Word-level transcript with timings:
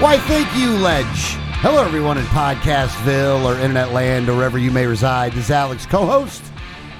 Why, 0.00 0.18
thank 0.18 0.52
you, 0.56 0.70
Ledge. 0.78 1.36
Hello, 1.62 1.84
everyone 1.84 2.18
in 2.18 2.24
Podcastville 2.24 3.44
or 3.44 3.54
Internet 3.54 3.92
Land 3.92 4.28
or 4.28 4.34
wherever 4.36 4.58
you 4.58 4.72
may 4.72 4.86
reside. 4.86 5.32
This 5.32 5.44
is 5.44 5.50
Alex, 5.52 5.86
co 5.86 6.04
host, 6.04 6.42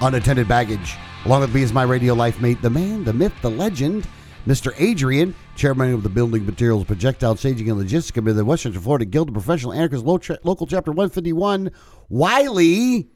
Unattended 0.00 0.46
Baggage. 0.46 0.94
Along 1.24 1.40
with 1.40 1.52
me 1.52 1.62
is 1.62 1.72
my 1.72 1.82
radio 1.82 2.14
life 2.14 2.40
mate, 2.40 2.62
the 2.62 2.70
man, 2.70 3.02
the 3.02 3.12
myth, 3.12 3.34
the 3.42 3.50
legend, 3.50 4.06
Mr. 4.46 4.72
Adrian, 4.78 5.34
chairman 5.56 5.92
of 5.92 6.04
the 6.04 6.08
Building 6.08 6.46
Materials 6.46 6.84
Projectile 6.84 7.34
Staging 7.34 7.68
and 7.68 7.78
Logistics 7.78 8.12
Committee 8.12 8.30
of 8.30 8.36
the 8.36 8.44
Western 8.44 8.72
Florida 8.72 9.04
Guild 9.04 9.28
of 9.28 9.34
Professional 9.34 9.72
Anarchists, 9.72 10.06
Local 10.06 10.66
Chapter 10.66 10.92
151. 10.92 11.72
Wiley, 12.08 13.08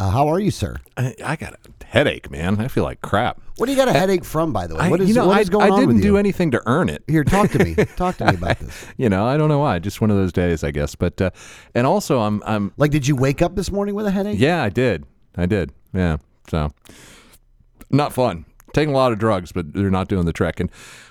uh, 0.00 0.10
how 0.10 0.28
are 0.28 0.40
you, 0.40 0.50
sir? 0.50 0.76
I, 0.96 1.14
I 1.24 1.36
got 1.36 1.54
a 1.54 1.84
headache, 1.86 2.30
man. 2.30 2.60
I 2.60 2.68
feel 2.68 2.82
like 2.84 3.00
crap. 3.00 3.40
What 3.56 3.66
do 3.66 3.72
you 3.72 3.78
got 3.78 3.88
a 3.88 3.92
headache 3.92 4.24
from, 4.24 4.52
by 4.52 4.66
the 4.66 4.74
way? 4.74 4.90
What 4.90 5.00
is, 5.00 5.08
you 5.08 5.14
know, 5.14 5.26
what 5.26 5.38
I, 5.38 5.40
is 5.40 5.48
going 5.48 5.70
I 5.72 5.78
didn't 5.78 5.94
with 5.94 6.02
do 6.02 6.16
anything 6.16 6.50
to 6.50 6.62
earn 6.66 6.88
it. 6.88 7.04
Here, 7.06 7.22
talk 7.22 7.50
to 7.52 7.64
me. 7.64 7.74
talk 7.96 8.16
to 8.16 8.26
me 8.26 8.34
about 8.34 8.58
this. 8.58 8.86
You 8.96 9.08
know, 9.08 9.24
I 9.26 9.36
don't 9.36 9.48
know 9.48 9.60
why. 9.60 9.78
Just 9.78 10.00
one 10.00 10.10
of 10.10 10.16
those 10.16 10.32
days, 10.32 10.64
I 10.64 10.72
guess. 10.72 10.94
But 10.96 11.20
uh, 11.20 11.30
and 11.74 11.86
also, 11.86 12.20
I'm 12.20 12.42
I'm 12.44 12.72
Like, 12.76 12.90
did 12.90 13.06
you 13.06 13.14
wake 13.14 13.42
up 13.42 13.54
this 13.54 13.70
morning 13.70 13.94
with 13.94 14.06
a 14.06 14.10
headache? 14.10 14.38
yeah, 14.38 14.62
I 14.62 14.70
did, 14.70 15.04
I 15.36 15.46
did, 15.46 15.72
yeah. 15.92 16.16
So 16.48 16.70
not 17.90 18.12
fun. 18.12 18.44
Taking 18.72 18.92
a 18.92 18.96
lot 18.96 19.12
of 19.12 19.20
drugs, 19.20 19.52
but 19.52 19.72
they're 19.72 19.90
not 19.90 20.08
doing 20.08 20.26
the 20.26 20.32
trick. 20.32 20.58
And 20.58 20.68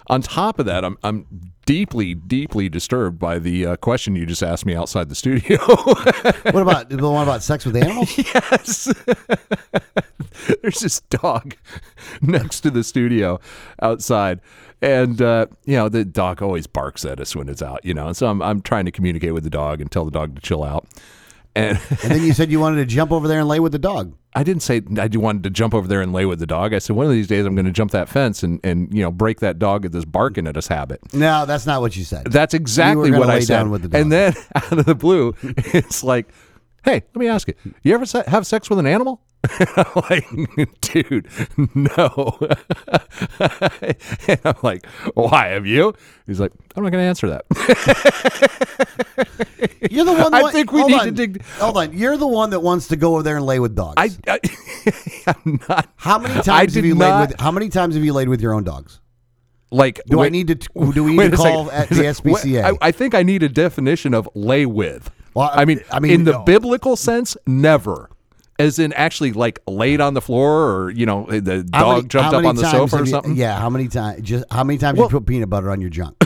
on 0.08 0.22
top 0.22 0.60
of 0.60 0.66
that, 0.66 0.84
I'm 0.84 0.98
I'm 1.02 1.53
deeply, 1.66 2.14
deeply 2.14 2.70
disturbed 2.70 3.20
by 3.20 3.40
the 3.40 3.66
uh, 3.66 3.76
question 3.78 4.16
you 4.16 4.26
just 4.26 4.44
asked 4.44 4.66
me 4.66 4.76
outside 4.76 5.10
the 5.10 5.16
studio. 5.16 5.58
What 5.58 6.62
about 6.62 6.90
the 6.90 7.10
one 7.10 7.24
about 7.24 7.44
sex 7.44 7.66
with 7.66 7.76
animals? 7.76 8.18
yes. 8.18 8.94
There's 10.62 10.80
this 10.80 11.02
dog 11.02 11.56
next 12.22 12.62
to 12.62 12.72
the 12.72 12.84
studio 12.84 13.40
outside. 13.82 14.42
And, 14.82 15.22
uh, 15.22 15.48
you 15.66 15.78
know, 15.78 15.88
the 15.88 16.04
dog 16.04 16.42
always 16.42 16.68
barks 16.68 17.06
at 17.06 17.20
us 17.20 17.36
when 17.36 17.48
it's 17.48 17.62
out, 17.62 17.80
you 17.86 17.94
know. 17.94 18.08
And 18.08 18.18
so 18.18 18.28
I'm, 18.28 18.42
I'm 18.42 18.62
trying 18.62 18.86
to 18.86 18.92
communicate 18.92 19.34
with 19.34 19.44
the 19.44 19.50
dog 19.50 19.80
and 19.80 19.90
tell 19.90 20.04
the 20.04 20.12
dog 20.12 20.36
to 20.36 20.42
chill 20.42 20.64
out. 20.64 20.86
And 21.56 21.80
And 21.90 22.12
then 22.12 22.24
you 22.24 22.34
said 22.34 22.52
you 22.52 22.60
wanted 22.60 22.78
to 22.78 22.86
jump 22.86 23.12
over 23.12 23.28
there 23.28 23.40
and 23.40 23.48
lay 23.48 23.60
with 23.60 23.72
the 23.72 23.80
dog. 23.80 24.16
I 24.36 24.44
didn't 24.44 24.64
say 24.64 24.82
I 24.98 25.08
wanted 25.14 25.44
to 25.44 25.52
jump 25.52 25.76
over 25.76 25.88
there 25.88 26.02
and 26.02 26.12
lay 26.12 26.26
with 26.26 26.40
the 26.40 26.48
dog. 26.48 26.74
I 26.74 26.80
said 26.80 26.96
one 26.96 27.06
of 27.06 27.12
these 27.12 27.28
days 27.28 27.46
I'm 27.46 27.54
going 27.54 27.68
to 27.68 27.72
jump 27.72 27.92
that 27.92 28.10
fence 28.10 28.42
and, 28.42 28.60
and 28.64 28.92
you 28.92 29.04
know 29.04 29.12
break 29.12 29.42
that 29.42 29.60
dog 29.60 29.86
of 29.86 29.92
this 29.92 30.06
barking 30.06 30.48
at 30.48 30.58
us 30.58 30.68
habit. 30.68 31.02
No, 31.14 31.46
that's 31.46 31.68
not 31.68 31.82
what 31.82 31.96
you 31.96 32.04
said. 32.04 32.26
That's 32.26 32.56
exactly 32.56 33.12
what 33.12 33.30
I 33.30 33.40
said. 33.40 33.64
the. 33.66 33.98
And 33.98 34.12
then 34.12 34.34
out 34.56 34.72
of 34.72 34.86
the 34.86 34.96
blue, 34.96 35.36
it's 35.44 36.04
like, 36.04 36.30
"Hey, 36.84 37.04
let 37.14 37.16
me 37.16 37.28
ask 37.28 37.48
you: 37.48 37.54
You 37.84 37.94
ever 37.94 38.06
se- 38.06 38.24
have 38.28 38.48
sex 38.48 38.70
with 38.70 38.80
an 38.80 38.88
animal?" 38.88 39.22
I'm 39.76 39.86
like, 40.10 40.26
"Dude, 40.82 41.28
no." 41.76 42.38
and 43.40 44.40
I'm 44.46 44.56
like, 44.64 44.86
"Why 45.16 45.48
have 45.50 45.66
you?" 45.66 45.94
He's 46.26 46.40
like, 46.40 46.52
"I'm 46.76 46.84
not 46.84 46.92
going 46.92 47.04
to 47.04 47.08
answer 47.08 47.30
that." 47.30 47.46
You're 49.92 50.06
the 50.06 50.14
one. 50.14 50.32
That 50.32 50.46
I 50.46 50.52
think 50.52 50.72
we 50.72 50.84
need 50.86 51.00
on. 51.00 51.06
to 51.06 51.12
dig- 51.12 51.44
Hold 51.58 51.78
on. 51.78 51.98
You're 51.98 52.18
the 52.18 52.28
one 52.28 52.50
that 52.52 52.60
wants 52.62 52.88
to 52.90 52.96
go 52.96 53.14
over 53.16 53.24
there 53.24 53.38
and 53.38 53.46
lay 53.46 53.60
with 53.60 53.76
dogs. 53.76 53.96
I, 53.98 54.10
I 54.28 54.40
I'm 55.28 55.60
not. 55.70 55.90
how 55.98 56.20
many 56.20 56.42
times 56.42 56.76
have 56.76 56.86
you 56.86 56.96
not- 56.96 57.20
laid 57.20 57.30
with? 57.32 57.40
How 57.42 57.52
many 57.52 57.70
times 57.70 57.96
have 57.96 58.04
you 58.04 58.14
laid 58.14 58.30
with 58.30 58.42
your 58.42 58.54
own 58.54 58.64
dogs? 58.64 59.00
Like, 59.72 60.00
Do 60.08 60.22
I 60.22 60.30
need 60.30 60.48
to? 60.48 60.56
Do 60.92 61.04
we 61.04 61.18
need 61.18 61.32
to 61.32 61.38
call 61.38 61.66
second. 61.66 61.82
at 61.82 61.90
the 61.90 62.04
SPCA? 62.04 62.64
I, 62.64 62.74
I 62.88 62.92
think 62.92 63.16
I 63.16 63.24
need 63.24 63.44
a 63.44 63.50
definition 63.50 64.14
of 64.14 64.30
lay 64.36 64.66
with. 64.66 65.10
Well, 65.34 65.50
I 65.52 65.66
mean, 65.66 65.82
I 65.92 66.00
mean, 66.00 66.12
in 66.12 66.24
the 66.26 66.34
no. 66.34 66.44
biblical 66.44 66.96
sense, 66.96 67.36
never. 67.48 68.10
As 68.60 68.78
in, 68.78 68.94
actually, 68.94 69.34
like 69.34 69.60
laid 69.68 70.00
on 70.00 70.14
the 70.14 70.22
floor, 70.22 70.72
or 70.76 70.92
you 70.92 71.06
know, 71.06 71.26
the 71.26 71.68
How 71.74 71.84
dog 71.84 71.96
many- 71.96 72.08
jumped 72.08 72.34
up 72.36 72.46
on 72.46 72.56
the 72.56 72.70
sofa 72.70 72.98
or 72.98 73.00
you- 73.00 73.06
something. 73.08 73.36
Yeah. 73.36 73.58
How 73.60 73.70
many 73.70 73.88
times? 73.88 74.22
Just 74.22 74.46
how 74.52 74.64
many 74.64 74.78
times 74.78 74.98
Well- 75.00 75.08
you 75.10 75.20
put 75.20 75.26
peanut 75.26 75.50
butter 75.50 75.72
on 75.72 75.82
your 75.82 75.90
junk? 75.90 76.16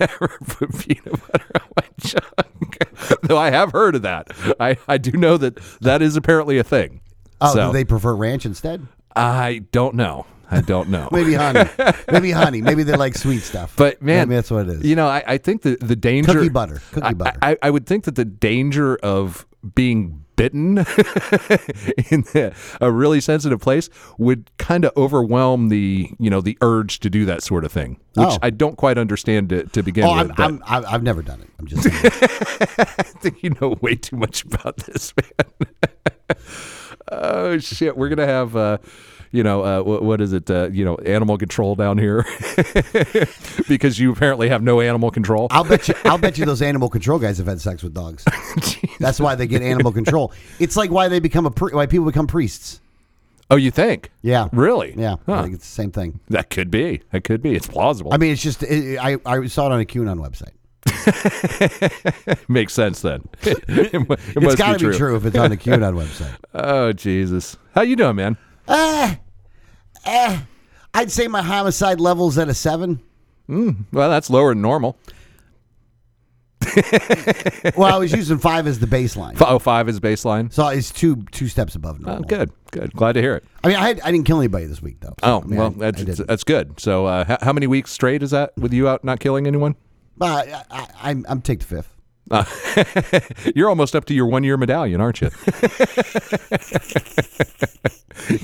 Never 0.00 0.38
put 0.46 0.78
peanut 0.78 1.04
butter 1.32 1.46
on 1.56 1.68
my 1.76 1.84
junk. 1.98 2.78
Though 3.22 3.38
I 3.38 3.50
have 3.50 3.72
heard 3.72 3.94
of 3.94 4.02
that. 4.02 4.28
I, 4.58 4.76
I 4.88 4.98
do 4.98 5.12
know 5.12 5.36
that 5.36 5.56
that 5.80 6.02
is 6.02 6.16
apparently 6.16 6.58
a 6.58 6.64
thing. 6.64 7.00
Oh, 7.40 7.54
so 7.54 7.66
do 7.68 7.72
they 7.72 7.84
prefer 7.84 8.14
ranch 8.14 8.46
instead? 8.46 8.86
I 9.16 9.62
don't 9.72 9.94
know. 9.96 10.26
I 10.50 10.60
don't 10.62 10.88
know. 10.88 11.08
Maybe 11.12 11.34
honey. 11.34 11.68
Maybe 12.10 12.30
honey. 12.32 12.60
Maybe 12.60 12.82
they 12.82 12.96
like 12.96 13.16
sweet 13.16 13.40
stuff. 13.40 13.74
But 13.76 14.02
man, 14.02 14.28
Maybe 14.28 14.36
that's 14.36 14.50
what 14.50 14.68
it 14.68 14.76
is. 14.76 14.84
You 14.84 14.96
know, 14.96 15.06
I, 15.06 15.22
I 15.26 15.38
think 15.38 15.62
the 15.62 15.76
the 15.76 15.96
danger 15.96 16.32
Cookie 16.32 16.48
butter. 16.48 16.82
Cookie 16.92 17.06
I, 17.06 17.12
butter. 17.14 17.38
I, 17.42 17.56
I 17.62 17.70
would 17.70 17.86
think 17.86 18.04
that 18.04 18.14
the 18.16 18.24
danger 18.24 18.96
of 18.96 19.46
being 19.74 20.24
bitten 20.40 20.78
in 22.10 22.22
the, 22.32 22.54
a 22.80 22.90
really 22.90 23.20
sensitive 23.20 23.60
place 23.60 23.90
would 24.16 24.50
kind 24.56 24.86
of 24.86 24.92
overwhelm 24.96 25.68
the 25.68 26.10
you 26.18 26.30
know 26.30 26.40
the 26.40 26.56
urge 26.62 26.98
to 27.00 27.10
do 27.10 27.26
that 27.26 27.42
sort 27.42 27.62
of 27.62 27.70
thing, 27.70 28.00
which 28.14 28.28
Oh. 28.30 28.38
I 28.40 28.48
don't 28.48 28.76
quite 28.76 28.96
understand 28.96 29.50
to, 29.50 29.64
to 29.64 29.82
begin 29.82 30.04
oh, 30.04 30.16
with. 30.16 30.40
I'm, 30.40 30.62
I've 30.66 30.86
I've 30.86 31.02
never 31.02 31.20
done 31.20 31.42
it. 31.42 31.50
I'm 31.58 31.66
just. 31.66 31.86
I 32.78 33.02
think 33.20 33.42
you 33.42 33.50
know 33.60 33.76
way 33.82 33.96
too 33.96 34.16
much 34.16 34.44
about 34.44 34.78
this, 34.78 35.12
man. 35.16 36.36
oh 37.12 37.58
shit, 37.58 37.98
we're 37.98 38.08
gonna 38.08 38.26
have. 38.26 38.56
Uh, 38.56 38.78
you 39.32 39.42
know 39.42 39.64
uh, 39.64 39.82
what, 39.82 40.02
what 40.02 40.20
is 40.20 40.32
it? 40.32 40.50
Uh, 40.50 40.68
you 40.72 40.84
know, 40.84 40.96
animal 40.96 41.38
control 41.38 41.74
down 41.74 41.98
here, 41.98 42.24
because 43.68 43.98
you 43.98 44.12
apparently 44.12 44.48
have 44.48 44.62
no 44.62 44.80
animal 44.80 45.10
control. 45.10 45.46
I'll 45.50 45.64
bet 45.64 45.88
you. 45.88 45.94
I'll 46.04 46.18
bet 46.18 46.38
you 46.38 46.44
those 46.44 46.62
animal 46.62 46.88
control 46.88 47.18
guys 47.18 47.38
have 47.38 47.46
had 47.46 47.60
sex 47.60 47.82
with 47.82 47.94
dogs. 47.94 48.24
That's 49.00 49.20
why 49.20 49.34
they 49.34 49.46
get 49.46 49.62
animal 49.62 49.92
control. 49.92 50.32
It's 50.58 50.76
like 50.76 50.90
why 50.90 51.08
they 51.08 51.20
become 51.20 51.46
a 51.46 51.50
pri- 51.50 51.72
why 51.72 51.86
people 51.86 52.06
become 52.06 52.26
priests. 52.26 52.80
Oh, 53.52 53.56
you 53.56 53.72
think? 53.72 54.12
Yeah. 54.22 54.48
Really? 54.52 54.94
Yeah, 54.96 55.16
I 55.26 55.42
think 55.42 55.54
it's 55.56 55.66
the 55.68 55.74
same 55.74 55.90
thing. 55.90 56.20
That 56.28 56.50
could 56.50 56.70
be. 56.70 57.02
That 57.10 57.24
could 57.24 57.42
be. 57.42 57.56
It's 57.56 57.66
plausible. 57.66 58.14
I 58.14 58.16
mean, 58.16 58.32
it's 58.32 58.42
just 58.42 58.62
it, 58.62 58.96
I 58.98 59.16
I 59.26 59.46
saw 59.46 59.66
it 59.66 59.72
on 59.72 59.80
a 59.80 59.84
QAnon 59.84 60.18
website. 60.24 60.52
Makes 62.48 62.74
sense 62.74 63.02
then. 63.02 63.28
it 63.42 63.58
it 63.68 63.92
It's 63.94 64.40
must 64.40 64.58
got 64.58 64.72
to 64.72 64.78
be 64.78 64.90
be 64.90 64.90
true. 64.90 65.08
true 65.08 65.16
if 65.16 65.24
it's 65.24 65.36
on 65.36 65.50
the 65.50 65.56
QAnon 65.56 65.94
website. 65.94 66.34
Oh 66.54 66.92
Jesus! 66.92 67.56
How 67.74 67.82
you 67.82 67.96
doing, 67.96 68.16
man? 68.16 68.36
Eh, 68.70 69.14
eh. 70.06 70.40
I'd 70.94 71.10
say 71.10 71.28
my 71.28 71.42
homicide 71.42 72.00
level's 72.00 72.38
at 72.38 72.48
a 72.48 72.54
seven. 72.54 73.00
Well, 73.48 73.74
that's 74.10 74.30
lower 74.30 74.52
than 74.54 74.62
normal. 74.62 74.96
Well, 77.76 77.92
I 77.94 77.98
was 77.98 78.12
using 78.12 78.38
five 78.38 78.66
as 78.66 78.78
the 78.78 78.86
baseline, 78.86 79.36
Oh, 79.40 79.58
five 79.58 79.88
is 79.88 79.98
baseline. 80.00 80.52
so 80.52 80.68
it's 80.68 80.90
two 80.90 81.24
two 81.32 81.48
steps 81.48 81.74
above 81.74 81.98
Oh, 82.02 82.06
normal. 82.06 82.24
good, 82.24 82.50
good. 82.70 82.92
Glad 82.92 83.12
to 83.12 83.20
hear 83.22 83.34
it. 83.36 83.44
I 83.64 83.68
mean, 83.68 83.76
I 83.76 83.88
had, 83.88 84.00
I 84.02 84.10
didn't 84.12 84.26
kill 84.26 84.38
anybody 84.38 84.66
this 84.66 84.80
week 84.82 85.00
though. 85.00 85.08
so, 85.08 85.14
Oh, 85.22 85.40
I 85.42 85.46
mean, 85.46 85.58
well, 85.58 85.68
I- 85.80 85.86
I 85.88 85.90
that's 85.90 86.04
didn't. 86.04 86.26
that's 86.26 86.44
good. 86.44 86.78
So, 86.80 87.06
uh, 87.06 87.24
h- 87.28 87.38
how 87.42 87.52
many 87.52 87.66
weeks 87.66 87.90
straight 87.92 88.22
is 88.22 88.30
that 88.32 88.56
with 88.56 88.72
you 88.72 88.88
out 88.88 89.04
not 89.04 89.20
killing 89.20 89.46
anyone? 89.46 89.74
I, 90.20 90.62
I, 90.70 90.86
I'm 91.02 91.24
I'm 91.28 91.40
take 91.40 91.60
the 91.60 91.64
fifth. 91.66 91.96
Uh, 92.30 92.44
you're 93.56 93.68
almost 93.68 93.96
up 93.96 94.04
to 94.06 94.14
your 94.14 94.26
one 94.26 94.44
year 94.44 94.56
medallion, 94.56 95.00
aren't 95.00 95.20
you? 95.20 95.30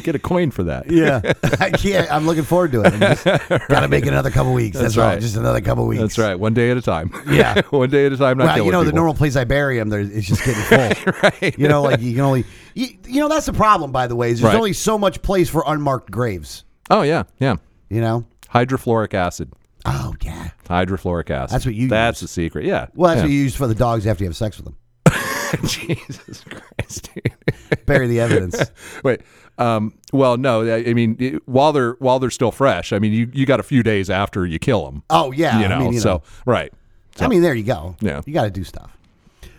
Get 0.03 0.15
a 0.15 0.19
coin 0.19 0.51
for 0.51 0.65
that. 0.65 0.91
Yeah, 0.91 1.21
I 1.61 1.71
can't. 1.71 2.11
I'm 2.11 2.27
looking 2.27 2.43
forward 2.45 2.73
to 2.73 2.83
it. 2.83 2.95
I'm 2.95 3.01
just, 3.01 3.25
gotta 3.69 3.89
make 3.89 4.07
another 4.07 4.31
couple 4.31 4.53
weeks. 4.55 4.77
That's, 4.77 4.95
That's 4.95 4.99
all. 4.99 5.11
right. 5.11 5.21
Just 5.21 5.37
another 5.37 5.61
couple 5.61 5.87
weeks. 5.87 6.01
That's 6.01 6.19
right. 6.19 6.35
One 6.35 6.55
day 6.55 6.71
at 6.71 6.77
a 6.77 6.83
time. 6.83 7.13
Yeah. 7.29 7.61
one 7.71 7.91
day 7.91 8.07
at 8.07 8.13
a 8.13 8.17
time. 8.17 8.39
Not 8.39 8.57
Well, 8.57 8.65
you 8.65 8.73
know, 8.73 8.85
the 8.85 8.93
normal 8.93 9.15
place 9.15 9.37
I 9.37 9.45
bury 9.45 9.79
them, 9.79 9.89
there 9.91 10.01
it's 10.01 10.27
just 10.27 10.45
getting 10.45 10.63
full. 10.63 11.13
right. 11.23 11.59
You 11.59 11.69
know, 11.69 11.83
like 11.83 12.01
you 12.01 12.13
can 12.15 12.23
only, 12.23 12.45
you, 12.75 12.89
you 13.07 13.21
know, 13.21 13.29
that's 13.29 13.47
the 13.47 13.53
problem. 13.53 13.93
By 13.93 14.07
the 14.07 14.17
way, 14.17 14.31
is 14.31 14.41
there's 14.41 14.53
Right. 14.53 14.59
only 14.59 14.73
so 14.73 14.99
much 14.99 15.21
place 15.23 15.49
for 15.51 15.63
unmarked 15.67 16.11
graves. 16.11 16.65
Oh 16.91 17.03
yeah, 17.03 17.25
yeah. 17.39 17.57
You 17.91 18.01
know. 18.01 18.25
Hydrofluoric 18.53 19.13
acid. 19.15 19.53
Oh 19.87 20.15
yeah. 20.23 20.51
Hydrofluoric 20.69 21.31
acid. 21.31 21.55
That's 21.55 21.67
what 21.67 21.75
you 21.75 21.89
That's 21.89 22.21
use. 22.23 22.29
the 22.31 22.43
secret. 22.43 22.65
Yeah. 22.65 22.87
Well, 22.95 23.11
that's 23.11 23.19
yeah. 23.19 23.25
what 23.25 23.31
you 23.31 23.39
use 23.39 23.55
for 23.55 23.67
the 23.67 23.75
dogs 23.75 24.07
after 24.07 24.25
you 24.25 24.29
have 24.29 24.37
sex 24.37 24.57
with 24.59 24.67
them. 24.67 24.77
Jesus 25.67 26.45
Christ, 26.45 27.11
dude. 27.15 27.87
Bury 27.87 28.07
the 28.09 28.21
evidence. 28.21 28.71
Wait. 29.05 29.21
Um, 29.59 29.95
well, 30.13 30.37
no. 30.37 30.63
I 30.67 30.79
I 30.89 30.95
mean, 30.95 31.17
it- 31.19 31.49
while 31.49 31.73
they're 31.73 31.93
while 31.99 32.19
they're 32.19 32.31
still 32.31 32.51
fresh, 32.53 32.93
I 32.93 32.99
mean, 32.99 33.13
you, 33.13 33.31
you 33.33 33.47
got 33.47 33.61
a 33.61 33.63
few 33.65 33.83
days 33.83 34.11
after 34.11 34.45
you 34.45 34.59
kill 34.59 34.85
them. 34.87 35.03
Oh 35.11 35.33
yeah. 35.33 35.61
you 35.61 35.69
know. 35.69 35.77
I 35.77 35.79
mean, 35.79 35.93
you 35.93 36.01
so 36.01 36.15
know. 36.15 36.23
right. 36.45 36.73
I 37.19 37.29
mean, 37.29 37.41
there 37.43 37.55
you 37.55 37.65
go. 37.65 37.97
Yeah. 38.01 38.21
You 38.27 38.35
got 38.35 38.45
to 38.45 38.51
do 38.51 38.63
stuff. 38.65 38.95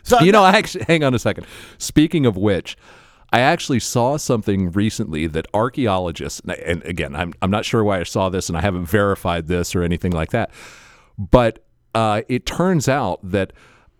So 0.03 0.19
You 0.19 0.31
know, 0.31 0.43
I 0.43 0.51
actually 0.51 0.85
hang 0.85 1.03
on 1.03 1.13
a 1.13 1.19
second. 1.19 1.47
Speaking 1.79 2.25
of 2.27 2.37
which, 2.37 2.77
I 3.33 3.41
actually 3.41 3.79
saw 3.79 4.17
something 4.17 4.71
recently 4.71 5.27
that 5.27 5.47
archaeologists, 5.53 6.41
and- 6.47 6.83
again, 6.83 7.15
I'm 7.15 7.33
I'm 7.41 7.51
not 7.51 7.65
sure 7.65 7.83
why 7.83 7.99
I 7.99 8.03
saw 8.03 8.29
this, 8.29 8.47
and 8.49 8.57
I 8.57 8.61
haven't 8.61 8.85
verified 8.85 9.47
this 9.47 9.75
or 9.75 9.83
anything 9.83 10.11
like 10.13 10.31
that, 10.31 10.51
but 11.17 11.63
uh, 11.93 12.21
it 12.27 12.45
turns 12.45 12.87
out 12.87 13.19
that 13.23 13.53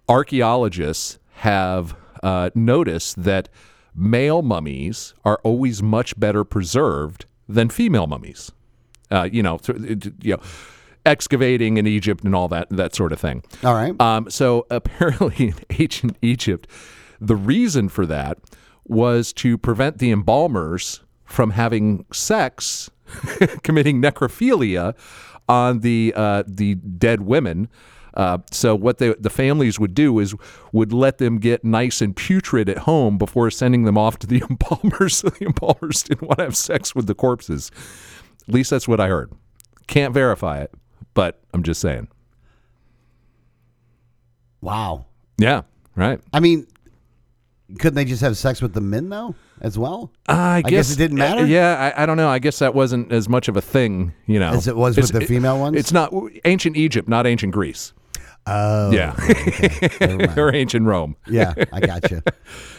archaeologists 0.08 1.20
have 1.36 1.96
uh, 2.24 2.50
noticed 2.56 3.24
that 3.24 3.50
male 3.96 4.42
mummies 4.42 5.14
are 5.26 5.40
always 5.44 5.82
much 5.84 6.20
better 6.20 6.44
preserved 6.44 7.26
than 7.50 7.70
female 7.70 8.08
mummies. 8.08 8.52
Uh, 9.10 9.28
you 9.32 9.42
know, 9.42 9.60
you 10.22 10.34
know, 10.36 10.42
excavating 11.06 11.78
in 11.78 11.88
Egypt 11.88 12.24
and 12.24 12.36
all 12.36 12.48
that 12.48 12.70
that 12.70 12.94
sort 12.96 13.12
of 13.12 13.20
thing. 13.20 13.44
All 13.64 13.74
right. 13.74 14.00
Um, 14.02 14.30
so 14.30 14.66
apparently, 14.72 15.48
in 15.50 15.56
ancient 15.80 16.18
Egypt, 16.22 16.68
the 17.20 17.36
reason 17.36 17.90
for 17.90 18.06
that 18.06 18.38
was 18.90 19.34
to 19.34 19.58
prevent 19.58 19.98
the 20.00 20.12
embalmers 20.12 21.02
from 21.26 21.52
having 21.52 22.06
sex, 22.12 22.90
committing 23.64 24.02
necrophilia 24.02 24.96
on 25.50 25.80
the 25.80 26.14
uh, 26.16 26.44
the 26.48 26.76
dead 26.76 27.22
women. 27.22 27.70
Uh, 28.14 28.40
so 28.50 28.74
what 28.76 28.98
they, 28.98 29.14
the 29.20 29.30
families 29.30 29.80
would 29.80 29.94
do 29.94 30.18
is 30.18 30.34
would 30.72 30.92
let 30.92 31.20
them 31.20 31.38
get 31.38 31.64
nice 31.64 32.02
and 32.02 32.16
putrid 32.16 32.68
at 32.68 32.80
home 32.80 33.18
before 33.18 33.52
sending 33.52 33.84
them 33.84 33.98
off 33.98 34.18
to 34.18 34.26
the 34.26 34.42
embalmers. 34.50 35.18
So 35.18 35.30
the 35.30 35.46
embalmers 35.46 36.04
didn't 36.04 36.28
want 36.28 36.40
to 36.40 36.46
have 36.46 36.58
sex 36.58 36.96
with 36.96 37.06
the 37.06 37.14
corpses. 37.14 37.72
At 38.48 38.54
least 38.54 38.72
that's 38.72 38.88
what 38.88 39.00
I 39.00 39.08
heard. 39.08 39.32
Can't 39.88 40.14
verify 40.14 40.62
it, 40.62 40.74
but 41.14 41.40
I'm 41.54 41.64
just 41.64 41.80
saying. 41.80 42.08
wow. 44.62 45.06
Yeah, 45.38 45.62
right. 45.96 46.20
I 46.34 46.40
mean, 46.40 46.66
couldn't 47.80 47.96
they 47.96 48.06
just 48.06 48.22
have 48.22 48.38
sex 48.38 48.62
with 48.62 48.74
the 48.74 48.82
men 48.82 49.10
though, 49.10 49.36
as 49.62 49.78
well? 49.78 50.12
I 50.28 50.62
guess, 50.62 50.92
it 50.92 50.98
didn't 50.98 51.18
matter? 51.18 51.46
yeah, 51.46 51.94
I, 51.96 52.04
I 52.04 52.06
don't 52.06 52.18
know. 52.18 52.30
I 52.30 52.40
guess 52.40 52.60
that 52.60 52.74
wasn't 52.74 53.12
as 53.12 53.28
much 53.28 53.48
of 53.48 53.58
a 53.58 53.62
thing, 53.62 54.14
you 54.26 54.40
know, 54.40 54.52
As 54.52 54.68
it 54.68 54.76
was 54.76 54.98
with 54.98 55.12
the 55.12 55.22
female 55.22 55.60
ones? 55.60 55.78
It's 55.78 55.92
not 55.92 56.14
ancient 56.46 56.78
Egypt, 56.78 57.10
not 57.10 57.28
ancient 57.28 57.54
Greece. 57.54 57.94
Oh, 58.50 58.92
yeah, 58.92 59.14
mind. 60.00 60.38
or 60.38 60.54
ancient 60.56 60.86
Rome. 60.86 61.16
yeah, 61.28 61.54
I 61.74 61.80
got 61.82 62.10
you. 62.12 62.22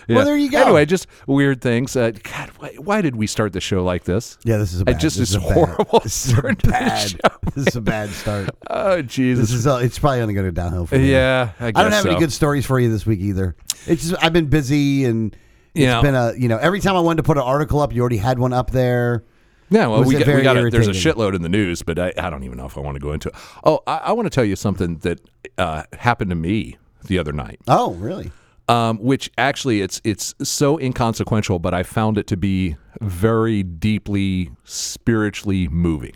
Yeah. 0.09 0.17
Well, 0.17 0.25
there 0.25 0.37
you 0.37 0.51
go. 0.51 0.63
Anyway, 0.63 0.87
just 0.87 1.07
weird 1.27 1.61
things. 1.61 1.95
Uh, 1.95 2.13
God, 2.23 2.51
why, 2.59 2.69
why 2.79 3.03
did 3.03 3.15
we 3.17 3.27
start 3.27 3.53
the 3.53 3.61
show 3.61 3.85
like 3.85 4.05
this? 4.05 4.39
yeah, 4.45 4.57
this 4.57 4.73
is 4.73 4.81
a 4.81 4.85
I 4.89 4.93
bad. 4.93 5.01
just 5.01 5.19
this 5.19 5.31
is 5.31 5.35
a 5.37 5.41
bad- 5.41 5.53
horrible 5.53 6.01
This 6.01 6.27
is 6.33 6.39
a 6.39 6.43
bad. 6.43 7.21
This 7.55 7.67
is 7.67 7.77
a 7.77 7.81
bad 7.81 8.09
start. 8.11 8.51
Oh 8.71 9.03
Jesus! 9.03 9.51
This 9.51 9.59
is. 9.59 9.67
Uh, 9.67 9.77
it's 9.83 9.99
probably 9.99 10.21
only 10.23 10.35
going 10.35 10.47
to 10.47 10.53
go 10.53 10.63
downhill 10.63 10.87
for 10.87 10.97
me. 10.97 11.11
Yeah, 11.11 11.51
I, 11.61 11.71
guess 11.73 11.81
I 11.81 11.83
don't 11.83 11.93
have 11.93 12.03
so. 12.05 12.11
any 12.11 12.19
good 12.19 12.33
stories 12.33 12.65
for 12.65 12.81
you 12.81 12.91
this 12.91 13.05
week 13.05 13.21
either. 13.21 13.55
It's 13.87 14.09
just 14.09 14.23
I've 14.25 14.33
been 14.33 14.47
busy 14.47 15.05
and 15.05 15.33
it's 15.75 15.83
Yeah. 15.83 16.01
been 16.01 16.15
a 16.15 16.33
you 16.39 16.49
know 16.49 16.57
every 16.59 16.81
time 16.81 16.97
I 16.97 17.01
wanted 17.01 17.19
to 17.19 17.23
put 17.25 17.37
an 17.37 17.43
article 17.45 17.81
up, 17.81 17.93
you 17.93 18.01
already 18.01 18.17
had 18.17 18.39
one 18.39 18.53
up 18.53 18.71
there. 18.71 19.25
Yeah, 19.71 19.87
well, 19.87 20.03
we, 20.05 20.17
got, 20.17 20.27
we 20.27 20.43
got 20.43 20.57
a, 20.57 20.71
there's 20.71 20.89
a 20.89 20.93
shitload 20.93 21.35
in 21.35 21.43
the 21.43 21.49
news, 21.49 21.83
but 21.83 21.99
I, 21.99 22.13
I 22.17 22.31
don't 22.31 22.45
even 22.45 22.57
know 22.57 22.67
if 22.67 22.79
I 22.79 22.81
want 22.81 22.95
to 22.97 23.01
go 23.01 23.13
into 23.13 23.29
it. 23.29 23.35
Oh, 23.65 23.81
I, 23.87 23.99
I 23.99 24.13
want 24.13 24.27
to 24.27 24.31
tell 24.31 24.45
you 24.45 24.57
something 24.57 24.97
that 24.99 25.21
uh, 25.59 25.83
happened 25.99 26.31
to 26.31 26.37
me 26.37 26.79
the 27.05 27.19
other 27.19 27.33
night. 27.33 27.61
Oh, 27.69 27.93
really? 27.95 28.31
um, 28.69 28.99
which 28.99 29.31
actually 29.39 29.81
it's 29.81 30.01
it's 30.05 30.35
so 30.43 30.79
inconsequential, 30.79 31.59
but 31.59 31.75
I 31.75 31.83
found 31.83 32.19
it 32.19 32.27
to 32.29 32.37
be 32.37 32.77
very 33.01 33.63
deeply 33.63 34.51
spiritually 34.65 35.69
moving. 35.69 36.15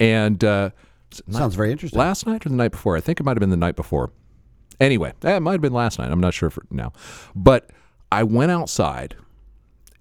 And 0.00 0.42
uh, 0.44 0.70
Sounds 1.30 1.54
very 1.54 1.72
interesting. 1.72 1.98
last 1.98 2.26
night 2.26 2.44
or 2.44 2.48
the 2.50 2.56
night 2.56 2.72
before, 2.72 2.96
I 2.96 3.00
think 3.00 3.20
it 3.20 3.22
might 3.22 3.36
have 3.36 3.40
been 3.40 3.50
the 3.50 3.56
night 3.56 3.76
before. 3.76 4.10
Anyway, 4.80 5.12
it 5.22 5.40
might 5.40 5.52
have 5.52 5.60
been 5.60 5.72
last 5.72 5.98
night. 5.98 6.10
I'm 6.10 6.20
not 6.20 6.34
sure 6.34 6.50
for 6.50 6.62
now, 6.70 6.92
but 7.34 7.70
I 8.12 8.22
went 8.22 8.52
outside, 8.52 9.16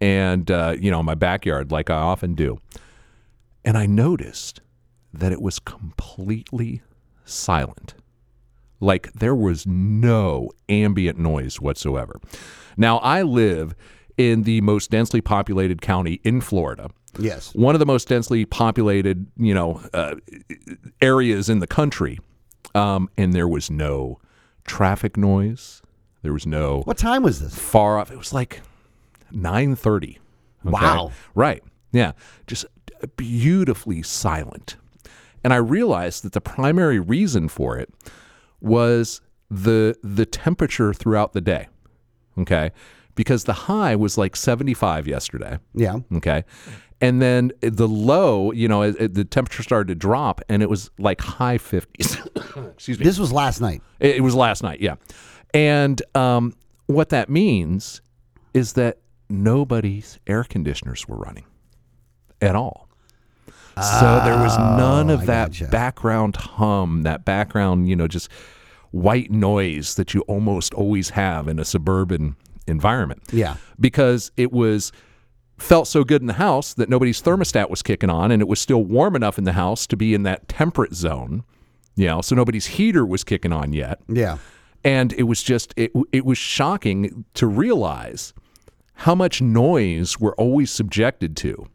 and 0.01 0.49
uh, 0.51 0.75
you 0.79 0.91
know, 0.91 1.01
my 1.03 1.15
backyard, 1.15 1.71
like 1.71 1.89
I 1.89 1.95
often 1.97 2.33
do, 2.35 2.59
and 3.65 3.77
I 3.77 3.85
noticed 3.85 4.61
that 5.13 5.31
it 5.31 5.41
was 5.41 5.59
completely 5.59 6.81
silent. 7.25 7.93
Like 8.79 9.11
there 9.13 9.35
was 9.35 9.65
no 9.65 10.51
ambient 10.69 11.17
noise 11.17 11.59
whatsoever. 11.59 12.19
Now, 12.77 12.97
I 12.99 13.23
live 13.23 13.73
in 14.17 14.43
the 14.43 14.61
most 14.61 14.91
densely 14.91 15.21
populated 15.21 15.81
county 15.81 16.19
in 16.23 16.41
Florida. 16.41 16.89
Yes. 17.19 17.53
One 17.55 17.73
of 17.73 17.79
the 17.79 17.85
most 17.85 18.07
densely 18.07 18.45
populated, 18.45 19.25
you 19.37 19.53
know, 19.55 19.81
uh, 19.93 20.15
areas 21.01 21.49
in 21.49 21.59
the 21.59 21.67
country. 21.67 22.19
Um, 22.75 23.09
and 23.17 23.33
there 23.33 23.47
was 23.47 23.71
no 23.71 24.19
traffic 24.65 25.17
noise. 25.17 25.81
There 26.21 26.33
was 26.33 26.45
no 26.45 26.81
What 26.83 26.97
time 26.97 27.23
was 27.23 27.39
this? 27.41 27.57
far 27.57 27.97
off. 27.97 28.11
It 28.11 28.17
was 28.17 28.33
like 28.33 28.61
9:30. 29.33 30.17
Wow. 30.63 31.11
Right. 31.35 31.63
Yeah. 31.91 32.11
Just 32.47 32.65
beautifully 33.15 34.01
silent. 34.03 34.75
And 35.43 35.53
I 35.53 35.57
realized 35.57 36.23
that 36.23 36.33
the 36.33 36.41
primary 36.41 36.99
reason 36.99 37.47
for 37.47 37.77
it 37.77 37.89
was 38.61 39.21
the 39.49 39.95
the 40.03 40.25
temperature 40.25 40.93
throughout 40.93 41.33
the 41.33 41.41
day. 41.41 41.67
Okay? 42.37 42.71
Because 43.15 43.45
the 43.45 43.53
high 43.53 43.95
was 43.95 44.17
like 44.17 44.35
75 44.35 45.07
yesterday. 45.07 45.57
Yeah. 45.73 45.99
Okay. 46.15 46.43
And 46.99 47.21
then 47.21 47.51
the 47.61 47.87
low, 47.87 48.51
you 48.51 48.67
know, 48.67 48.81
it, 48.81 48.95
it- 48.99 49.13
the 49.13 49.23
temperature 49.25 49.63
started 49.63 49.87
to 49.89 49.95
drop 49.95 50.41
and 50.49 50.61
it 50.63 50.69
was 50.69 50.89
like 50.99 51.21
high 51.21 51.57
50s. 51.57 52.71
Excuse 52.73 52.99
me. 52.99 53.05
This 53.05 53.19
was 53.19 53.31
last 53.31 53.61
night. 53.61 53.81
It, 53.99 54.17
it 54.17 54.21
was 54.21 54.35
last 54.35 54.63
night, 54.63 54.81
yeah. 54.81 54.95
And 55.53 56.01
um, 56.15 56.53
what 56.87 57.09
that 57.09 57.29
means 57.29 58.01
is 58.53 58.73
that 58.73 58.97
nobody's 59.29 60.19
air 60.27 60.43
conditioners 60.43 61.07
were 61.07 61.17
running 61.17 61.45
at 62.41 62.55
all. 62.55 62.87
so 63.75 64.21
there 64.23 64.37
was 64.37 64.55
oh, 64.57 64.77
none 64.77 65.09
of 65.09 65.21
I 65.21 65.25
that 65.25 65.51
gotcha. 65.51 65.67
background 65.67 66.35
hum, 66.35 67.03
that 67.03 67.25
background, 67.25 67.87
you 67.89 67.95
know, 67.95 68.07
just 68.07 68.29
white 68.91 69.29
noise 69.29 69.95
that 69.95 70.13
you 70.13 70.21
almost 70.21 70.73
always 70.73 71.09
have 71.11 71.47
in 71.47 71.59
a 71.59 71.65
suburban 71.65 72.35
environment. 72.67 73.21
Yeah. 73.31 73.57
Because 73.79 74.31
it 74.37 74.51
was 74.51 74.91
felt 75.57 75.87
so 75.87 76.03
good 76.03 76.21
in 76.21 76.27
the 76.27 76.33
house 76.33 76.73
that 76.75 76.87
nobody's 76.89 77.21
thermostat 77.21 77.69
was 77.69 77.81
kicking 77.81 78.09
on 78.09 78.31
and 78.31 78.41
it 78.41 78.47
was 78.47 78.59
still 78.59 78.83
warm 78.83 79.15
enough 79.15 79.37
in 79.37 79.43
the 79.43 79.53
house 79.53 79.87
to 79.87 79.97
be 79.97 80.13
in 80.13 80.23
that 80.23 80.47
temperate 80.47 80.93
zone. 80.93 81.43
You 81.95 82.05
know, 82.07 82.21
so 82.21 82.35
nobody's 82.35 82.67
heater 82.67 83.05
was 83.05 83.23
kicking 83.23 83.51
on 83.51 83.73
yet 83.73 83.99
Yeah. 84.07 84.37
and 84.83 85.13
it 85.13 85.23
was 85.23 85.41
just 85.43 85.73
it, 85.75 85.91
it 86.11 86.25
was 86.25 86.37
shocking 86.37 87.25
to 87.33 87.47
realize 87.47 88.33
how 88.97 89.15
much 89.15 89.41
noise 89.41 90.19
we're 90.19 90.35
always 90.35 90.71
subjected 90.71 91.37
to 91.37 91.67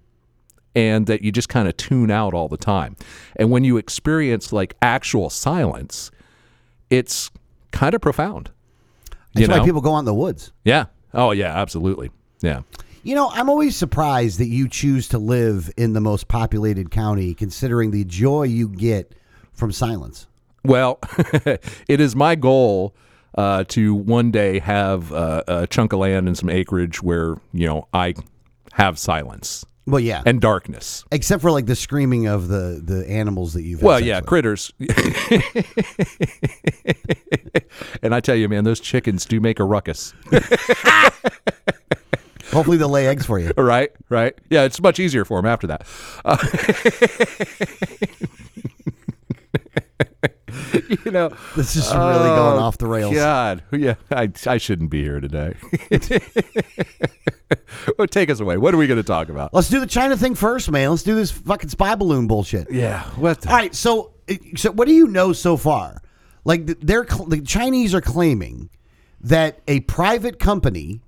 and 0.74 1.06
that 1.06 1.22
you 1.22 1.30
just 1.30 1.48
kind 1.48 1.68
of 1.68 1.76
tune 1.76 2.10
out 2.10 2.34
all 2.34 2.48
the 2.48 2.56
time. 2.56 2.96
And 3.36 3.50
when 3.50 3.62
you 3.64 3.76
experience 3.76 4.52
like 4.52 4.74
actual 4.82 5.30
silence 5.30 6.10
it's 6.90 7.30
kind 7.70 7.94
of 7.94 8.02
profound 8.02 8.50
That's 9.32 9.40
you 9.42 9.46
know? 9.46 9.58
why 9.60 9.64
people 9.64 9.80
go 9.80 9.94
out 9.94 10.00
in 10.00 10.04
the 10.04 10.14
woods. 10.14 10.52
yeah. 10.64 10.86
Oh 11.14 11.30
yeah 11.30 11.58
absolutely. 11.58 12.10
Yeah. 12.40 12.62
You 13.04 13.14
know, 13.16 13.30
I'm 13.32 13.48
always 13.48 13.76
surprised 13.76 14.38
that 14.38 14.46
you 14.46 14.68
choose 14.68 15.08
to 15.08 15.18
live 15.18 15.70
in 15.76 15.92
the 15.92 16.00
most 16.00 16.28
populated 16.28 16.90
county, 16.92 17.34
considering 17.34 17.90
the 17.90 18.04
joy 18.04 18.44
you 18.44 18.68
get 18.68 19.12
from 19.52 19.72
silence. 19.72 20.28
Well, 20.64 21.00
it 21.88 22.00
is 22.00 22.14
my 22.14 22.36
goal 22.36 22.94
uh, 23.36 23.64
to 23.68 23.94
one 23.94 24.30
day 24.30 24.58
have 24.60 25.12
uh, 25.12 25.42
a 25.48 25.66
chunk 25.66 25.92
of 25.92 25.98
land 26.00 26.28
and 26.28 26.36
some 26.38 26.48
acreage 26.50 27.02
where 27.02 27.36
you 27.52 27.66
know 27.66 27.88
I 27.92 28.14
have 28.72 28.98
silence 28.98 29.64
Well, 29.86 30.00
yeah. 30.00 30.22
and 30.24 30.40
darkness. 30.40 31.04
Except 31.12 31.42
for 31.42 31.50
like 31.50 31.66
the 31.66 31.76
screaming 31.76 32.26
of 32.26 32.48
the 32.48 32.80
the 32.84 33.06
animals 33.08 33.52
that 33.54 33.62
you've. 33.62 33.82
Well, 33.82 34.00
yeah, 34.00 34.20
with. 34.20 34.26
critters. 34.26 34.72
and 38.02 38.14
I 38.14 38.20
tell 38.20 38.34
you, 38.36 38.48
man, 38.48 38.64
those 38.64 38.80
chickens 38.80 39.24
do 39.26 39.40
make 39.40 39.60
a 39.60 39.64
ruckus. 39.64 40.14
Hopefully, 42.52 42.76
they'll 42.76 42.88
lay 42.90 43.06
eggs 43.06 43.24
for 43.24 43.38
you. 43.38 43.50
right, 43.56 43.90
right. 44.10 44.34
Yeah, 44.50 44.64
it's 44.64 44.80
much 44.82 45.00
easier 45.00 45.24
for 45.24 45.38
them 45.38 45.46
after 45.46 45.66
that. 45.68 45.86
Uh, 46.24 46.36
you 51.04 51.10
know, 51.10 51.30
This 51.56 51.76
is 51.76 51.86
really 51.92 52.02
going 52.02 52.58
Oh, 52.58 52.62
off 52.62 52.78
the 52.78 52.86
rails. 52.86 53.14
God, 53.14 53.62
yeah, 53.72 53.94
I, 54.10 54.30
I 54.46 54.58
shouldn't 54.58 54.90
be 54.90 55.02
here 55.02 55.20
today. 55.20 55.54
well, 57.98 58.06
take 58.06 58.30
us 58.30 58.40
away. 58.40 58.56
What 58.56 58.74
are 58.74 58.76
we 58.76 58.86
going 58.86 58.98
to 58.98 59.02
talk 59.06 59.28
about? 59.28 59.52
Let's 59.54 59.68
do 59.68 59.80
the 59.80 59.86
China 59.86 60.16
thing 60.16 60.34
first, 60.34 60.70
man. 60.70 60.90
Let's 60.90 61.02
do 61.02 61.14
this 61.14 61.30
fucking 61.30 61.70
spy 61.70 61.94
balloon 61.94 62.26
bullshit. 62.26 62.70
Yeah, 62.70 63.02
what? 63.16 63.40
The- 63.40 63.48
All 63.50 63.56
right, 63.56 63.74
so 63.74 64.12
so 64.56 64.70
what 64.72 64.86
do 64.88 64.94
you 64.94 65.06
know 65.08 65.32
so 65.32 65.56
far? 65.56 66.00
Like 66.44 66.66
they're 66.66 67.04
the 67.04 67.40
Chinese 67.44 67.94
are 67.94 68.00
claiming 68.00 68.70
that 69.20 69.60
a 69.68 69.80
private 69.80 70.38
company 70.38 71.00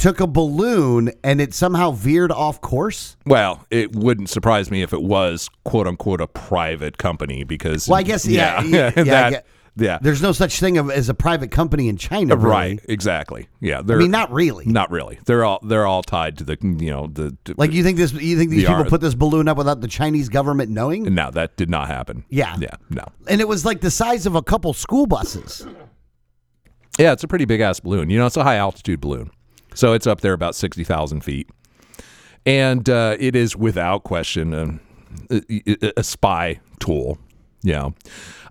took 0.00 0.18
a 0.20 0.26
balloon 0.26 1.12
and 1.22 1.40
it 1.40 1.54
somehow 1.54 1.90
veered 1.92 2.32
off 2.32 2.60
course. 2.60 3.16
Well, 3.26 3.64
it 3.70 3.94
wouldn't 3.94 4.28
surprise 4.30 4.70
me 4.70 4.82
if 4.82 4.92
it 4.92 5.02
was 5.02 5.48
quote 5.64 5.86
unquote 5.86 6.20
a 6.20 6.26
private 6.26 6.98
company 6.98 7.44
because 7.44 7.86
Well, 7.86 7.98
I 7.98 8.02
guess 8.02 8.26
yeah, 8.26 8.62
yeah, 8.62 8.90
yeah, 8.96 9.02
that 9.04 9.30
get- 9.30 9.46
Yeah. 9.76 9.98
There's 10.02 10.20
no 10.20 10.32
such 10.32 10.58
thing 10.58 10.76
as 10.78 11.08
a 11.08 11.14
private 11.14 11.50
company 11.52 11.88
in 11.88 11.96
China, 11.96 12.34
really. 12.36 12.50
Right. 12.50 12.80
Exactly. 12.88 13.48
Yeah. 13.60 13.78
I 13.88 13.94
mean, 13.94 14.10
not 14.10 14.32
really. 14.32 14.64
not 14.66 14.90
really. 14.90 15.18
They're 15.26 15.44
all 15.44 15.60
they're 15.62 15.86
all 15.86 16.02
tied 16.02 16.38
to 16.38 16.44
the 16.44 16.56
you 16.60 16.90
know 16.90 17.06
the 17.06 17.36
Like 17.56 17.72
you 17.72 17.82
think 17.84 17.96
this? 17.96 18.12
You 18.12 18.36
think 18.36 18.50
these 18.50 18.62
The 18.62 18.68
people 18.68 18.82
ar- 18.84 18.88
put 18.90 19.00
this 19.00 19.14
balloon 19.14 19.46
up 19.48 19.56
without 19.58 19.80
the 19.80 19.88
Chinese 19.88 20.28
government 20.28 20.70
knowing? 20.70 21.14
no 21.14 21.30
that 21.30 21.56
did 21.56 21.70
not 21.70 21.86
happen. 21.88 22.24
Yeah. 22.28 22.56
Yeah. 22.58 22.74
No. 22.90 23.04
And 23.28 23.40
it 23.40 23.46
was 23.48 23.64
like 23.64 23.80
the 23.80 23.90
size 23.92 24.26
of 24.26 24.34
a 24.34 24.42
couple 24.42 24.72
school 24.74 25.06
buses. 25.06 25.64
Yeah, 26.98 27.12
it's 27.12 27.22
a 27.24 27.28
pretty 27.28 27.44
big 27.46 27.60
ass 27.60 27.80
balloon. 27.80 28.10
You 28.10 28.18
know, 28.18 28.26
it's 28.26 28.36
a 28.36 28.42
high 28.44 28.56
altitude 28.56 29.00
balloon, 29.00 29.30
so 29.74 29.92
it's 29.92 30.06
up 30.06 30.20
there 30.20 30.32
about 30.32 30.54
sixty 30.54 30.84
thousand 30.84 31.22
feet, 31.22 31.48
and 32.46 32.88
uh, 32.88 33.16
it 33.18 33.36
is 33.36 33.56
without 33.56 34.04
question 34.04 34.52
a, 34.52 34.78
a, 35.30 35.92
a 35.98 36.02
spy 36.02 36.60
tool. 36.78 37.18
Know, 37.62 37.94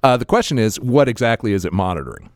uh, 0.04 0.18
the 0.18 0.26
question 0.26 0.60
is, 0.60 0.80
what 0.80 1.10
exactly 1.10 1.54
is 1.54 1.66
it 1.66 1.74
monitoring? 1.74 2.30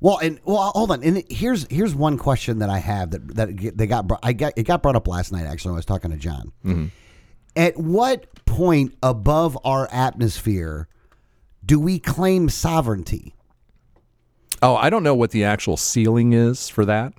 Well, 0.00 0.18
and 0.18 0.40
well, 0.44 0.72
hold 0.74 0.90
on. 0.90 1.04
And 1.04 1.22
here's 1.30 1.66
here's 1.70 1.94
one 1.94 2.18
question 2.18 2.58
that 2.58 2.70
I 2.70 2.78
have 2.78 3.12
that 3.12 3.36
that 3.36 3.76
they 3.76 3.86
got 3.86 4.08
brought, 4.08 4.20
I 4.24 4.32
got 4.32 4.54
it 4.56 4.64
got 4.64 4.82
brought 4.82 4.96
up 4.96 5.06
last 5.06 5.30
night. 5.30 5.46
Actually, 5.46 5.70
when 5.70 5.76
I 5.76 5.78
was 5.78 5.86
talking 5.86 6.10
to 6.10 6.16
John. 6.16 6.52
At 7.54 7.76
what 7.76 8.44
point 8.46 8.96
above 9.02 9.56
our 9.64 9.86
atmosphere 9.92 10.88
do 11.64 11.78
we 11.78 11.98
claim 12.00 12.48
sovereignty? 12.48 13.34
Oh, 14.60 14.74
I 14.74 14.90
don't 14.90 15.02
know 15.02 15.14
what 15.14 15.30
the 15.30 15.44
actual 15.44 15.76
ceiling 15.76 16.32
is 16.32 16.68
for 16.68 16.84
that, 16.86 17.12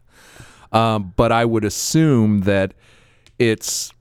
um, 0.74 1.14
but 1.16 1.32
I 1.32 1.46
would 1.46 1.64
assume 1.66 2.42
that 2.42 2.74
it's 3.40 3.92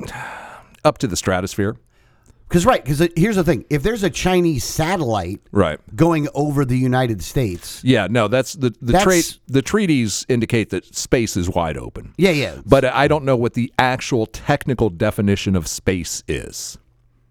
up 0.84 0.98
to 0.98 1.06
the 1.06 1.16
stratosphere. 1.16 1.76
Because 2.48 2.66
right, 2.66 2.82
because 2.84 3.06
here's 3.16 3.36
the 3.36 3.44
thing: 3.44 3.64
if 3.70 3.84
there's 3.84 4.02
a 4.02 4.10
Chinese 4.10 4.64
satellite 4.64 5.40
Right. 5.52 5.78
going 5.94 6.26
over 6.34 6.64
the 6.64 6.76
United 6.76 7.22
States, 7.22 7.80
Yeah, 7.84 8.08
no, 8.10 8.26
that's 8.26 8.54
the 8.54 8.70
the 8.80 8.92
That's- 8.92 9.04
trait. 9.04 9.38
The 9.46 9.62
treaties 9.62 10.26
indicate 10.28 10.70
that 10.70 10.92
space 10.92 11.36
is 11.36 11.48
wide 11.48 11.76
open. 11.78 12.12
yeah, 12.18 12.30
yeah, 12.30 12.56
But 12.66 12.84
I 12.86 13.06
don't 13.06 13.24
know 13.24 13.36
what 13.36 13.54
the 13.54 13.72
actual 13.78 14.26
technical 14.26 14.90
definition 14.90 15.54
of 15.54 15.68
space 15.68 16.24
is. 16.26 16.76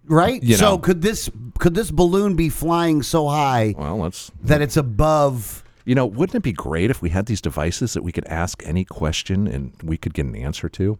right. 0.06 0.42
you 0.42 0.56
so 0.56 0.72
know. 0.72 0.78
could 0.78 1.02
this 1.02 1.30
could 1.60 1.76
this 1.76 1.92
balloon 1.92 2.36
be 2.38 2.48
flying 2.48 3.04
so 3.04 3.28
high 3.28 3.76
Well, 3.78 3.98
let's. 3.98 4.32
that 4.44 4.62
it's 4.62 4.78
above? 4.78 5.66
You 5.90 5.96
know, 5.96 6.06
wouldn't 6.06 6.36
it 6.36 6.44
be 6.44 6.52
great 6.52 6.92
if 6.92 7.02
we 7.02 7.10
had 7.10 7.26
these 7.26 7.42
devices 7.42 7.96
that 7.96 8.04
we 8.04 8.12
could 8.12 8.28
ask 8.28 8.62
any 8.64 8.86
question 8.86 9.48
and 9.48 9.74
we 9.82 9.98
could 9.98 10.14
get 10.14 10.28
an 10.28 10.36
answer 10.36 10.70
to? 10.70 11.00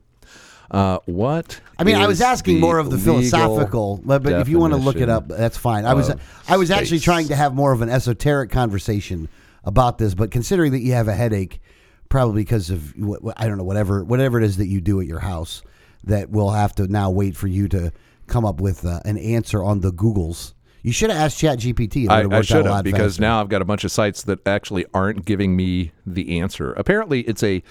Uh, 0.72 0.98
what? 1.06 1.62
I 1.78 1.84
mean, 1.84 1.96
I 1.96 2.08
was 2.08 2.22
asking 2.22 2.60
more 2.60 2.80
of 2.80 2.90
the 2.90 2.98
philosophical, 2.98 4.02
but, 4.04 4.24
but 4.24 4.34
if 4.34 4.50
you 4.50 4.58
want 4.58 4.74
to 4.74 4.80
look 4.80 4.96
it 4.96 5.08
up, 5.08 5.28
that's 5.28 5.58
fine. 5.58 5.86
I 5.86 5.94
was 5.94 6.12
I 6.48 6.58
was 6.58 6.72
actually 6.72 7.02
trying 7.02 7.28
to 7.28 7.36
have 7.36 7.54
more 7.54 7.72
of 7.72 7.84
an 7.84 7.90
esoteric 7.90 8.50
conversation 8.50 9.30
about 9.64 10.00
this, 10.00 10.16
but 10.16 10.32
considering 10.32 10.72
that 10.72 10.80
you 10.80 10.94
have 10.94 11.08
a 11.08 11.14
headache, 11.14 11.62
probably 12.10 12.42
because 12.42 12.72
of 12.72 12.96
I 13.38 13.48
don't 13.48 13.60
know 13.60 13.64
whatever 13.64 14.04
whatever 14.04 14.40
it 14.40 14.44
is 14.44 14.58
that 14.58 14.66
you 14.66 14.82
do 14.82 15.00
at 15.02 15.06
your 15.06 15.20
house, 15.20 15.62
that 16.06 16.32
we'll 16.32 16.50
have 16.50 16.74
to 16.78 16.88
now 16.88 17.12
wait 17.12 17.38
for 17.38 17.46
you 17.46 17.68
to 17.68 17.94
come 18.26 18.44
up 18.44 18.60
with 18.60 18.84
uh, 18.84 19.02
an 19.06 19.20
answer 19.20 19.64
on 19.64 19.82
the 19.82 19.94
Googles. 19.94 20.54
You 20.90 20.94
should 20.94 21.12
have 21.12 21.20
asked 21.20 21.40
ChatGPT. 21.40 22.10
I, 22.10 22.36
I 22.36 22.42
should 22.42 22.66
have 22.66 22.84
because 22.84 23.14
faster. 23.14 23.22
now 23.22 23.40
I've 23.42 23.48
got 23.48 23.62
a 23.62 23.66
bunch 23.66 23.84
of 23.84 23.92
sites 23.92 24.24
that 24.24 24.48
actually 24.48 24.88
aren't 24.92 25.24
giving 25.24 25.56
me 25.56 25.92
the 26.04 26.40
answer. 26.40 26.74
Apparently, 26.74 27.22
it's 27.22 27.44
a 27.44 27.62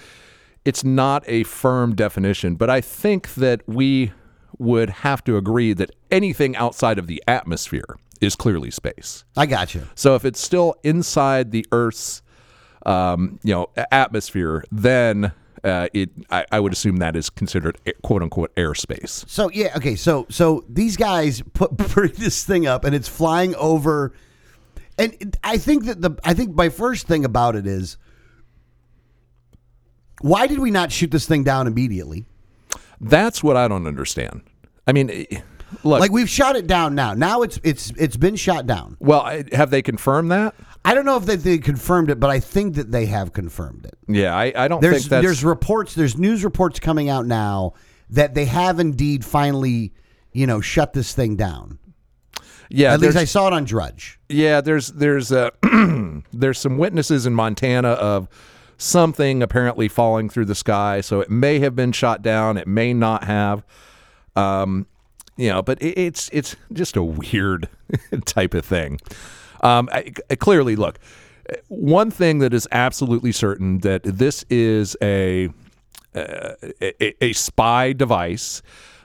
it's 0.63 0.85
not 0.85 1.25
a 1.27 1.43
firm 1.43 1.95
definition, 1.95 2.55
but 2.55 2.69
I 2.69 2.79
think 2.79 3.33
that 3.33 3.61
we 3.67 4.13
would 4.57 4.89
have 4.89 5.21
to 5.25 5.35
agree 5.35 5.73
that 5.73 5.91
anything 6.09 6.55
outside 6.55 6.97
of 6.97 7.07
the 7.07 7.21
atmosphere 7.27 7.97
is 8.21 8.37
clearly 8.37 8.71
space. 8.71 9.25
I 9.35 9.47
got 9.47 9.75
you. 9.75 9.85
So 9.95 10.15
if 10.15 10.23
it's 10.23 10.39
still 10.39 10.75
inside 10.83 11.51
the 11.51 11.65
Earth's 11.73 12.21
um, 12.85 13.37
you 13.43 13.53
know 13.53 13.67
atmosphere, 13.91 14.63
then 14.71 15.33
uh, 15.63 15.87
it 15.93 16.09
I, 16.29 16.45
I 16.51 16.59
would 16.59 16.73
assume 16.73 16.97
that 16.97 17.15
is 17.15 17.29
considered 17.29 17.79
quote 18.03 18.21
unquote 18.21 18.53
airspace. 18.55 19.27
So 19.29 19.49
yeah, 19.51 19.73
okay. 19.77 19.95
So 19.95 20.25
so 20.29 20.63
these 20.69 20.97
guys 20.97 21.41
put 21.53 21.75
bring 21.77 22.13
this 22.13 22.43
thing 22.43 22.67
up, 22.67 22.83
and 22.85 22.95
it's 22.95 23.07
flying 23.07 23.55
over. 23.55 24.13
And 24.97 25.37
I 25.43 25.57
think 25.57 25.85
that 25.85 26.01
the 26.01 26.11
I 26.23 26.33
think 26.33 26.55
my 26.55 26.69
first 26.69 27.07
thing 27.07 27.25
about 27.25 27.55
it 27.55 27.65
is, 27.65 27.97
why 30.21 30.47
did 30.47 30.59
we 30.59 30.71
not 30.71 30.91
shoot 30.91 31.11
this 31.11 31.25
thing 31.25 31.43
down 31.43 31.67
immediately? 31.67 32.25
That's 33.01 33.43
what 33.43 33.55
I 33.55 33.67
don't 33.67 33.87
understand. 33.87 34.41
I 34.85 34.91
mean, 34.91 35.09
eh, 35.09 35.41
look. 35.83 36.01
Like 36.01 36.11
we've 36.11 36.29
shot 36.29 36.55
it 36.55 36.67
down 36.67 36.95
now. 36.95 37.13
Now 37.13 37.41
it's 37.43 37.59
it's 37.63 37.91
it's 37.97 38.17
been 38.17 38.35
shot 38.35 38.67
down. 38.67 38.97
well, 38.99 39.43
have 39.51 39.69
they 39.69 39.81
confirmed 39.81 40.31
that? 40.31 40.55
I 40.85 40.93
don't 40.93 41.05
know 41.05 41.17
if 41.17 41.25
they, 41.25 41.35
they 41.35 41.57
confirmed 41.57 42.09
it, 42.09 42.19
but 42.19 42.29
I 42.29 42.39
think 42.39 42.75
that 42.75 42.91
they 42.91 43.05
have 43.07 43.33
confirmed 43.33 43.85
it. 43.85 43.97
Yeah, 44.07 44.35
I, 44.35 44.53
I 44.55 44.67
don't 44.67 44.81
There's 44.81 45.01
think 45.03 45.09
that's 45.09 45.25
there's 45.25 45.43
reports, 45.43 45.93
there's 45.93 46.17
news 46.17 46.43
reports 46.43 46.79
coming 46.79 47.09
out 47.09 47.25
now 47.25 47.73
that 48.09 48.33
they 48.33 48.45
have 48.45 48.79
indeed 48.79 49.23
finally, 49.25 49.93
you 50.31 50.47
know, 50.47 50.61
shut 50.61 50.93
this 50.93 51.13
thing 51.13 51.35
down. 51.35 51.79
yeah. 52.69 52.93
At 52.93 53.01
least 53.01 53.17
I 53.17 53.25
saw 53.25 53.47
it 53.47 53.53
on 53.53 53.65
Drudge. 53.65 54.19
yeah, 54.29 54.61
there's 54.61 54.87
there's 54.93 55.31
uh, 55.31 55.49
there's 56.33 56.57
some 56.59 56.77
witnesses 56.77 57.25
in 57.25 57.35
Montana 57.35 57.89
of 57.89 58.27
something 58.77 59.43
apparently 59.43 59.89
falling 59.89 60.29
through 60.29 60.45
the 60.45 60.55
sky. 60.55 61.01
So 61.01 61.19
it 61.19 61.29
may 61.29 61.59
have 61.59 61.75
been 61.75 61.91
shot 61.91 62.21
down. 62.21 62.57
It 62.57 62.67
may 62.67 62.93
not 62.93 63.25
have. 63.25 63.65
Um, 64.35 64.87
you 65.35 65.49
know, 65.49 65.61
but 65.61 65.81
it, 65.81 65.97
it's 65.97 66.29
it's 66.31 66.55
just 66.73 66.95
a 66.95 67.03
weird 67.03 67.67
type 68.25 68.53
of 68.53 68.65
thing. 68.65 68.99
Um, 69.61 69.89
I, 69.91 70.13
I 70.29 70.35
clearly 70.35 70.75
look. 70.75 70.99
One 71.67 72.11
thing 72.11 72.39
that 72.39 72.53
is 72.53 72.67
absolutely 72.71 73.31
certain 73.31 73.79
that 73.79 74.03
this 74.03 74.45
is 74.49 74.95
a 75.01 75.49
a, 76.15 77.23
a 77.23 77.33
spy 77.33 77.93
device, 77.93 78.61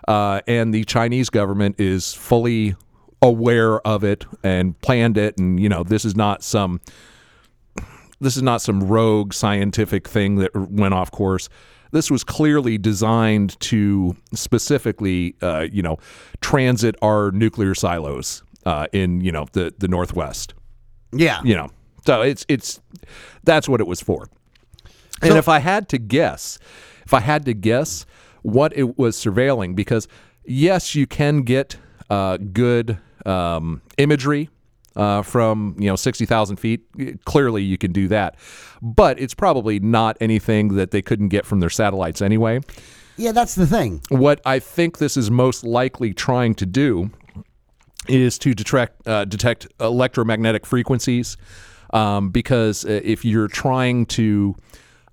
uh, 0.08 0.40
and 0.46 0.72
the 0.74 0.84
Chinese 0.84 1.30
government 1.30 1.78
is 1.78 2.14
fully 2.14 2.76
aware 3.22 3.80
of 3.86 4.04
it 4.04 4.26
and 4.42 4.78
planned 4.80 5.16
it. 5.16 5.38
And 5.38 5.60
you 5.60 5.68
know, 5.68 5.82
this 5.82 6.04
is 6.04 6.16
not 6.16 6.42
some 6.42 6.80
this 8.20 8.36
is 8.36 8.42
not 8.42 8.62
some 8.62 8.82
rogue 8.84 9.32
scientific 9.32 10.08
thing 10.08 10.36
that 10.36 10.54
went 10.54 10.94
off 10.94 11.10
course. 11.10 11.48
This 11.92 12.10
was 12.10 12.24
clearly 12.24 12.76
designed 12.76 13.58
to 13.60 14.16
specifically, 14.34 15.36
uh, 15.42 15.66
you 15.70 15.82
know, 15.82 15.98
transit 16.40 16.96
our 17.02 17.30
nuclear 17.30 17.74
silos 17.74 18.42
uh, 18.66 18.86
in 18.92 19.20
you 19.20 19.32
know 19.32 19.46
the 19.52 19.72
the 19.78 19.88
northwest. 19.88 20.54
Yeah. 21.12 21.40
you 21.44 21.54
know 21.54 21.68
so 22.06 22.22
it's 22.22 22.44
it's 22.48 22.80
that's 23.44 23.68
what 23.68 23.80
it 23.80 23.86
was 23.86 24.00
for. 24.00 24.28
And 25.22 25.32
So- 25.32 25.36
if 25.38 25.48
i 25.48 25.58
had 25.60 25.88
to 25.90 25.98
guess 25.98 26.58
if 27.06 27.14
i 27.14 27.20
had 27.20 27.44
to 27.44 27.54
guess 27.54 28.04
what 28.42 28.76
it 28.76 28.98
was 28.98 29.16
surveilling 29.16 29.74
because 29.76 30.08
yes 30.44 30.94
you 30.94 31.06
can 31.06 31.42
get 31.42 31.76
uh, 32.10 32.36
good 32.52 32.98
um, 33.24 33.80
imagery 33.96 34.50
uh, 34.96 35.22
from 35.22 35.74
you 35.78 35.88
know 35.88 35.96
60,000 35.96 36.56
feet. 36.56 36.82
Clearly 37.24 37.62
you 37.62 37.78
can 37.78 37.92
do 37.92 38.06
that. 38.08 38.36
But 38.82 39.18
it's 39.18 39.34
probably 39.34 39.80
not 39.80 40.16
anything 40.20 40.76
that 40.76 40.90
they 40.90 41.00
couldn't 41.02 41.28
get 41.28 41.46
from 41.46 41.60
their 41.60 41.70
satellites 41.70 42.20
anyway. 42.20 42.60
Yeah, 43.16 43.32
that's 43.32 43.54
the 43.54 43.66
thing. 43.66 44.02
what 44.10 44.40
I 44.44 44.58
think 44.58 44.98
this 44.98 45.16
is 45.16 45.30
most 45.30 45.64
likely 45.64 46.12
trying 46.12 46.54
to 46.56 46.66
do 46.66 47.10
is 48.08 48.38
to 48.38 48.54
detect 48.54 49.06
uh, 49.06 49.24
detect 49.24 49.66
electromagnetic 49.80 50.66
frequencies, 50.66 51.36
um, 51.90 52.30
because 52.30 52.84
uh, 52.84 53.00
if 53.02 53.24
you're 53.24 53.48
trying 53.48 54.06
to 54.06 54.54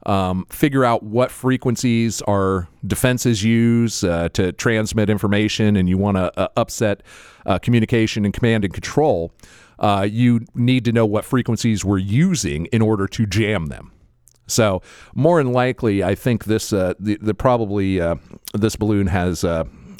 um, 0.05 0.45
figure 0.49 0.83
out 0.83 1.03
what 1.03 1.31
frequencies 1.31 2.21
our 2.23 2.67
defenses 2.85 3.43
use 3.43 4.03
uh, 4.03 4.29
to 4.29 4.51
transmit 4.53 5.09
information, 5.09 5.75
and 5.75 5.87
you 5.87 5.97
want 5.97 6.17
to 6.17 6.39
uh, 6.39 6.47
upset 6.57 7.03
uh, 7.45 7.59
communication 7.59 8.25
and 8.25 8.33
command 8.33 8.65
and 8.65 8.73
control, 8.73 9.31
uh, 9.79 10.07
you 10.09 10.41
need 10.55 10.85
to 10.85 10.91
know 10.91 11.05
what 11.05 11.23
frequencies 11.23 11.85
we're 11.85 11.97
using 11.97 12.65
in 12.67 12.81
order 12.81 13.07
to 13.07 13.25
jam 13.25 13.67
them. 13.67 13.91
So 14.47 14.81
more 15.13 15.41
than 15.41 15.53
likely, 15.53 16.03
I 16.03 16.15
think 16.15 16.45
this 16.45 16.73
uh, 16.73 16.93
the, 16.99 17.17
the 17.21 17.33
probably 17.33 17.99
this 18.53 18.75
balloon 18.75 19.07
has 19.07 19.45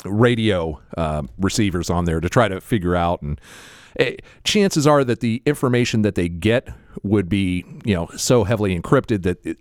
radio 0.05 0.81
uh, 0.98 1.24
receivers 1.38 1.89
on 1.89 2.05
there 2.05 2.20
to 2.20 2.29
try 2.29 2.48
to 2.48 2.62
figure 2.62 2.96
out 2.96 3.22
and. 3.22 3.39
eh, 4.00 4.15
chances 4.43 4.88
are 4.88 5.03
that 5.03 5.20
the 5.20 5.41
information 5.46 6.01
that 6.01 6.15
they 6.15 6.29
get 6.29 6.70
would 7.03 7.27
be, 7.29 7.65
you 7.86 7.93
know, 7.93 8.08
so 8.15 8.43
heavily 8.43 8.77
encrypted 8.79 9.24
that 9.24 9.46
it, 9.46 9.58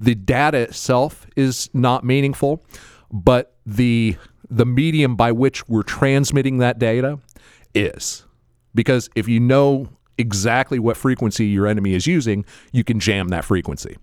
the 0.00 0.14
data 0.14 0.58
itself 0.58 1.26
is 1.36 1.68
not 1.74 2.04
meaningful, 2.04 2.64
but 3.12 3.56
the 3.66 4.16
the 4.50 4.66
medium 4.66 5.16
by 5.16 5.32
which 5.32 5.68
we're 5.68 5.82
transmitting 5.82 6.58
that 6.58 6.78
data 6.78 7.18
is. 7.74 8.24
Because 8.74 9.08
if 9.14 9.26
you 9.28 9.40
know 9.40 9.88
exactly 10.18 10.78
what 10.78 10.96
frequency 10.96 11.46
your 11.46 11.66
enemy 11.66 11.94
is 11.94 12.06
using, 12.06 12.44
you 12.72 12.84
can 12.84 13.00
jam 13.00 13.28
that 13.28 13.44
frequency. 13.44 13.96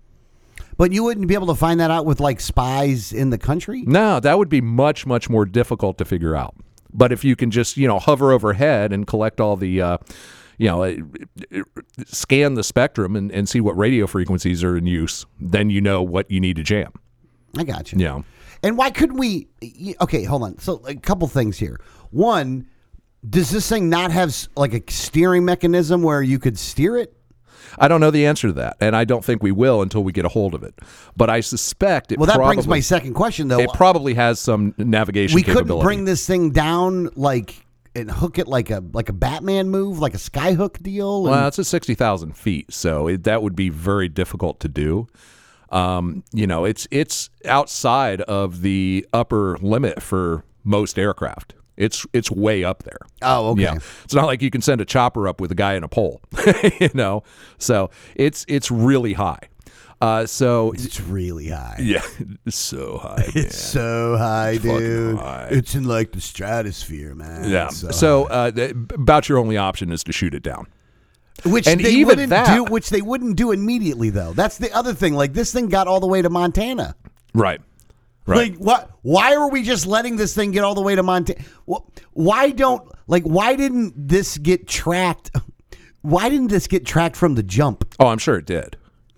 But 0.76 0.92
you 0.92 1.04
wouldn't 1.04 1.28
be 1.28 1.34
able 1.34 1.48
to 1.48 1.54
find 1.54 1.80
that 1.80 1.90
out 1.90 2.06
with 2.06 2.20
like 2.20 2.40
spies 2.40 3.12
in 3.12 3.30
the 3.30 3.38
country? 3.38 3.82
No, 3.82 4.20
that 4.20 4.38
would 4.38 4.48
be 4.48 4.60
much, 4.60 5.06
much 5.06 5.28
more 5.28 5.44
difficult 5.44 5.98
to 5.98 6.04
figure 6.04 6.34
out. 6.34 6.54
But 6.92 7.12
if 7.12 7.24
you 7.24 7.36
can 7.36 7.50
just, 7.50 7.76
you 7.76 7.88
know, 7.88 7.98
hover 7.98 8.32
overhead 8.32 8.92
and 8.92 9.06
collect 9.06 9.40
all 9.40 9.56
the, 9.56 9.80
uh, 9.80 9.98
you 10.58 10.68
know, 10.68 11.64
scan 12.04 12.54
the 12.54 12.62
spectrum 12.62 13.16
and, 13.16 13.30
and 13.32 13.48
see 13.48 13.60
what 13.60 13.76
radio 13.76 14.06
frequencies 14.06 14.62
are 14.62 14.76
in 14.76 14.86
use. 14.86 15.26
Then 15.40 15.70
you 15.70 15.80
know 15.80 16.02
what 16.02 16.30
you 16.30 16.40
need 16.40 16.56
to 16.56 16.62
jam. 16.62 16.92
I 17.56 17.64
got 17.64 17.92
you. 17.92 17.98
You 17.98 18.04
know, 18.04 18.24
And 18.62 18.76
why 18.78 18.90
couldn't 18.90 19.18
we? 19.18 19.48
Okay, 20.00 20.24
hold 20.24 20.42
on. 20.42 20.58
So 20.58 20.82
a 20.86 20.94
couple 20.94 21.26
things 21.28 21.58
here. 21.58 21.80
One, 22.10 22.66
does 23.28 23.50
this 23.50 23.68
thing 23.68 23.88
not 23.88 24.10
have 24.10 24.36
like 24.56 24.74
a 24.74 24.82
steering 24.90 25.44
mechanism 25.44 26.02
where 26.02 26.22
you 26.22 26.38
could 26.38 26.58
steer 26.58 26.96
it? 26.96 27.16
I 27.78 27.88
don't 27.88 28.00
know 28.00 28.10
the 28.10 28.26
answer 28.26 28.48
to 28.48 28.52
that, 28.54 28.76
and 28.80 28.94
I 28.96 29.04
don't 29.04 29.24
think 29.24 29.42
we 29.42 29.52
will 29.52 29.82
until 29.82 30.02
we 30.04 30.12
get 30.12 30.24
a 30.24 30.28
hold 30.28 30.54
of 30.54 30.62
it. 30.62 30.78
But 31.16 31.30
I 31.30 31.40
suspect 31.40 32.12
it. 32.12 32.18
Well, 32.18 32.26
that 32.26 32.36
probably, 32.36 32.56
brings 32.56 32.68
my 32.68 32.80
second 32.80 33.14
question 33.14 33.48
though. 33.48 33.60
It 33.60 33.70
probably 33.74 34.14
has 34.14 34.38
some 34.40 34.74
navigation. 34.78 35.34
we 35.36 35.42
couldn't 35.42 35.80
bring 35.80 36.04
this 36.04 36.26
thing 36.26 36.50
down 36.50 37.08
like 37.16 37.66
and 37.94 38.10
hook 38.10 38.38
it 38.38 38.48
like 38.48 38.70
a 38.70 38.82
like 38.92 39.08
a 39.08 39.12
Batman 39.12 39.68
move, 39.68 39.98
like 39.98 40.14
a 40.14 40.18
skyhook 40.18 40.82
deal. 40.82 41.26
and- 41.26 41.30
Well, 41.36 41.48
it's 41.48 41.58
at 41.58 41.66
sixty 41.66 41.94
thousand 41.94 42.36
feet, 42.36 42.72
so 42.72 43.06
it, 43.08 43.24
that 43.24 43.42
would 43.42 43.54
be 43.56 43.68
very 43.68 44.08
difficult 44.08 44.60
to 44.60 44.68
do. 44.68 45.08
Um, 45.70 46.22
you 46.32 46.46
know, 46.46 46.64
it's 46.64 46.86
it's 46.90 47.30
outside 47.46 48.20
of 48.22 48.60
the 48.62 49.06
upper 49.12 49.56
limit 49.62 50.02
for 50.02 50.44
most 50.64 50.98
aircraft. 50.98 51.54
It's 51.76 52.06
it's 52.12 52.30
way 52.30 52.64
up 52.64 52.82
there. 52.82 52.98
oh, 53.22 53.50
okay. 53.50 53.62
Yeah, 53.62 53.78
it's 54.04 54.14
not 54.14 54.26
like 54.26 54.42
you 54.42 54.50
can 54.50 54.60
send 54.60 54.80
a 54.80 54.84
chopper 54.84 55.26
up 55.26 55.40
with 55.40 55.50
a 55.50 55.54
guy 55.54 55.74
in 55.74 55.82
a 55.84 55.88
pole. 55.88 56.20
you 56.80 56.90
know, 56.94 57.22
so 57.58 57.90
it's 58.14 58.44
it's 58.48 58.70
really 58.70 59.14
high. 59.14 59.48
Uh, 60.00 60.26
so 60.26 60.72
It's 60.72 61.00
really 61.00 61.48
high. 61.50 61.76
yeah, 61.80 62.02
it's 62.44 62.56
so 62.58 62.98
high. 62.98 63.18
man. 63.18 63.30
It's 63.36 63.56
so 63.56 64.16
high, 64.16 64.56
fucking 64.58 64.78
dude. 64.78 65.18
high. 65.18 65.46
It's 65.52 65.76
in 65.76 65.84
like 65.84 66.10
the 66.10 66.20
stratosphere, 66.20 67.14
man. 67.14 67.48
yeah. 67.48 67.66
It's 67.66 67.96
So 67.96 68.24
uh, 68.24 68.50
th- 68.50 68.72
about 68.94 69.28
your 69.28 69.38
only 69.38 69.56
option 69.56 69.92
is 69.92 70.02
to 70.04 70.12
shoot 70.12 70.34
it 70.34 70.42
down. 70.42 70.66
which 71.44 71.68
and 71.68 71.78
they 71.80 71.90
even 71.92 72.06
wouldn't 72.08 72.30
that- 72.30 72.52
do, 72.52 72.64
which 72.64 72.90
they 72.90 73.00
wouldn't 73.00 73.36
do 73.36 73.52
immediately 73.52 74.10
though. 74.10 74.32
That's 74.32 74.58
the 74.58 74.72
other 74.72 74.92
thing. 74.92 75.14
Like 75.14 75.34
this 75.34 75.52
thing 75.52 75.68
got 75.68 75.86
all 75.86 76.00
the 76.00 76.08
way 76.08 76.20
to 76.20 76.28
Montana. 76.30 76.96
Right. 77.32 77.60
Right. 78.24 78.52
Like 78.52 78.58
what? 78.58 78.90
Why 79.02 79.34
are 79.34 79.50
we 79.50 79.62
just 79.62 79.86
letting 79.86 80.16
this 80.16 80.34
thing 80.34 80.52
get 80.52 80.62
all 80.62 80.74
the 80.74 80.82
way 80.82 80.94
to 80.94 81.02
Montana? 81.02 81.40
Why 82.12 82.50
don't 82.50 82.88
like? 83.06 83.24
Why 83.24 83.56
didn't 83.56 83.94
this 83.96 84.38
get 84.38 84.68
tracked? 84.68 85.30
Why 86.02 86.28
didn't 86.28 86.48
this 86.48 86.66
get 86.66 86.84
tracked 86.84 87.16
from 87.16 87.34
the 87.34 87.42
jump? 87.42 87.94
Oh, 87.98 88.08
I'm 88.08 88.18
sure 88.18 88.36
it 88.36 88.46
did. 88.46 88.76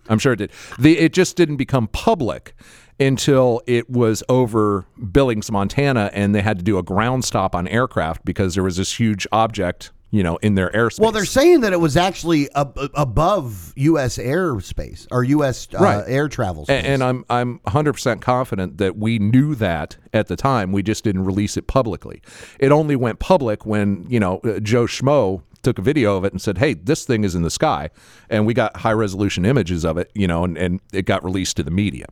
I'm 0.08 0.18
sure 0.18 0.32
it 0.32 0.36
did. 0.36 0.52
The 0.78 0.98
it 0.98 1.12
just 1.12 1.36
didn't 1.36 1.56
become 1.56 1.88
public 1.88 2.54
until 3.00 3.60
it 3.66 3.90
was 3.90 4.22
over 4.28 4.86
Billings, 5.12 5.50
Montana, 5.50 6.10
and 6.12 6.34
they 6.34 6.42
had 6.42 6.58
to 6.58 6.64
do 6.64 6.78
a 6.78 6.82
ground 6.82 7.24
stop 7.24 7.54
on 7.54 7.66
aircraft 7.68 8.24
because 8.24 8.54
there 8.54 8.62
was 8.62 8.76
this 8.76 8.98
huge 8.98 9.26
object, 9.32 9.90
you 10.14 10.22
know, 10.22 10.36
in 10.36 10.54
their 10.54 10.70
airspace. 10.70 11.00
Well, 11.00 11.10
they're 11.10 11.24
saying 11.24 11.62
that 11.62 11.72
it 11.72 11.80
was 11.80 11.96
actually 11.96 12.48
ab- 12.54 12.78
above 12.94 13.72
U.S. 13.76 14.16
airspace 14.16 15.08
or 15.10 15.24
U.S. 15.24 15.66
Uh, 15.74 15.78
Right. 15.82 16.04
air 16.06 16.28
travel. 16.28 16.64
Space. 16.66 16.84
and 16.84 17.02
I'm 17.02 17.24
I'm 17.28 17.58
100% 17.66 18.20
confident 18.20 18.78
that 18.78 18.96
we 18.96 19.18
knew 19.18 19.54
that 19.56 19.96
at 20.12 20.28
the 20.28 20.36
time. 20.36 20.70
We 20.70 20.82
just 20.84 21.02
didn't 21.02 21.24
release 21.24 21.56
it 21.56 21.66
publicly. 21.66 22.22
It 22.60 22.70
only 22.70 22.94
went 22.94 23.18
public 23.18 23.66
when 23.66 24.06
you 24.08 24.20
know 24.20 24.38
uh, 24.44 24.60
Joe 24.60 24.84
Schmo 24.86 25.42
took 25.62 25.78
a 25.78 25.82
video 25.82 26.16
of 26.16 26.24
it 26.24 26.32
and 26.32 26.40
said, 26.40 26.58
"Hey, 26.58 26.74
this 26.74 27.04
thing 27.04 27.24
is 27.24 27.34
in 27.34 27.42
the 27.42 27.50
sky," 27.50 27.90
and 28.30 28.46
we 28.46 28.54
got 28.54 28.76
high 28.76 28.92
resolution 28.92 29.44
images 29.44 29.84
of 29.84 29.98
it. 29.98 30.12
You 30.14 30.28
know, 30.28 30.44
and, 30.44 30.56
and 30.56 30.80
it 30.92 31.06
got 31.06 31.24
released 31.24 31.56
to 31.56 31.62
the 31.64 31.70
media. 31.72 32.06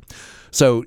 So 0.51 0.85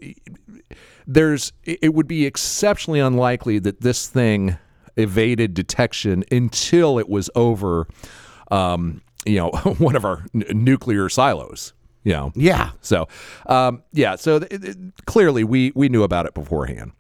there's 1.08 1.54
it 1.64 1.94
would 1.94 2.08
be 2.08 2.26
exceptionally 2.26 3.00
unlikely 3.00 3.60
that 3.60 3.82
this 3.82 4.08
thing 4.08 4.58
evaded 4.98 5.54
detection 5.54 6.24
until 6.32 6.98
it 7.00 7.10
was 7.10 7.30
over, 7.36 7.88
um, 8.52 9.02
you 9.26 9.38
know, 9.38 9.50
one 9.78 9.96
of 9.96 10.06
our 10.06 10.26
n- 10.34 10.46
nuclear 10.54 11.10
silos. 11.10 11.74
You 12.04 12.12
know, 12.12 12.32
yeah, 12.36 12.70
so, 12.82 13.08
um, 13.48 13.82
yeah. 13.92 14.16
So 14.16 14.38
th- 14.38 14.62
th- 14.62 14.76
clearly, 15.06 15.44
we 15.44 15.72
we 15.74 15.90
knew 15.90 16.04
about 16.04 16.28
it 16.28 16.36
beforehand, 16.36 16.92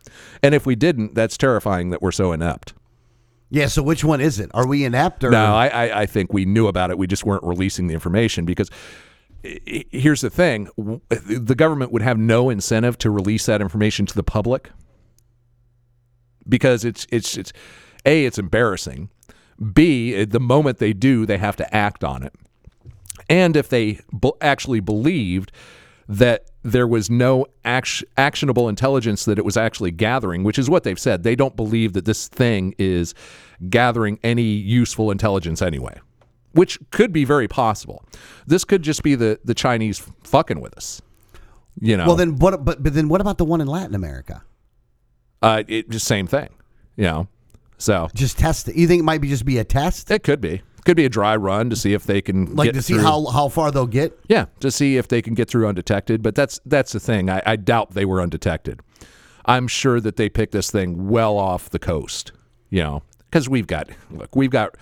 and 0.41 0.55
if 0.55 0.65
we 0.65 0.75
didn't, 0.75 1.13
that's 1.13 1.37
terrifying 1.37 1.91
that 1.91 2.01
we're 2.01 2.11
so 2.11 2.31
inept. 2.31 2.73
yeah. 3.51 3.67
So 3.67 3.83
which 3.83 4.03
one 4.03 4.19
is 4.19 4.39
it? 4.39 4.49
Are 4.55 4.65
we 4.67 4.83
inept 4.83 5.23
or 5.23 5.29
No, 5.29 5.53
I, 5.55 5.67
I 5.67 6.01
I 6.01 6.05
think 6.07 6.33
we 6.33 6.45
knew 6.45 6.65
about 6.65 6.89
it. 6.89 6.97
We 6.97 7.05
just 7.05 7.23
weren't 7.23 7.43
releasing 7.43 7.85
the 7.85 7.93
information 7.93 8.45
because 8.45 8.71
here's 9.43 10.21
the 10.21 10.31
thing: 10.31 10.69
the 11.09 11.53
government 11.55 11.91
would 11.91 12.01
have 12.01 12.17
no 12.17 12.49
incentive 12.49 12.97
to 12.97 13.11
release 13.11 13.45
that 13.45 13.61
information 13.61 14.07
to 14.07 14.15
the 14.15 14.23
public 14.23 14.71
because 16.49 16.83
it's 16.85 17.05
it's 17.11 17.37
it's 17.37 17.53
a 18.05 18.25
it's 18.25 18.37
embarrassing. 18.37 19.09
B 19.73 20.23
the 20.25 20.39
moment 20.39 20.79
they 20.79 20.93
do, 20.93 21.25
they 21.25 21.37
have 21.37 21.55
to 21.57 21.75
act 21.75 22.03
on 22.03 22.23
it. 22.23 22.33
And 23.29 23.55
if 23.55 23.69
they 23.69 23.99
b- 24.19 24.33
actually 24.41 24.79
believed 24.81 25.51
that 26.07 26.45
there 26.61 26.87
was 26.87 27.09
no 27.09 27.45
act- 27.63 28.03
actionable 28.17 28.67
intelligence 28.69 29.25
that 29.25 29.39
it 29.39 29.45
was 29.45 29.57
actually 29.57 29.91
gathering, 29.91 30.43
which 30.43 30.59
is 30.59 30.69
what 30.69 30.83
they've 30.83 30.99
said, 30.99 31.23
they 31.23 31.35
don't 31.35 31.55
believe 31.55 31.93
that 31.93 32.05
this 32.05 32.27
thing 32.27 32.75
is 32.77 33.15
gathering 33.69 34.19
any 34.23 34.43
useful 34.43 35.09
intelligence 35.09 35.61
anyway, 35.61 35.99
which 36.51 36.77
could 36.91 37.11
be 37.13 37.23
very 37.25 37.47
possible. 37.47 38.03
This 38.45 38.63
could 38.65 38.83
just 38.83 39.01
be 39.01 39.15
the, 39.15 39.39
the 39.43 39.53
Chinese 39.55 39.99
fucking 40.23 40.59
with 40.59 40.77
us. 40.77 41.01
You 41.79 41.97
know, 41.97 42.07
Well, 42.07 42.15
then 42.15 42.37
what? 42.37 42.63
But 42.63 42.83
but 42.83 42.93
then 42.93 43.09
what 43.09 43.19
about 43.21 43.37
the 43.37 43.45
one 43.45 43.59
in 43.61 43.67
Latin 43.67 43.95
America? 43.95 44.43
uh, 45.41 45.63
it 45.67 45.89
just 45.89 46.05
same 46.07 46.27
thing. 46.27 46.49
You 46.95 47.03
know, 47.03 47.27
so 47.77 48.07
Just 48.13 48.37
test 48.37 48.69
it. 48.69 48.75
You 48.75 48.87
think 48.87 49.01
it 49.01 49.03
might 49.03 49.21
be 49.21 49.29
just 49.29 49.45
be 49.45 49.57
a 49.57 49.63
test, 49.63 50.11
it 50.11 50.23
could 50.23 50.41
be 50.41 50.61
could 50.85 50.95
be 50.95 51.05
a 51.05 51.09
dry 51.09 51.35
run 51.35 51.69
to 51.71 51.75
see 51.75 51.93
if 51.93 52.03
they 52.03 52.21
can 52.21 52.55
like 52.55 52.71
to 52.71 52.81
see 52.81 52.93
through. 52.93 53.03
how 53.03 53.25
how 53.25 53.49
far 53.49 53.71
they'll 53.71 53.87
get? 53.87 54.17
Yeah, 54.27 54.45
to 54.59 54.69
see 54.71 54.97
if 54.97 55.07
they 55.07 55.21
can 55.21 55.33
get 55.33 55.49
through 55.49 55.67
undetected. 55.67 56.21
But 56.21 56.35
that's 56.35 56.61
that's 56.65 56.93
the 56.93 56.99
thing. 56.99 57.29
I, 57.29 57.41
I 57.45 57.55
doubt 57.55 57.91
they 57.91 58.05
were 58.05 58.21
undetected. 58.21 58.79
I'm 59.47 59.67
sure 59.67 59.99
that 59.99 60.15
they 60.15 60.29
picked 60.29 60.53
this 60.53 60.71
thing 60.71 61.09
well 61.09 61.37
off 61.37 61.69
the 61.69 61.79
coast. 61.79 62.31
You 62.69 62.83
know, 62.83 63.03
because 63.19 63.49
we've 63.49 63.67
got 63.67 63.89
look, 64.11 64.35
we've 64.35 64.51
got 64.51 64.77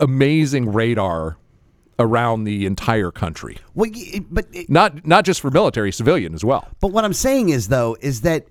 amazing 0.00 0.72
radar 0.72 1.36
around 1.98 2.44
the 2.44 2.66
entire 2.66 3.10
country. 3.10 3.58
Well, 3.74 3.90
but 4.30 4.46
it, 4.52 4.70
Not 4.70 5.06
not 5.06 5.24
just 5.24 5.40
for 5.40 5.50
military, 5.50 5.92
civilian 5.92 6.34
as 6.34 6.44
well. 6.44 6.68
But 6.80 6.88
what 6.88 7.04
I'm 7.04 7.12
saying 7.12 7.50
is 7.50 7.68
though 7.68 7.96
is 8.00 8.22
that 8.22 8.46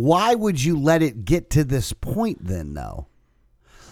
why 0.00 0.34
would 0.34 0.62
you 0.62 0.78
let 0.78 1.02
it 1.02 1.24
get 1.24 1.50
to 1.50 1.64
this 1.64 1.92
point 1.92 2.38
then 2.44 2.74
though? 2.74 3.06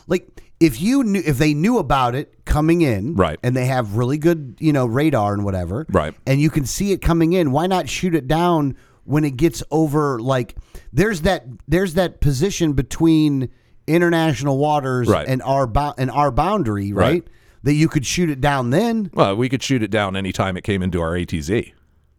Like 0.06 0.40
if 0.60 0.80
you 0.80 1.04
knew 1.04 1.22
if 1.24 1.38
they 1.38 1.54
knew 1.54 1.78
about 1.78 2.14
it 2.14 2.44
coming 2.44 2.80
in, 2.82 3.14
Right. 3.14 3.38
and 3.42 3.54
they 3.54 3.66
have 3.66 3.96
really 3.96 4.18
good, 4.18 4.56
you 4.58 4.72
know, 4.72 4.86
radar 4.86 5.34
and 5.34 5.44
whatever. 5.44 5.86
Right. 5.90 6.14
And 6.26 6.40
you 6.40 6.50
can 6.50 6.64
see 6.66 6.92
it 6.92 7.02
coming 7.02 7.32
in, 7.34 7.52
why 7.52 7.66
not 7.66 7.88
shoot 7.88 8.14
it 8.14 8.26
down 8.26 8.76
when 9.04 9.24
it 9.24 9.36
gets 9.36 9.62
over 9.70 10.18
like 10.20 10.56
there's 10.92 11.22
that 11.22 11.46
there's 11.66 11.94
that 11.94 12.20
position 12.20 12.72
between 12.72 13.48
international 13.86 14.58
waters 14.58 15.08
Right. 15.08 15.26
and 15.28 15.42
our 15.42 15.70
and 15.98 16.10
our 16.10 16.30
boundary, 16.30 16.92
right? 16.92 17.12
Right. 17.12 17.28
That 17.64 17.74
you 17.74 17.88
could 17.88 18.06
shoot 18.06 18.30
it 18.30 18.40
down 18.40 18.70
then. 18.70 19.10
Well, 19.14 19.34
we 19.36 19.48
could 19.48 19.62
shoot 19.62 19.82
it 19.82 19.90
down 19.90 20.16
anytime 20.16 20.56
it 20.56 20.62
came 20.64 20.82
into 20.82 21.00
our 21.00 21.12
ATZ, 21.12 21.72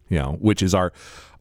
you 0.08 0.18
know, 0.18 0.36
which 0.40 0.62
is 0.62 0.74
our 0.74 0.92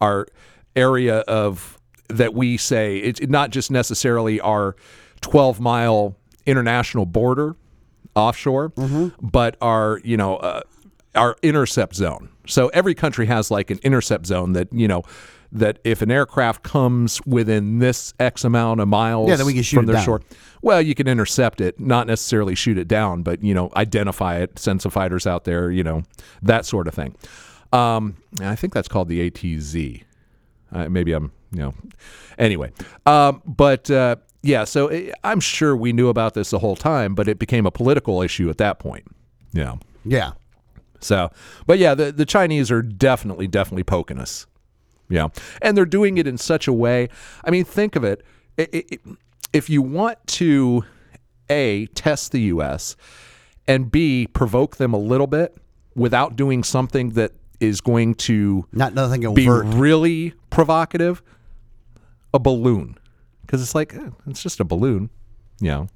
our 0.01 0.27
area 0.75 1.19
of 1.19 1.78
that 2.09 2.33
we 2.33 2.57
say 2.57 2.97
it's 2.97 3.21
not 3.21 3.51
just 3.51 3.71
necessarily 3.71 4.39
our 4.41 4.75
12 5.21 5.59
mile 5.59 6.15
international 6.45 7.05
border 7.05 7.55
offshore, 8.15 8.73
but 9.21 9.55
our 9.61 10.01
you 10.03 10.17
know 10.17 10.37
uh, 10.37 10.61
our 11.15 11.35
intercept 11.41 11.95
zone. 11.95 12.29
So 12.47 12.67
every 12.69 12.95
country 12.95 13.25
has 13.27 13.51
like 13.51 13.69
an 13.71 13.79
intercept 13.83 14.25
zone 14.25 14.53
that 14.53 14.71
you 14.73 14.87
know 14.87 15.03
that 15.51 15.79
if 15.83 16.01
an 16.03 16.11
aircraft 16.11 16.61
comes 16.63 17.19
within 17.25 17.79
this 17.79 18.13
X 18.19 18.43
amount 18.43 18.79
of 18.81 18.87
miles 18.87 19.29
Yeah, 19.29 19.35
then 19.35 19.47
we 19.47 19.53
can 19.53 19.63
shoot 19.63 19.77
from 19.77 19.85
it 19.85 19.87
their 19.87 19.95
down. 19.95 20.05
shore, 20.05 20.21
well, 20.61 20.79
you 20.81 20.93
can 20.93 21.07
intercept 21.07 21.59
it, 21.59 21.79
not 21.79 22.05
necessarily 22.05 22.53
shoot 22.53 22.77
it 22.77 22.87
down, 22.87 23.23
but 23.23 23.43
you 23.43 23.53
know, 23.55 23.71
identify 23.75 24.37
it, 24.37 24.59
send 24.59 24.81
some 24.81 24.91
fighters 24.91 25.25
out 25.25 25.45
there, 25.45 25.71
you 25.71 25.83
know, 25.83 26.03
that 26.43 26.65
sort 26.65 26.87
of 26.87 26.93
thing. 26.93 27.15
Um, 27.73 28.17
and 28.39 28.47
I 28.49 28.55
think 28.55 28.73
that's 28.73 28.87
called 28.87 29.09
the 29.09 29.29
ATZ. 29.29 30.03
Uh, 30.71 30.87
maybe 30.89 31.13
I'm, 31.13 31.31
you 31.51 31.59
know, 31.59 31.73
anyway. 32.37 32.71
Um, 33.05 33.41
but 33.45 33.89
uh, 33.91 34.17
yeah, 34.43 34.63
so 34.63 34.87
eh, 34.87 35.11
I'm 35.23 35.39
sure 35.39 35.75
we 35.75 35.93
knew 35.93 36.09
about 36.09 36.33
this 36.33 36.49
the 36.51 36.59
whole 36.59 36.75
time, 36.75 37.15
but 37.15 37.27
it 37.27 37.39
became 37.39 37.65
a 37.65 37.71
political 37.71 38.21
issue 38.21 38.49
at 38.49 38.57
that 38.59 38.79
point. 38.79 39.05
You 39.51 39.63
know, 39.63 39.79
Yeah. 40.05 40.31
so, 40.99 41.29
but 41.65 41.79
yeah, 41.79 41.95
the, 41.95 42.11
the 42.11 42.25
Chinese 42.25 42.69
are 42.71 42.81
definitely, 42.83 43.47
definitely 43.47 43.83
poking 43.83 44.19
us. 44.19 44.45
Yeah. 45.09 45.29
And 45.61 45.75
they're 45.75 45.85
doing 45.87 46.17
it 46.19 46.27
in 46.27 46.37
such 46.37 46.67
a 46.67 46.73
way. 46.73 47.09
I 47.43 47.49
mean, 47.49 47.65
think 47.65 47.95
of 47.95 48.03
it. 48.03 48.23
I- 48.59 48.67
I- 48.73 48.83
I- 48.91 48.97
if 49.51 49.67
you 49.71 49.81
want 49.81 50.19
to, 50.27 50.83
A, 51.49 51.87
test 51.95 52.31
the 52.31 52.41
U.S., 52.41 52.95
and 53.67 53.89
B, 53.91 54.27
provoke 54.27 54.77
them 54.77 54.93
a 54.93 54.97
little 54.99 55.25
bit 55.25 55.57
without 55.95 56.35
doing 56.35 56.63
something 56.63 57.09
that 57.11 57.31
is 57.59 57.81
going 57.81 58.13
to 58.15 58.65
Not 58.71 58.93
nothing 58.93 59.33
be 59.33 59.47
really 59.49 60.33
provocative, 60.51 61.23
a 62.33 62.39
balloon. 62.39 62.97
Because 63.41 63.61
it's 63.61 63.73
like, 63.75 63.93
eh, 63.95 64.09
it's 64.27 64.43
just 64.43 64.59
a 64.59 64.63
balloon, 64.63 65.09
you 65.59 65.69
know. 65.69 65.87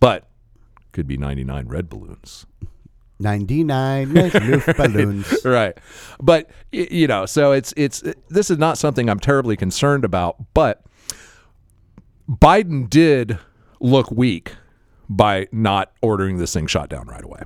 But 0.00 0.28
Could 0.92 1.06
be 1.06 1.16
99 1.16 1.66
red 1.68 1.88
balloons. 1.88 2.46
99 3.18 4.08
Noof 4.14 4.76
balloons. 4.76 5.44
right 5.44 5.78
but 6.20 6.50
y- 6.72 6.88
you 6.90 7.06
know 7.06 7.24
so 7.24 7.52
it's 7.52 7.72
it's 7.76 8.02
this 8.30 8.50
is 8.50 8.58
not 8.58 8.76
something 8.78 9.08
i'm 9.08 9.20
terribly 9.20 9.56
concerned 9.56 10.04
about 10.04 10.34
but 10.54 10.82
biden 12.28 12.88
did 12.90 13.38
look 13.80 14.10
weak 14.10 14.54
by 15.08 15.46
not 15.52 15.92
ordering 16.02 16.38
this 16.38 16.52
thing 16.52 16.66
shot 16.66 16.88
down 16.88 17.06
right 17.06 17.22
away 17.22 17.42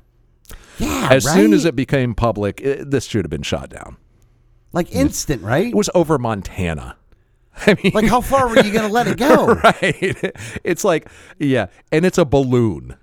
Yeah, 0.78 1.08
as 1.10 1.24
soon 1.24 1.52
as 1.52 1.64
right? 1.64 1.70
it 1.70 1.76
became 1.76 2.14
public 2.14 2.60
it, 2.62 2.90
this 2.90 3.04
should 3.04 3.24
have 3.26 3.30
been 3.30 3.42
shot 3.42 3.68
down 3.68 3.98
like 4.72 4.94
instant, 4.94 5.42
right? 5.42 5.66
it 5.66 5.74
was 5.74 5.90
over 5.94 6.16
montana 6.18 6.96
i 7.66 7.76
mean 7.82 7.92
Like 7.94 8.06
how 8.06 8.20
far 8.20 8.48
were 8.48 8.56
you 8.56 8.72
going 8.72 8.86
to 8.86 8.92
let 8.92 9.06
it 9.06 9.16
go? 9.18 9.46
right 9.64 10.34
it's 10.64 10.84
like 10.84 11.08
yeah 11.38 11.66
and 11.90 12.04
it's 12.04 12.18
a 12.18 12.24
balloon 12.24 12.96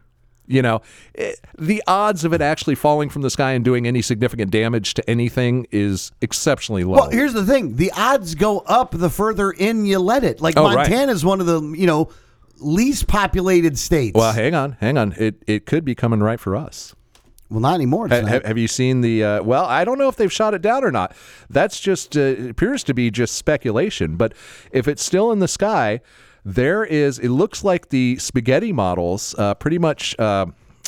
you 0.46 0.62
know 0.62 0.82
it, 1.14 1.40
the 1.58 1.82
odds 1.88 2.26
of 2.26 2.34
it 2.34 2.42
actually 2.42 2.76
falling 2.76 3.10
from 3.10 3.22
the 3.22 3.30
sky 3.30 3.54
and 3.54 3.64
doing 3.64 3.88
any 3.88 4.02
significant 4.02 4.52
damage 4.52 4.94
to 4.96 5.10
anything 5.10 5.66
is 5.72 6.12
exceptionally 6.22 6.84
low 6.84 6.94
Well, 6.96 7.10
here's 7.10 7.34
the 7.34 7.46
thing: 7.46 7.78
the 7.78 7.92
odds 7.96 8.36
go 8.36 8.60
up 8.60 8.92
the 8.92 9.10
further 9.10 9.52
in 9.52 9.86
you 9.86 10.00
let 10.00 10.24
it. 10.26 10.42
Like 10.42 10.58
Oh, 10.58 10.66
right. 10.66 10.76
Montana's 10.76 11.24
one 11.24 11.40
of 11.40 11.46
the 11.46 11.62
you 11.62 11.88
know 11.88 12.10
least 12.60 13.08
populated 13.08 13.78
states. 13.78 14.16
Well, 14.16 14.34
hang 14.34 14.54
on, 14.54 14.74
hang 14.82 14.98
on. 14.98 15.14
It 15.18 15.42
it 15.48 15.66
could 15.66 15.86
be 15.86 15.96
coming 15.96 16.20
right 16.20 16.40
for 16.40 16.56
us. 16.56 16.94
Well, 17.54 17.62
not 17.62 17.76
anymore. 17.76 18.08
Ha- 18.10 18.22
not. 18.22 18.46
have 18.46 18.58
you 18.58 18.68
seen 18.68 19.02
the? 19.02 19.24
Uh, 19.24 19.44
well, 19.44 19.66
I 19.66 19.86
don't 19.86 19.98
know 19.98 20.10
if 20.10 20.16
they've 20.18 20.32
shot 20.34 20.54
it 20.54 20.62
down 20.62 20.84
or 20.84 20.92
not. 20.92 21.16
That's 21.50 21.80
just 21.80 22.18
uh, 22.18 22.36
appears 22.50 22.84
to 22.86 22.94
be 22.94 23.10
just 23.12 23.36
speculation. 23.36 24.16
But 24.18 24.34
if 24.72 24.88
it's 24.88 25.04
still 25.04 25.32
in 25.32 25.40
the 25.40 25.48
sky, 25.48 26.02
there 26.44 26.84
is. 26.84 27.20
It 27.20 27.30
looks 27.30 27.64
like 27.64 27.90
the 27.90 28.18
spaghetti 28.18 28.74
models, 28.74 29.34
uh, 29.38 29.54
pretty 29.54 29.78
much. 29.78 30.18
Uh, 30.20 30.48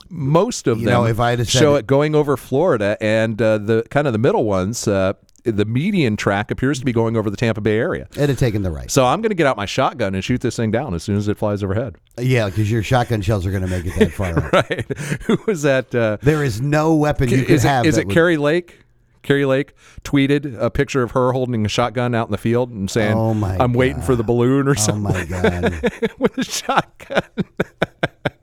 most 0.09 0.67
of 0.67 0.77
You 0.79 0.85
them 0.85 0.93
know, 0.93 1.05
if 1.05 1.19
I 1.19 1.41
show 1.43 1.75
it- 1.75 1.79
it 1.79 1.87
going 1.87 2.13
over 2.15 2.37
Florida, 2.37 2.95
and 3.01 3.41
uh, 3.41 3.57
the 3.57 3.83
kind 3.89 4.05
of 4.05 4.13
the 4.13 4.19
middle 4.19 4.43
ones, 4.45 4.87
uh, 4.87 5.13
the 5.45 5.65
median 5.65 6.17
track 6.17 6.51
appears 6.51 6.79
to 6.79 6.85
be 6.85 6.91
going 6.91 7.15
over 7.15 7.29
the 7.29 7.37
Tampa 7.37 7.61
Bay 7.61 7.77
area. 7.77 8.07
It'd 8.13 8.29
have 8.29 8.37
taken 8.39 8.63
the 8.63 8.71
right. 8.71 8.89
So 8.89 9.05
I'm 9.05 9.21
going 9.21 9.29
to 9.29 9.35
get 9.35 9.47
out 9.47 9.57
my 9.57 9.65
shotgun 9.65 10.15
and 10.15 10.23
shoot 10.23 10.41
this 10.41 10.55
thing 10.55 10.71
down 10.71 10.93
as 10.93 11.03
soon 11.03 11.17
as 11.17 11.27
it 11.27 11.37
flies 11.37 11.63
overhead. 11.63 11.95
Yeah, 12.19 12.47
because 12.47 12.71
your 12.71 12.83
shotgun 12.83 13.21
shells 13.21 13.45
are 13.45 13.51
going 13.51 13.61
to 13.63 13.67
make 13.69 13.85
it 13.85 13.93
that 13.99 14.11
far. 14.11 14.33
Right? 14.53 14.85
Who 15.23 15.37
was 15.47 15.61
that? 15.61 15.93
Uh, 15.93 16.17
There 16.21 16.43
is 16.43 16.61
no 16.61 16.95
weapon 16.95 17.29
you 17.29 17.43
could 17.43 17.51
is 17.51 17.63
have. 17.63 17.85
it, 17.85 17.89
is 17.89 17.95
that 17.95 18.01
it 18.01 18.07
would- 18.07 18.13
Kari 18.13 18.37
Lake? 18.37 18.79
Kari 19.23 19.45
Lake 19.45 19.73
tweeted 20.03 20.55
a 20.59 20.69
picture 20.69 21.01
of 21.01 21.11
her 21.11 21.31
holding 21.31 21.65
a 21.65 21.69
shotgun 21.69 22.13
out 22.13 22.27
in 22.27 22.31
the 22.31 22.37
field 22.37 22.69
and 22.69 22.89
saying, 22.91 23.17
Oh 23.17 23.33
my 23.33 23.57
"I'm 23.57 23.73
waiting 23.73 24.03
for 24.03 24.15
the 24.15 24.23
balloon 24.23 24.67
or 24.67 24.71
Oh 24.71 24.73
something 24.75 25.01
my 25.01 25.25
god! 25.25 25.81
with 26.19 26.37
a 26.37 26.43
shotgun." 26.43 27.23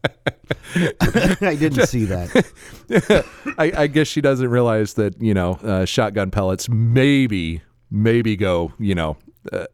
I 0.74 1.56
didn't 1.58 1.86
see 1.86 2.04
that. 2.06 3.24
I, 3.58 3.72
I 3.82 3.86
guess 3.86 4.08
she 4.08 4.20
doesn't 4.20 4.48
realize 4.48 4.94
that 4.94 5.20
you 5.20 5.34
know 5.34 5.52
uh, 5.62 5.84
shotgun 5.84 6.30
pellets 6.30 6.68
maybe 6.68 7.62
maybe 7.90 8.36
go 8.36 8.72
you 8.78 8.94
know 8.94 9.16
uh, 9.52 9.66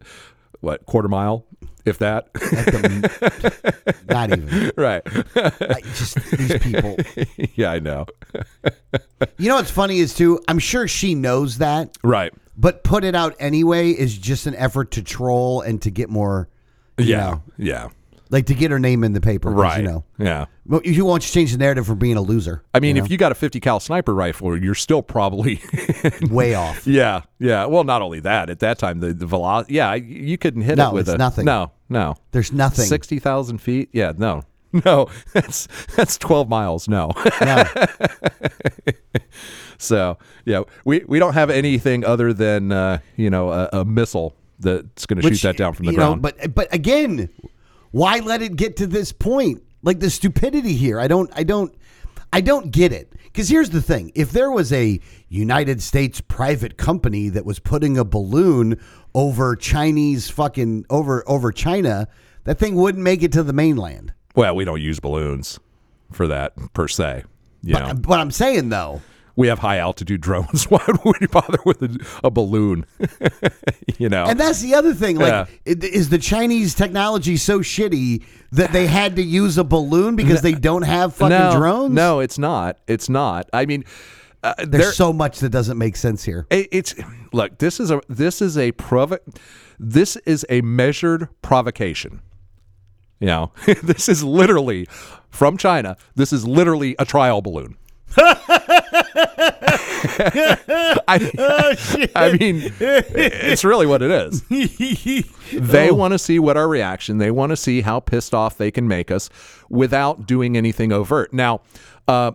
what 0.61 0.85
quarter 0.85 1.07
mile 1.07 1.45
if 1.85 1.97
that 1.99 2.31
the, 2.33 3.93
not 4.09 4.29
even. 4.31 4.71
right 4.77 5.01
I, 5.05 5.81
just 5.95 6.15
these 6.31 6.57
people. 6.59 6.97
yeah 7.55 7.71
I 7.71 7.79
know 7.79 8.05
You 9.37 9.49
know 9.49 9.55
what's 9.55 9.71
funny 9.71 9.99
is 9.99 10.13
too. 10.13 10.39
I'm 10.47 10.59
sure 10.59 10.87
she 10.87 11.15
knows 11.15 11.57
that, 11.59 11.97
right 12.03 12.33
but 12.57 12.83
put 12.83 13.03
it 13.05 13.15
out 13.15 13.35
anyway 13.39 13.91
is 13.91 14.17
just 14.17 14.45
an 14.45 14.55
effort 14.55 14.91
to 14.91 15.01
troll 15.01 15.61
and 15.61 15.81
to 15.81 15.89
get 15.89 16.09
more. 16.09 16.49
you 16.97 17.05
yeah 17.05 17.17
know, 17.31 17.43
yeah 17.57 17.89
like 18.31 18.45
to 18.45 18.53
get 18.53 18.71
her 18.71 18.79
name 18.79 19.03
in 19.03 19.13
the 19.13 19.21
paper, 19.21 19.49
right 19.49 19.81
You 19.81 19.87
know, 19.87 20.03
yeah 20.17 20.45
Well, 20.65 20.81
you 20.83 21.05
won't 21.05 21.23
change 21.23 21.51
the 21.51 21.57
narrative 21.57 21.87
from 21.87 21.99
being 21.99 22.17
a 22.17 22.21
loser. 22.21 22.63
I 22.73 22.79
mean 22.79 22.97
if 22.97 23.09
you 23.09 23.17
got 23.17 23.31
a 23.31 23.35
50 23.35 23.59
cal 23.59 23.79
sniper 23.79 24.13
rifle 24.13 24.57
you're 24.57 24.75
still 24.75 25.01
probably 25.01 25.61
way 26.29 26.55
off. 26.55 26.85
Yeah, 26.85 27.21
yeah. 27.39 27.65
Well, 27.65 27.83
not 27.83 28.01
only 28.01 28.19
that, 28.21 28.49
at 28.49 28.59
that 28.59 28.79
time 28.79 28.99
the 28.99 29.13
the 29.13 29.25
velocity. 29.25 29.75
Yeah, 29.75 29.93
you 29.95 30.37
couldn't 30.37 30.61
hit 30.61 30.77
No, 30.77 30.89
it 30.89 30.93
with 30.93 31.09
it's 31.09 31.15
a 31.15 31.17
nothing. 31.17 31.45
No, 31.45 31.71
no. 31.89 32.15
There's 32.31 32.51
nothing. 32.51 32.85
Sixty 32.85 33.19
thousand 33.19 33.59
feet. 33.59 33.89
Yeah, 33.93 34.13
no, 34.17 34.43
no. 34.85 35.09
That's 35.33 35.67
that's 35.95 36.17
twelve 36.17 36.49
miles. 36.49 36.87
No. 36.87 37.11
No. 37.41 37.63
so 39.77 40.17
yeah, 40.45 40.63
we 40.85 41.03
we 41.07 41.19
don't 41.19 41.33
have 41.33 41.49
anything 41.49 42.05
other 42.05 42.33
than 42.33 42.71
uh, 42.71 42.99
you 43.15 43.29
know 43.29 43.51
a, 43.51 43.69
a 43.73 43.85
missile 43.85 44.35
that's 44.59 45.05
going 45.05 45.21
to 45.21 45.27
shoot 45.27 45.41
that 45.41 45.57
down 45.57 45.73
from 45.73 45.85
the 45.85 45.93
you 45.93 45.97
know, 45.97 46.15
ground. 46.15 46.21
but 46.21 46.53
but 46.53 46.73
again, 46.73 47.29
why 47.91 48.19
let 48.19 48.41
it 48.41 48.55
get 48.55 48.77
to 48.77 48.87
this 48.87 49.11
point? 49.11 49.63
Like 49.81 49.99
the 49.99 50.09
stupidity 50.09 50.73
here, 50.73 50.99
I 50.99 51.07
don't, 51.07 51.31
I 51.33 51.43
don't, 51.43 51.73
I 52.33 52.41
don't 52.41 52.71
get 52.71 52.91
it. 52.91 53.13
Because 53.23 53.47
here's 53.49 53.69
the 53.69 53.81
thing: 53.81 54.11
if 54.15 54.31
there 54.31 54.51
was 54.51 54.73
a 54.73 54.99
United 55.29 55.81
States 55.81 56.19
private 56.21 56.77
company 56.77 57.29
that 57.29 57.45
was 57.45 57.59
putting 57.59 57.97
a 57.97 58.03
balloon 58.03 58.79
over 59.13 59.55
Chinese 59.55 60.29
fucking 60.29 60.85
over 60.89 61.23
over 61.27 61.51
China, 61.51 62.07
that 62.43 62.59
thing 62.59 62.75
wouldn't 62.75 63.03
make 63.03 63.23
it 63.23 63.31
to 63.33 63.43
the 63.43 63.53
mainland. 63.53 64.13
well, 64.35 64.55
we 64.55 64.65
don't 64.65 64.81
use 64.81 64.99
balloons 64.99 65.59
for 66.11 66.27
that 66.27 66.53
per 66.73 66.87
se. 66.87 67.23
Yeah. 67.61 67.93
But 67.93 68.07
what 68.07 68.19
I'm 68.19 68.31
saying 68.31 68.69
though, 68.69 69.01
we 69.39 69.47
have 69.47 69.59
high 69.59 69.77
altitude 69.77 70.19
drones. 70.19 70.65
Why 70.69 70.83
would 70.85 71.15
we 71.21 71.27
bother 71.27 71.59
with 71.65 71.81
a, 71.81 72.05
a 72.25 72.29
balloon? 72.29 72.85
you 73.97 74.09
know, 74.09 74.25
And 74.25 74.37
that's 74.37 74.61
the 74.61 74.75
other 74.75 74.93
thing. 74.93 75.17
Like, 75.17 75.47
Yeah. 75.65 75.75
is 75.81 76.09
the 76.09 76.17
Chinese 76.17 76.75
technology 76.75 77.37
so 77.37 77.59
shitty 77.61 78.25
that 78.51 78.73
they 78.73 78.85
had 78.85 79.15
to 79.15 79.23
use 79.23 79.57
a 79.57 79.63
balloon 79.63 80.17
because 80.17 80.41
they 80.41 80.51
don't 80.51 80.81
have 80.81 81.15
fucking 81.15 81.29
no, 81.29 81.55
drones? 81.55 81.93
No, 81.93 82.19
it's 82.19 82.37
not. 82.37 82.79
It's 82.85 83.07
not. 83.07 83.49
I 83.53 83.65
mean, 83.65 83.85
uh, 84.43 84.55
There's 84.57 84.69
there, 84.69 84.91
so 84.91 85.13
much 85.13 85.39
that 85.39 85.51
doesn't 85.51 85.77
make 85.77 85.95
sense 85.95 86.25
here. 86.25 86.45
it- 86.49 86.67
it's 86.73 86.95
look. 87.31 87.59
This 87.59 87.79
is 87.79 87.91
a 87.91 88.01
this 88.09 88.41
is 88.41 88.57
a 88.57 88.73
provo- 88.73 89.19
This 89.79 90.17
is 90.25 90.45
a 90.49 90.59
measured 90.61 91.29
provocation. 91.41 92.21
You 93.21 93.27
know, 93.27 93.51
this 93.83 94.09
is 94.09 94.21
literally 94.21 94.85
from 95.29 95.55
China. 95.57 95.95
This 96.15 96.33
is 96.33 96.45
literally 96.45 96.95
a 96.99 97.05
trial 97.05 97.41
balloon. 97.41 97.77
I, 101.07 102.07
I 102.15 102.37
mean, 102.39 102.73
it's 102.79 103.63
really 103.63 103.85
what 103.85 104.01
it 104.01 104.11
is. 104.11 104.43
They 105.51 105.89
want 105.89 106.11
to 106.11 106.19
see 106.19 106.37
what 106.37 106.57
our 106.57 106.67
reaction. 106.67 107.17
They 107.17 107.31
want 107.31 107.49
to 107.49 107.55
see 107.55 107.81
how 107.81 107.99
pissed 107.99 108.35
off 108.35 108.59
they 108.59 108.69
can 108.69 108.87
make 108.87 109.09
us 109.09 109.31
without 109.67 110.27
doing 110.27 110.55
anything 110.55 110.91
overt. 110.91 111.33
Now, 111.33 111.61
uh, 112.07 112.33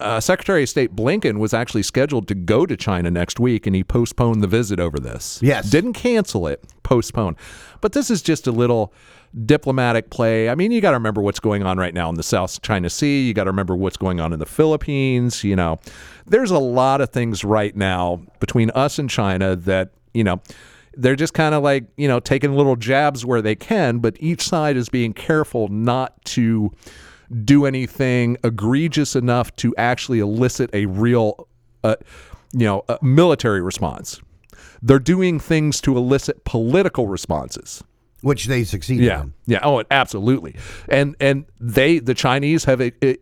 uh, 0.00 0.18
Secretary 0.20 0.64
of 0.64 0.68
State 0.68 0.94
Blinken 0.94 1.38
was 1.38 1.54
actually 1.54 1.84
scheduled 1.84 2.26
to 2.28 2.34
go 2.34 2.66
to 2.66 2.76
China 2.76 3.08
next 3.10 3.38
week, 3.38 3.66
and 3.66 3.76
he 3.76 3.84
postponed 3.84 4.42
the 4.42 4.48
visit 4.48 4.80
over 4.80 4.98
this. 4.98 5.38
Yes. 5.42 5.70
didn't 5.70 5.92
cancel 5.92 6.46
it, 6.48 6.64
postpone. 6.82 7.36
But 7.80 7.92
this 7.92 8.10
is 8.10 8.20
just 8.20 8.46
a 8.46 8.52
little 8.52 8.92
diplomatic 9.44 10.10
play. 10.10 10.48
I 10.48 10.54
mean, 10.54 10.72
you 10.72 10.80
got 10.80 10.90
to 10.90 10.96
remember 10.96 11.20
what's 11.20 11.40
going 11.40 11.62
on 11.62 11.78
right 11.78 11.92
now 11.92 12.08
in 12.08 12.14
the 12.14 12.22
South 12.22 12.62
China 12.62 12.88
Sea. 12.88 13.26
You 13.26 13.34
got 13.34 13.44
to 13.44 13.50
remember 13.50 13.76
what's 13.76 13.96
going 13.96 14.20
on 14.20 14.32
in 14.32 14.38
the 14.38 14.46
Philippines. 14.46 15.44
You 15.44 15.56
know, 15.56 15.78
there's 16.26 16.50
a 16.50 16.58
lot 16.58 17.00
of 17.00 17.10
things 17.10 17.44
right 17.44 17.76
now 17.76 18.22
between 18.40 18.70
us 18.70 18.98
and 18.98 19.10
China 19.10 19.56
that 19.56 19.90
you 20.14 20.24
know 20.24 20.40
they're 20.94 21.16
just 21.16 21.34
kind 21.34 21.54
of 21.54 21.62
like 21.62 21.84
you 21.96 22.08
know 22.08 22.20
taking 22.20 22.54
little 22.54 22.76
jabs 22.76 23.24
where 23.26 23.42
they 23.42 23.54
can, 23.54 23.98
but 23.98 24.16
each 24.20 24.42
side 24.42 24.76
is 24.76 24.88
being 24.88 25.12
careful 25.12 25.68
not 25.68 26.24
to 26.24 26.72
do 27.44 27.66
anything 27.66 28.36
egregious 28.44 29.16
enough 29.16 29.54
to 29.56 29.74
actually 29.76 30.20
elicit 30.20 30.70
a 30.72 30.86
real, 30.86 31.48
uh, 31.82 31.96
you 32.52 32.64
know, 32.64 32.84
military 33.02 33.60
response. 33.60 34.20
They're 34.82 34.98
doing 34.98 35.40
things 35.40 35.80
to 35.82 35.96
elicit 35.96 36.44
political 36.44 37.08
responses. 37.08 37.82
Which 38.26 38.46
they 38.46 38.64
succeeded 38.64 39.04
Yeah, 39.04 39.22
in. 39.22 39.32
yeah. 39.46 39.60
Oh, 39.62 39.82
absolutely. 39.90 40.56
And 40.88 41.14
and 41.20 41.44
they, 41.60 42.00
the 42.00 42.14
Chinese, 42.14 42.64
have 42.64 42.80
uh, 42.80 42.90
uh, 43.02 43.12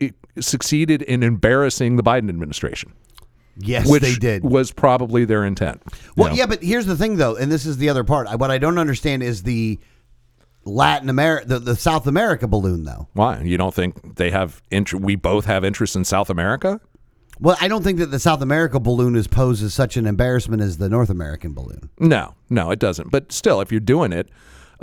succeeded 0.40 1.03
in 1.03 1.23
embarrassing 1.23 1.97
the 1.97 2.03
Biden 2.03 2.29
administration, 2.29 2.93
Yes, 3.57 3.88
which 3.88 4.03
they 4.03 4.14
did. 4.14 4.43
was 4.43 4.73
probably 4.73 5.25
their 5.25 5.45
intent. 5.45 5.83
Well, 6.17 6.31
know? 6.31 6.35
yeah, 6.35 6.47
but 6.47 6.62
here's 6.62 6.87
the 6.87 6.97
thing, 6.97 7.17
though, 7.17 7.37
and 7.37 7.53
this 7.53 7.67
is 7.67 7.77
the 7.77 7.88
other 7.88 8.03
part. 8.03 8.29
What 8.38 8.51
I 8.51 8.59
don't 8.59 8.79
understand 8.79 9.23
is 9.23 9.43
the 9.45 9.79
Latin 10.64 11.11
America, 11.11 11.47
the, 11.47 11.59
the 11.59 11.77
South 11.77 12.07
America 12.07 12.49
balloon, 12.49 12.85
though. 12.85 13.09
Why 13.12 13.40
you 13.43 13.57
don't 13.59 13.75
think 13.75 14.17
they 14.17 14.31
have? 14.31 14.62
Int- 14.71 14.95
we 14.95 15.14
both 15.17 15.45
have 15.45 15.64
interest 15.64 15.95
in 15.95 16.05
South 16.05 16.31
America. 16.31 16.81
Well, 17.40 17.57
I 17.61 17.69
don't 17.69 17.83
think 17.83 17.99
that 17.99 18.11
the 18.12 18.21
South 18.21 18.40
America 18.43 18.79
balloon 18.81 19.17
is 19.17 19.27
posed 19.27 19.62
as 19.62 19.75
such 19.75 19.97
an 19.97 20.07
embarrassment 20.07 20.62
as 20.62 20.79
the 20.79 20.88
North 20.88 21.11
American 21.11 21.53
balloon. 21.53 21.90
No, 21.99 22.35
no, 22.49 22.71
it 22.71 22.79
doesn't. 22.79 23.11
But 23.11 23.33
still, 23.33 23.61
if 23.61 23.71
you're 23.73 23.81
doing 23.81 24.12
it, 24.12 24.29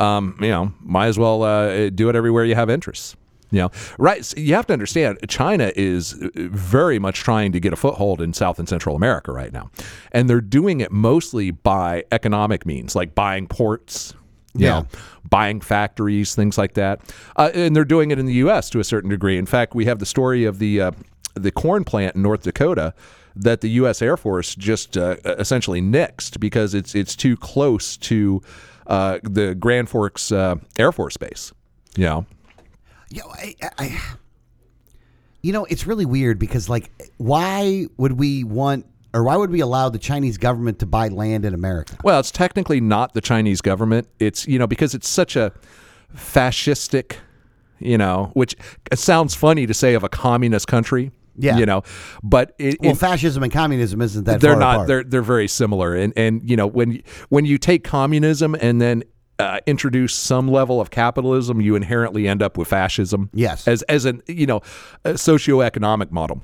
um, 0.01 0.35
you 0.41 0.49
know, 0.49 0.73
might 0.81 1.07
as 1.07 1.17
well 1.19 1.43
uh, 1.43 1.89
do 1.89 2.09
it 2.09 2.15
everywhere 2.15 2.45
you 2.45 2.55
have 2.55 2.69
interests. 2.69 3.15
You 3.53 3.59
know, 3.63 3.71
right? 3.97 4.23
So 4.23 4.37
you 4.39 4.53
have 4.55 4.65
to 4.67 4.73
understand, 4.73 5.17
China 5.27 5.73
is 5.75 6.13
uh, 6.13 6.29
very 6.35 6.99
much 6.99 7.19
trying 7.19 7.51
to 7.51 7.59
get 7.59 7.73
a 7.73 7.75
foothold 7.75 8.21
in 8.21 8.31
South 8.33 8.59
and 8.59 8.69
Central 8.69 8.95
America 8.95 9.33
right 9.33 9.51
now, 9.51 9.69
and 10.13 10.29
they're 10.29 10.39
doing 10.39 10.79
it 10.79 10.89
mostly 10.91 11.51
by 11.51 12.05
economic 12.13 12.65
means, 12.65 12.95
like 12.95 13.13
buying 13.13 13.47
ports. 13.47 14.13
you 14.53 14.65
Yeah. 14.67 14.79
know, 14.79 14.87
buying 15.29 15.59
factories, 15.61 16.33
things 16.35 16.57
like 16.57 16.73
that. 16.75 16.99
Uh, 17.35 17.51
and 17.53 17.75
they're 17.75 17.83
doing 17.85 18.11
it 18.11 18.19
in 18.19 18.25
the 18.25 18.33
U.S. 18.45 18.69
to 18.69 18.79
a 18.79 18.83
certain 18.85 19.09
degree. 19.09 19.37
In 19.37 19.45
fact, 19.45 19.75
we 19.75 19.83
have 19.85 19.99
the 19.99 20.05
story 20.05 20.45
of 20.45 20.59
the 20.59 20.81
uh, 20.81 20.91
the 21.35 21.51
corn 21.51 21.83
plant 21.83 22.15
in 22.15 22.21
North 22.21 22.43
Dakota 22.43 22.93
that 23.35 23.59
the 23.61 23.69
U.S. 23.81 24.01
Air 24.01 24.15
Force 24.17 24.55
just 24.55 24.97
uh, 24.97 25.15
essentially 25.25 25.81
nixed 25.81 26.39
because 26.39 26.73
it's 26.73 26.95
it's 26.95 27.15
too 27.17 27.35
close 27.37 27.97
to 27.97 28.41
uh, 28.87 29.19
the 29.23 29.55
Grand 29.55 29.89
Forks 29.89 30.31
uh, 30.31 30.55
Air 30.77 30.91
Force 30.91 31.17
Base. 31.17 31.51
You 31.97 32.05
know, 32.05 32.25
Yeah, 33.09 33.23
I, 33.27 33.55
I, 33.77 34.01
you 35.41 35.51
know, 35.51 35.65
it's 35.65 35.85
really 35.85 36.05
weird 36.05 36.39
because, 36.39 36.69
like, 36.69 36.91
why 37.17 37.87
would 37.97 38.13
we 38.13 38.43
want 38.43 38.85
or 39.13 39.23
why 39.23 39.35
would 39.35 39.49
we 39.49 39.59
allow 39.59 39.89
the 39.89 39.99
Chinese 39.99 40.37
government 40.37 40.79
to 40.79 40.85
buy 40.85 41.09
land 41.09 41.45
in 41.45 41.53
America? 41.53 41.97
Well, 42.03 42.19
it's 42.19 42.31
technically 42.31 42.79
not 42.79 43.13
the 43.13 43.21
Chinese 43.21 43.61
government. 43.61 44.07
It's 44.19 44.47
you 44.47 44.57
know 44.57 44.67
because 44.67 44.93
it's 44.93 45.09
such 45.09 45.35
a 45.35 45.51
fascistic, 46.15 47.17
you 47.79 47.97
know, 47.97 48.31
which 48.33 48.55
sounds 48.93 49.35
funny 49.35 49.67
to 49.67 49.73
say 49.73 49.93
of 49.93 50.03
a 50.03 50.09
communist 50.09 50.67
country. 50.67 51.11
Yeah. 51.37 51.57
you 51.57 51.65
know, 51.65 51.83
but 52.23 52.53
it, 52.59 52.77
Well, 52.81 52.91
it- 52.91 52.97
fascism 52.97 53.41
and 53.43 53.51
communism 53.51 54.01
isn't 54.01 54.25
that 54.25 54.41
they're 54.41 54.51
far 54.53 54.59
not. 54.59 54.73
apart. 54.75 54.87
They're 54.87 55.03
they're 55.03 55.21
very 55.21 55.47
similar. 55.47 55.95
And 55.95 56.13
and 56.17 56.47
you 56.49 56.55
know 56.57 56.67
when 56.67 56.91
you- 56.93 57.03
when 57.29 57.45
you 57.45 57.57
take 57.57 57.83
communism 57.83 58.55
and 58.59 58.81
then 58.81 59.03
uh, 59.39 59.59
introduce 59.65 60.13
some 60.13 60.47
level 60.47 60.79
of 60.79 60.91
capitalism, 60.91 61.61
you 61.61 61.75
inherently 61.75 62.27
end 62.27 62.43
up 62.43 62.57
with 62.59 62.67
fascism. 62.67 63.29
Yes. 63.33 63.67
as 63.67 63.81
as 63.83 64.05
an 64.05 64.21
you 64.27 64.45
know 64.45 64.61
a 65.05 65.11
socioeconomic 65.13 66.11
model. 66.11 66.43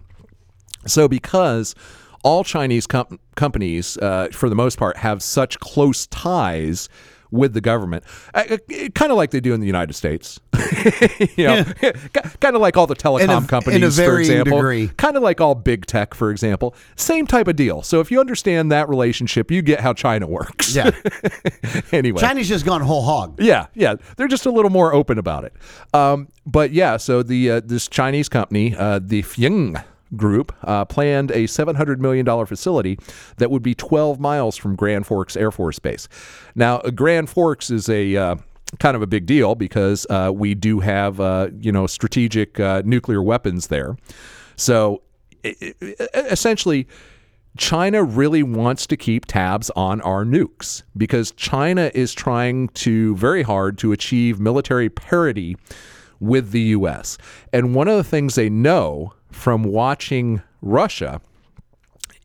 So 0.86 1.08
because 1.08 1.76
all 2.24 2.44
Chinese 2.44 2.88
com- 2.88 3.20
companies, 3.36 3.98
uh, 3.98 4.30
for 4.32 4.50
the 4.50 4.56
most 4.56 4.78
part, 4.80 4.98
have 4.98 5.22
such 5.22 5.60
close 5.60 6.08
ties 6.08 6.90
with 7.32 7.54
the 7.54 7.62
government, 7.62 8.04
uh, 8.34 8.58
kind 8.96 9.12
of 9.12 9.18
like 9.18 9.32
they 9.32 9.40
do 9.40 9.54
in 9.54 9.60
the 9.60 9.68
United 9.68 9.94
States. 9.94 10.40
you 11.36 11.46
know, 11.48 11.64
kind 12.40 12.56
of 12.56 12.62
like 12.62 12.78
all 12.78 12.88
the 12.88 12.96
telecom 12.96 13.44
a- 13.46 13.48
companies, 13.48 13.98
for 13.98 14.20
example. 14.20 14.88
Kind 14.98 15.18
of 15.18 15.24
like 15.24 15.40
all 15.42 15.56
big 15.56 15.86
tech, 15.86 16.14
for 16.14 16.32
example. 16.32 16.76
Same 16.96 17.28
type 17.28 17.48
of 17.48 17.56
deal. 17.56 17.82
So 17.82 18.00
if 18.00 18.12
you 18.12 18.20
understand 18.20 18.72
that 18.72 18.90
relationship, 18.90 19.52
you 19.52 19.62
get 19.62 19.80
how 19.80 19.94
China 19.94 20.28
works. 20.28 20.76
yeah, 20.76 20.92
anyway. 21.92 22.20
China's 22.20 22.48
just 22.48 22.66
gone 22.66 22.82
whole 22.82 23.04
hog. 23.04 23.42
Yeah, 23.42 23.68
yeah, 23.74 23.96
they're 24.16 24.28
just 24.28 24.46
a 24.46 24.52
little 24.52 24.72
more 24.72 24.94
open 24.94 25.18
about 25.18 25.46
it. 25.46 25.54
Um, 25.94 26.30
but 26.46 26.72
yeah, 26.72 26.98
so 26.98 27.24
the 27.24 27.52
uh, 27.52 27.62
this 27.64 27.88
Chinese 27.88 28.30
company, 28.30 28.76
uh, 28.76 29.00
the 29.04 29.24
Fufeng 29.24 29.84
Group, 30.16 30.56
uh, 30.64 30.86
planned 30.86 31.32
a 31.32 31.48
seven 31.48 31.76
hundred 31.76 32.00
million 32.02 32.26
dollar 32.26 32.46
facility 32.46 32.98
that 33.38 33.52
would 33.52 33.62
be 33.64 33.76
twelve 33.76 34.20
miles 34.20 34.56
from 34.56 34.76
Grand 34.76 35.06
Forks 35.06 35.36
Air 35.36 35.52
Force 35.52 35.80
Base. 35.80 36.08
Now, 36.56 36.78
uh, 36.78 36.92
Grand 36.92 37.30
Forks 37.30 37.70
is 37.70 37.90
a 37.90 38.16
uh, 38.16 38.36
kind 38.80 38.96
of 38.96 39.02
a 39.02 39.08
big 39.08 39.26
deal 39.26 39.56
because 39.56 40.06
uh, 40.10 40.32
we 40.34 40.56
do 40.56 40.80
have 40.80 41.20
uh, 41.20 41.50
you 41.60 41.72
know 41.74 41.88
strategic 41.88 42.58
uh, 42.60 42.84
nuclear 42.86 43.22
weapons 43.22 43.68
there. 43.68 43.98
So 44.56 45.02
i- 45.44 45.56
i- 45.82 45.96
essentially. 46.14 46.88
China 47.60 48.04
really 48.04 48.44
wants 48.44 48.86
to 48.86 48.96
keep 48.96 49.26
tabs 49.26 49.72
on 49.76 50.00
our 50.02 50.24
nukes 50.24 50.84
because 50.96 51.32
China 51.32 51.90
is 51.96 52.14
trying 52.14 52.68
to 52.76 53.16
very 53.16 53.42
hard 53.42 53.80
to 53.80 53.92
achieve 53.92 54.40
military 54.40 54.90
parity 54.90 55.58
with 56.20 56.52
the 56.52 56.62
US. 56.62 57.18
And 57.52 57.74
one 57.74 57.88
of 57.88 57.98
the 57.98 58.04
things 58.04 58.36
they 58.36 58.48
know 58.48 59.12
from 59.32 59.64
watching 59.64 60.42
Russia 60.62 61.22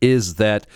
is 0.01 0.35
that 0.35 0.67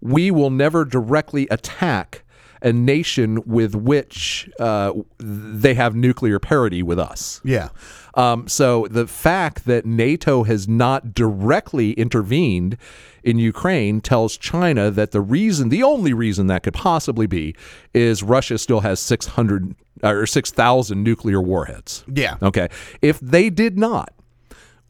we 0.00 0.30
will 0.30 0.50
never 0.50 0.84
directly 0.84 1.46
attack 1.50 2.24
a 2.62 2.72
nation 2.72 3.42
with 3.44 3.74
which 3.74 4.48
uh, 4.60 4.92
they 5.18 5.74
have 5.74 5.94
nuclear 5.94 6.38
parity 6.38 6.82
with 6.82 6.98
us. 6.98 7.40
Yeah, 7.44 7.68
Um, 8.14 8.46
so 8.46 8.86
the 8.90 9.06
fact 9.06 9.64
that 9.64 9.84
NATO 9.84 10.44
has 10.44 10.68
not 10.68 11.14
directly 11.14 11.92
intervened 11.92 12.76
in 13.24 13.38
Ukraine 13.38 14.00
tells 14.00 14.36
China 14.36 14.90
that 14.90 15.12
the 15.12 15.20
reason, 15.20 15.70
the 15.70 15.82
only 15.82 16.12
reason 16.12 16.46
that 16.48 16.62
could 16.62 16.74
possibly 16.74 17.26
be, 17.26 17.54
is 17.94 18.22
Russia 18.22 18.58
still 18.58 18.80
has 18.80 19.00
600 19.00 19.74
or 20.02 20.26
6,000 20.26 21.02
nuclear 21.02 21.40
warheads. 21.40 22.04
Yeah. 22.12 22.36
Okay. 22.42 22.68
If 23.00 23.18
they 23.20 23.50
did 23.50 23.78
not, 23.78 24.12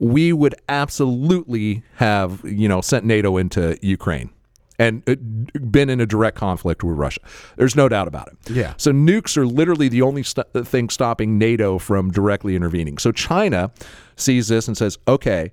we 0.03 0.33
would 0.33 0.57
absolutely 0.69 1.85
have, 1.95 2.45
you 2.45 2.67
know, 2.67 2.81
sent 2.81 3.05
NATO 3.05 3.37
into 3.37 3.79
Ukraine 3.83 4.31
and 4.77 5.01
uh, 5.09 5.15
been 5.61 5.89
in 5.89 6.01
a 6.01 6.07
direct 6.07 6.37
conflict 6.37 6.83
with 6.83 6.97
Russia. 6.97 7.21
There's 7.57 7.77
no 7.77 7.89
doubt 7.89 8.09
about 8.09 8.27
it. 8.27 8.51
Yeah. 8.51 8.75
So 8.79 8.91
nukes 8.91 9.37
are 9.37 9.47
literally 9.47 9.89
the 9.89 10.03
only 10.03 10.25
st- 10.25 10.67
thing 10.67 10.89
stopping 10.89 11.39
NATO 11.39 11.79
from 11.79 12.11
directly 12.11 12.57
intervening. 12.57 12.99
So 12.99 13.13
China 13.13 13.71
sees 14.17 14.49
this 14.49 14.67
and 14.67 14.77
says, 14.77 14.99
okay, 15.07 15.53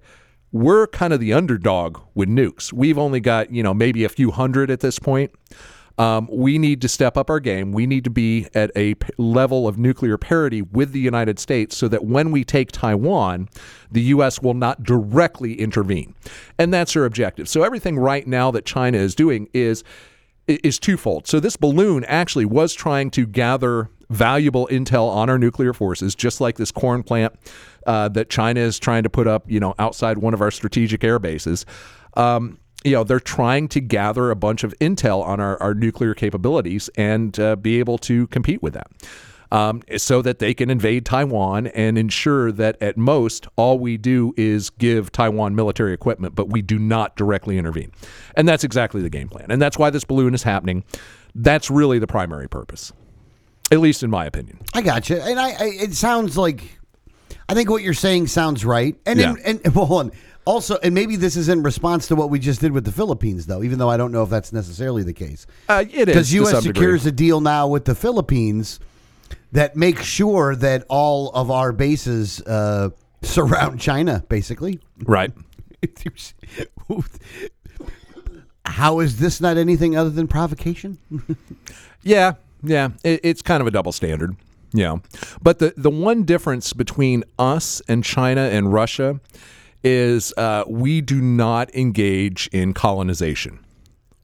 we're 0.52 0.88
kind 0.88 1.14
of 1.14 1.20
the 1.20 1.32
underdog 1.32 2.00
with 2.16 2.28
nukes. 2.28 2.74
We've 2.74 2.98
only 2.98 3.20
got, 3.20 3.52
you 3.52 3.62
know, 3.62 3.76
maybe 3.76 4.04
a 4.04 4.10
few 4.10 4.32
hundred 4.32 4.72
at 4.72 4.80
this 4.80 4.98
point. 4.98 5.32
Um, 6.00 6.30
we 6.32 6.58
need 6.58 6.82
to 6.82 6.88
step 6.88 7.18
up 7.18 7.30
our 7.30 7.42
game. 7.42 7.74
We 7.74 7.86
need 7.86 8.06
to 8.06 8.10
be 8.10 8.48
at 8.56 8.72
a 8.74 8.96
p- 8.96 9.10
level 9.18 9.68
of 9.68 9.78
nuclear 9.78 10.18
parity 10.18 10.62
with 10.62 10.94
the 10.94 11.00
United 11.00 11.40
States 11.40 11.76
so 11.76 11.90
that 11.90 12.06
when 12.06 12.32
we 12.32 12.46
take 12.46 12.72
Taiwan, 12.72 13.50
the 13.92 14.02
U.S. 14.04 14.42
will 14.42 14.54
not 14.54 14.82
directly 14.84 15.60
intervene. 15.60 16.16
And 16.58 16.74
that's 16.74 16.94
their 16.94 17.04
objective. 17.04 17.50
So 17.50 17.64
everything 17.64 18.00
right 18.00 18.26
now 18.26 18.50
that 18.52 18.66
China 18.66 18.98
is 18.98 19.14
doing 19.14 19.50
is 19.54 19.84
is 20.48 20.80
twofold. 20.80 21.28
So 21.28 21.40
this 21.40 21.56
balloon 21.56 22.04
actually 22.06 22.46
was 22.46 22.74
trying 22.74 23.12
to 23.12 23.28
gather 23.28 23.90
valuable 24.10 24.68
intel 24.72 25.08
on 25.08 25.30
our 25.30 25.38
nuclear 25.38 25.74
forces, 25.74 26.16
just 26.16 26.42
like 26.42 26.58
this 26.58 26.72
corn 26.72 27.04
plant 27.04 27.34
uh, 27.86 28.10
that 28.10 28.30
China 28.30 28.60
is 28.60 28.80
trying 28.80 29.04
to 29.04 29.10
put 29.10 29.28
up, 29.28 29.50
you 29.52 29.60
know, 29.60 29.76
outside 29.78 30.18
one 30.18 30.34
of 30.34 30.42
our 30.42 30.50
strategic 30.50 31.04
air 31.04 31.20
bases. 31.20 31.66
Um, 32.16 32.58
you 32.84 32.92
know, 32.94 33.04
they're 33.04 33.20
trying 33.20 33.68
to 33.70 33.80
gather 33.82 34.32
a 34.32 34.36
bunch 34.36 34.64
of 34.64 34.74
intel 34.80 35.24
on 35.24 35.40
our, 35.40 35.62
our 35.62 35.74
nuclear 35.74 36.14
capabilities 36.14 36.90
and 36.96 37.38
uh, 37.40 37.56
be 37.56 37.80
able 37.80 37.98
to 38.00 38.28
compete 38.28 38.62
with 38.62 38.74
that. 38.74 38.88
Um, 39.52 39.82
so 39.98 40.22
that 40.22 40.38
they 40.38 40.54
can 40.54 40.70
invade 40.70 41.08
Taiwan 41.08 41.68
and 41.68 41.98
ensure 41.98 42.52
that 42.52 42.80
at 42.84 42.98
most 42.98 43.48
all 43.56 43.80
we 43.80 43.98
do 43.98 44.32
is 44.38 44.70
give 44.70 45.12
Taiwan 45.12 45.56
military 45.56 45.92
equipment, 45.92 46.36
but 46.36 46.50
we 46.50 46.62
do 46.62 46.78
not 46.78 47.16
directly 47.16 47.58
intervene. 47.58 47.92
And 48.36 48.48
that's 48.48 48.64
exactly 48.64 49.02
the 49.02 49.10
game 49.10 49.28
plan. 49.28 49.48
And 49.50 49.60
that's 49.60 49.76
why 49.76 49.90
this 49.90 50.04
balloon 50.04 50.36
is 50.36 50.44
happening. 50.44 50.84
That's 51.34 51.72
really 51.72 51.98
the 51.98 52.06
primary 52.06 52.48
purpose, 52.48 52.94
at 53.72 53.80
least 53.80 54.04
in 54.04 54.12
my 54.12 54.26
opinion. 54.26 54.60
I 54.76 54.84
got 54.84 55.10
you. 55.10 55.16
And 55.18 55.40
I, 55.40 55.50
I 55.50 55.66
it 55.82 55.96
sounds 55.96 56.38
like 56.38 56.80
I 57.48 57.56
think 57.56 57.72
what 57.72 57.82
you're 57.82 57.96
saying 57.96 58.28
sounds 58.28 58.64
right. 58.64 58.96
And 59.08 59.20
Yeah. 59.20 59.34
and, 59.44 59.62
and 59.66 59.74
well, 59.74 59.86
hold 59.88 60.06
on. 60.06 60.12
Also, 60.50 60.78
and 60.82 60.96
maybe 60.96 61.16
this 61.16 61.36
is 61.36 61.48
in 61.50 61.62
response 61.64 62.08
to 62.08 62.16
what 62.16 62.30
we 62.32 62.40
just 62.40 62.60
did 62.62 62.72
with 62.72 62.84
the 62.86 62.92
Philippines, 62.92 63.46
though. 63.46 63.62
Even 63.64 63.78
though 63.80 63.90
I 63.90 63.98
don't 63.98 64.12
know 64.12 64.24
if 64.24 64.30
that's 64.30 64.52
necessarily 64.52 65.04
the 65.04 65.14
case, 65.14 65.46
Uh, 65.68 65.84
it 65.90 65.94
is 65.94 66.06
because 66.08 66.34
U.S. 66.34 66.52
some 66.52 66.64
degree. 66.64 66.74
secures 66.82 67.06
a 67.06 67.12
deal 67.12 67.40
now 67.40 67.68
with 67.68 67.86
the 67.86 67.94
Philippines 67.96 68.80
that 69.52 69.76
makes 69.76 70.04
sure 70.06 70.56
that 70.56 70.86
all 70.90 71.30
of 71.32 71.52
our 71.52 71.72
bases 71.72 72.42
uh, 72.42 72.90
surround 73.22 73.80
China, 73.80 74.24
basically. 74.30 74.80
right. 75.06 75.32
How 78.66 79.00
is 79.00 79.20
this 79.20 79.40
not 79.42 79.58
anything 79.58 79.96
other 79.98 80.10
than 80.10 80.28
provocation? 80.28 80.98
Yeah, 82.02 82.36
yeah, 82.64 82.92
it, 83.04 83.20
it's 83.24 83.42
kind 83.42 83.60
of 83.60 83.68
a 83.68 83.72
double 83.72 83.92
standard. 83.92 84.38
Yeah, 84.72 85.00
but 85.42 85.60
the 85.60 85.74
the 85.76 85.90
one 85.90 86.24
difference 86.24 86.72
between 86.72 87.26
us 87.38 87.82
and 87.90 88.06
China 88.06 88.40
and 88.40 88.72
Russia 88.72 89.20
is 89.84 90.34
uh, 90.38 90.64
we 90.68 91.02
do 91.02 91.22
not 91.22 91.74
engage 91.76 92.50
in 92.52 92.74
colonization, 92.74 93.60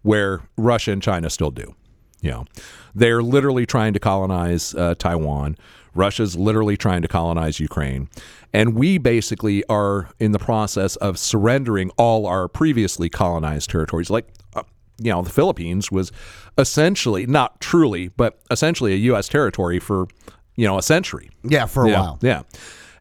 where 0.02 0.42
Russia 0.58 0.92
and 0.92 1.02
China 1.02 1.30
still 1.30 1.52
do. 1.52 1.76
You 2.22 2.32
know, 2.32 2.46
they're 2.94 3.22
literally 3.22 3.66
trying 3.66 3.94
to 3.94 4.00
colonize 4.00 4.74
uh, 4.74 4.96
Taiwan. 4.96 5.58
Russia's 5.94 6.36
literally 6.36 6.76
trying 6.76 7.02
to 7.02 7.08
colonize 7.08 7.60
Ukraine. 7.60 8.10
And 8.54 8.76
we 8.76 8.98
basically 8.98 9.64
are 9.66 10.10
in 10.20 10.32
the 10.32 10.40
process 10.40 10.96
of 10.98 11.18
surrendering 11.18 11.90
all 11.98 12.26
our 12.26 12.48
previously 12.48 13.10
colonized 13.10 13.70
territories. 13.70 14.10
Like, 14.10 14.28
uh, 14.56 14.64
you 14.98 15.12
know, 15.12 15.22
the 15.22 15.30
Philippines 15.30 15.92
was 15.92 16.12
essentially, 16.58 17.26
not 17.26 17.60
truly, 17.60 18.10
but 18.10 18.40
essentially 18.52 18.94
a 18.94 18.98
U.S. 18.98 19.28
territory 19.28 19.80
for, 19.80 20.08
you 20.56 20.66
know, 20.66 20.78
a 20.78 20.82
century. 20.82 21.30
yeah, 21.44 21.66
for 21.66 21.86
a 21.86 21.90
yeah, 21.90 22.00
while. 22.00 22.20
Yeah. 22.22 22.44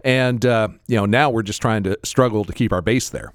And, 0.04 0.44
uh, 0.44 0.68
you 0.86 0.96
know, 0.96 1.06
now 1.06 1.30
we're 1.30 1.42
just 1.42 1.60
trying 1.62 1.82
to 1.84 1.98
struggle 2.04 2.44
to 2.44 2.52
keep 2.52 2.72
our 2.72 2.82
base 2.82 3.08
there. 3.08 3.32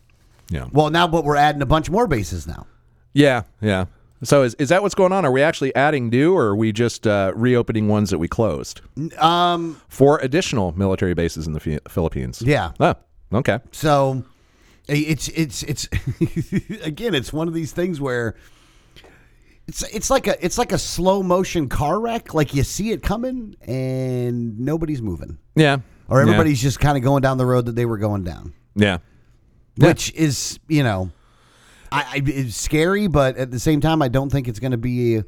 Yeah. 0.50 0.68
Well, 0.72 0.90
now, 0.92 1.08
but 1.08 1.26
we're 1.26 1.36
adding 1.36 1.62
a 1.62 1.66
bunch 1.66 1.90
more 1.90 2.08
bases 2.08 2.46
now. 2.48 2.68
Yeah, 3.14 3.42
yeah. 3.60 3.86
So 4.24 4.44
is, 4.44 4.54
is 4.56 4.70
that 4.70 4.82
what's 4.84 4.96
going 4.96 5.12
on? 5.12 5.26
Are 5.26 5.32
we 5.32 5.42
actually 5.42 5.74
adding 5.76 6.10
new, 6.10 6.36
or 6.36 6.48
are 6.48 6.56
we 6.56 6.72
just 6.72 7.08
uh, 7.08 7.32
reopening 7.36 7.88
ones 7.88 8.10
that 8.12 8.18
we 8.20 8.28
closed 8.28 8.82
Um, 9.18 9.82
for 9.88 10.20
additional 10.20 10.74
military 10.78 11.14
bases 11.14 11.48
in 11.48 11.54
the 11.54 11.60
Phi- 11.60 11.80
Philippines? 11.88 12.42
yeah. 12.46 12.72
Oh, 12.80 12.96
okay. 13.34 13.60
So 13.72 14.24
it's 14.88 15.28
it's 15.30 15.64
it's 15.64 15.88
again 16.84 17.16
it's 17.16 17.32
one 17.32 17.48
of 17.48 17.54
these 17.54 17.72
things 17.72 18.02
where 18.02 18.36
It's 19.68 19.84
it's 19.94 20.10
like 20.10 20.28
a 20.28 20.44
it's 20.44 20.58
like 20.58 20.72
a 20.72 20.78
slow 20.80 21.24
motion 21.24 21.70
car 21.70 22.00
wreck. 22.00 22.34
Like 22.34 22.54
you 22.54 22.64
see 22.64 22.92
it 22.92 23.02
coming 23.04 23.56
and 23.62 24.60
nobody's 24.60 25.02
moving, 25.02 25.38
Yeah. 25.56 25.78
Or 26.10 26.22
everybody's 26.22 26.62
just 26.62 26.80
kind 26.80 26.98
of 26.98 27.04
going 27.04 27.22
down 27.22 27.38
the 27.38 27.46
road 27.46 27.66
that 27.68 27.76
they 27.76 27.86
were 27.86 27.98
going 27.98 28.24
down, 28.24 28.54
Yeah. 28.76 28.98
which 29.78 30.14
is 30.14 30.60
you 30.68 30.84
know, 30.84 31.12
I, 31.92 32.02
I 32.02 32.22
it's 32.26 32.56
scary, 32.56 33.08
but 33.08 33.38
at 33.38 33.52
the 33.52 33.60
same 33.60 33.82
time, 33.82 34.02
I 34.02 34.08
don't 34.08 34.30
think 34.32 34.48
it's 34.48 34.60
going 34.60 34.72
to 34.72 34.78
be 34.78 35.22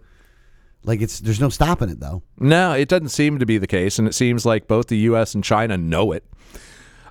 like 0.84 1.02
it's. 1.02 1.20
There's 1.20 1.40
no 1.40 1.50
stopping 1.50 1.90
it 1.90 2.00
though. 2.00 2.24
No, 2.38 2.74
it 2.74 2.88
doesn't 2.90 3.10
seem 3.10 3.40
to 3.40 3.46
be 3.46 3.58
the 3.58 3.68
case, 3.68 4.00
and 4.00 4.08
it 4.08 4.14
seems 4.14 4.46
like 4.46 4.68
both 4.68 4.88
the 4.88 4.98
U.S. 4.98 5.34
and 5.36 5.44
China 5.44 5.78
know 5.78 6.12
it. 6.12 6.24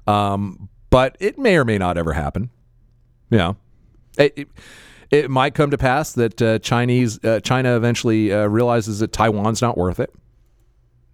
Um, 0.07 0.69
but 0.91 1.17
it 1.21 1.39
may 1.39 1.57
or 1.57 1.65
may 1.65 1.79
not 1.79 1.97
ever 1.97 2.13
happen. 2.13 2.51
Yeah, 3.31 3.53
it, 4.19 4.33
it, 4.37 4.49
it 5.11 5.31
might 5.31 5.55
come 5.55 5.71
to 5.71 5.79
pass 5.79 6.13
that 6.15 6.43
uh, 6.43 6.59
Chinese 6.59 7.23
uh, 7.25 7.41
China 7.41 7.77
eventually 7.77 8.33
uh, 8.33 8.47
realizes 8.47 8.99
that 9.01 9.13
Taiwan's 9.13 9.63
not 9.63 9.79
worth 9.79 10.01
it. 10.01 10.13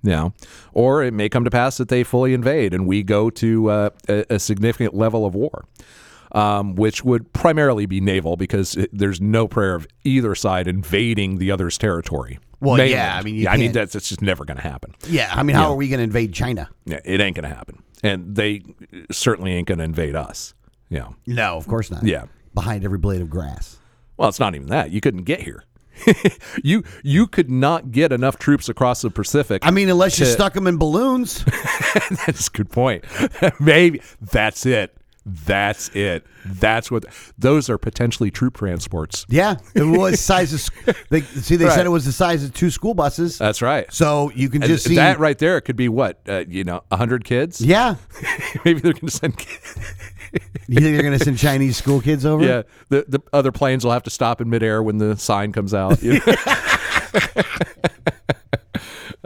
Yeah, 0.07 0.31
or 0.73 1.03
it 1.03 1.13
may 1.13 1.29
come 1.29 1.45
to 1.45 1.51
pass 1.51 1.77
that 1.79 1.89
they 1.89 2.03
fully 2.05 2.33
invade 2.33 2.73
and 2.73 2.87
we 2.87 3.03
go 3.03 3.29
to 3.31 3.71
uh, 3.71 3.91
a, 4.09 4.25
a 4.31 4.39
significant 4.39 4.95
level 4.95 5.27
of 5.27 5.35
war. 5.35 5.65
Um, 6.33 6.75
which 6.75 7.03
would 7.05 7.33
primarily 7.33 7.87
be 7.87 8.01
naval 8.01 8.37
because 8.37 8.77
it, 8.77 8.91
there's 8.93 9.21
no 9.21 9.47
prayer 9.49 9.75
of 9.75 9.87
either 10.05 10.35
side 10.35 10.67
invading 10.67 11.39
the 11.39 11.51
other's 11.53 11.79
territory. 11.79 12.39
Well, 12.61 12.77
Mainland. 12.77 12.91
yeah, 12.91 13.17
I 13.17 13.23
mean, 13.23 13.35
yeah, 13.37 13.53
I 13.53 13.57
mean 13.57 13.73
that's 13.73 13.95
it's 13.95 14.09
just 14.09 14.21
never 14.23 14.45
going 14.45 14.57
to 14.57 14.63
happen. 14.63 14.95
Yeah, 15.09 15.31
I 15.33 15.43
mean, 15.45 15.57
how 15.57 15.71
are 15.71 15.77
we 15.77 15.89
going 15.89 15.99
to 15.99 16.05
invade 16.05 16.35
China? 16.35 16.69
Yeah, 16.85 16.99
it 17.05 17.21
ain't 17.21 17.37
going 17.37 17.49
to 17.49 17.55
happen, 17.55 17.83
and 18.03 18.35
they 18.35 18.63
certainly 19.11 19.53
ain't 19.53 19.69
going 19.69 19.79
to 19.79 19.85
invade 19.85 20.17
us. 20.17 20.53
Yeah, 20.91 21.11
No, 21.27 21.57
of 21.57 21.67
course 21.69 21.91
not. 21.91 22.05
yeah. 22.05 22.25
behind 22.55 22.85
every 22.85 22.99
blade 22.99 23.21
of 23.23 23.31
grass. 23.31 23.79
Well, 24.17 24.29
it's 24.29 24.41
not 24.41 24.55
even 24.55 24.67
that. 24.69 24.91
You 24.91 25.01
couldn't 25.01 25.25
get 25.25 25.43
here. 25.43 25.65
you 26.63 26.83
you 27.03 27.27
could 27.27 27.51
not 27.51 27.91
get 27.93 28.13
enough 28.13 28.39
troops 28.39 28.69
across 28.69 29.03
the 29.03 29.11
Pacific. 29.11 29.63
I 29.65 29.71
mean, 29.71 29.89
unless 29.89 30.19
you 30.19 30.27
stuck 30.27 30.55
them 30.55 30.67
in 30.67 30.77
balloons. 30.77 31.45
that's 32.27 32.49
a 32.49 32.51
good 32.51 32.71
point. 32.71 33.05
Maybe 33.61 34.01
that's 34.21 34.67
it. 34.67 34.97
That's 35.29 35.89
it. 35.89 36.25
That's 36.45 36.89
what. 36.89 37.05
Those 37.37 37.69
are 37.69 37.79
potentially 37.79 38.31
troop 38.31 38.57
transports. 38.59 39.27
Yeah, 39.29 39.57
it 39.75 39.83
was 39.83 40.21
size 40.21 40.53
of. 40.53 40.97
They 41.09 41.23
see. 41.23 41.57
They 41.57 41.65
Right. 41.65 41.75
said 41.75 41.85
it 41.85 41.89
was 41.89 42.05
the 42.05 42.13
size 42.13 42.45
of 42.45 42.55
two 42.55 42.71
school 42.71 42.95
buses. 42.95 43.37
That's 43.37 43.61
right. 43.61 43.93
so 43.93 44.31
you 44.37 44.49
can 44.49 44.63
And 44.63 44.71
just 44.71 44.85
see 44.85 44.95
that 44.95 45.19
right 45.19 45.37
there 45.37 45.57
It 45.57 45.63
could 45.63 45.75
be 45.75 45.89
what 45.89 46.21
uh, 46.29 46.45
you 46.47 46.63
know, 46.63 46.83
hundred 46.93 47.25
kids. 47.25 47.61
Yeah, 47.61 47.97
Maybe 48.65 48.79
they're 48.79 48.93
going 48.93 49.07
to 49.07 49.11
send. 49.11 49.35
You 50.69 50.81
think 50.81 50.95
they're 50.97 51.03
going 51.03 51.19
to 51.19 51.25
send 51.25 51.39
Chinese 51.39 51.77
school 51.77 52.01
kids 52.01 52.25
over? 52.27 52.45
Yeah, 52.45 52.63
the 52.89 53.05
the 53.09 53.21
other 53.33 53.53
planes 53.53 53.85
will 53.85 53.93
have 53.93 54.03
to 54.05 54.11
stop 54.11 54.41
in 54.41 54.49
midair 54.51 54.83
when 54.83 54.99
the 54.99 55.17
sign 55.17 55.53
comes 55.53 55.75
out. 55.75 56.03
you 56.03 56.15
know? 56.15 56.21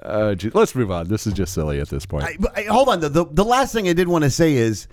uh, 0.03 0.35
let's 0.55 0.75
move 0.75 0.90
on. 0.90 1.09
This 1.09 1.27
is 1.27 1.33
just 1.35 1.53
silly 1.55 1.81
at 1.81 1.88
this 1.88 2.07
point. 2.07 2.25
I, 2.25 2.37
I- 2.57 2.62
hold 2.64 2.88
on. 2.88 3.01
The, 3.01 3.09
the 3.09 3.25
the 3.27 3.44
last 3.44 3.73
thing 3.73 3.88
I 3.88 3.92
did 3.92 4.09
want 4.09 4.25
to 4.25 4.31
say 4.31 4.55
is, 4.55 4.88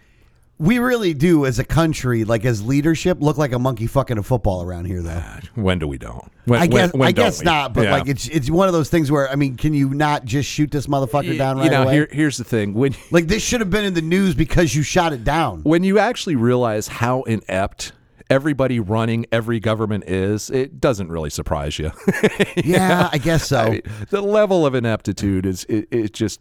we 0.60 0.80
really 0.80 1.13
do 1.13 1.46
as 1.46 1.60
a 1.60 1.63
country, 1.63 2.24
like 2.24 2.43
as 2.46 2.63
leadership, 2.63 3.17
look 3.22 3.38
like 3.38 3.52
a 3.52 3.60
monkey 3.60 3.86
fucking 3.88 4.17
a 4.17 4.24
football 4.24 4.63
around 4.63 4.86
here, 4.86 5.02
though. 5.02 5.22
Ah, 5.24 5.39
when 5.56 5.78
do 5.80 5.88
we 5.88 5.98
don't? 5.98 6.32
When, 6.46 6.62
I 6.62 6.67
guess 6.67 6.93
when, 6.93 7.00
when 7.02 7.08
I 7.10 7.12
don't 7.12 7.26
guess 7.26 7.39
we? 7.39 7.46
not, 7.46 7.74
but 7.74 7.84
Yeah. 7.84 7.91
like 7.91 8.08
it's 8.08 8.28
it's 8.30 8.50
one 8.50 8.67
of 8.67 8.74
those 8.74 8.89
things 8.89 9.12
where 9.12 9.30
I 9.30 9.36
mean, 9.36 9.56
can 9.58 9.74
you 9.74 9.89
not 9.93 10.26
just 10.26 10.50
shoot 10.50 10.72
this 10.72 10.88
motherfucker 10.88 11.38
down 11.38 11.58
right 11.58 11.65
you 11.65 11.70
know, 11.72 11.84
away? 11.84 11.93
here, 11.93 12.08
here's 12.12 12.38
the 12.38 12.43
thing: 12.43 12.74
when 12.74 12.96
like 13.12 13.28
this 13.28 13.43
should 13.43 13.60
have 13.60 13.70
been 13.70 13.86
in 13.86 13.93
the 13.93 14.02
news 14.02 14.34
because 14.34 14.74
you 14.76 14.82
shot 14.84 15.13
it 15.13 15.24
down. 15.24 15.62
when 15.63 15.84
you 15.84 16.00
actually 16.00 16.36
realize 16.36 16.88
how 16.88 17.22
inept 17.24 17.91
everybody 18.30 18.80
running 18.80 19.26
every 19.32 19.60
government 19.60 20.04
is, 20.08 20.50
it 20.50 20.80
doesn't 20.80 21.10
really 21.10 21.30
surprise 21.30 21.80
you. 21.80 21.92
Yeah, 22.63 23.10
I 23.13 23.18
guess 23.18 23.48
so. 23.48 23.60
I 23.60 23.70
mean, 23.70 23.82
the 24.10 24.22
level 24.22 24.66
of 24.66 24.74
ineptitude 24.76 25.46
is 25.46 25.63
it, 25.66 25.88
it 25.92 26.13
just 26.13 26.40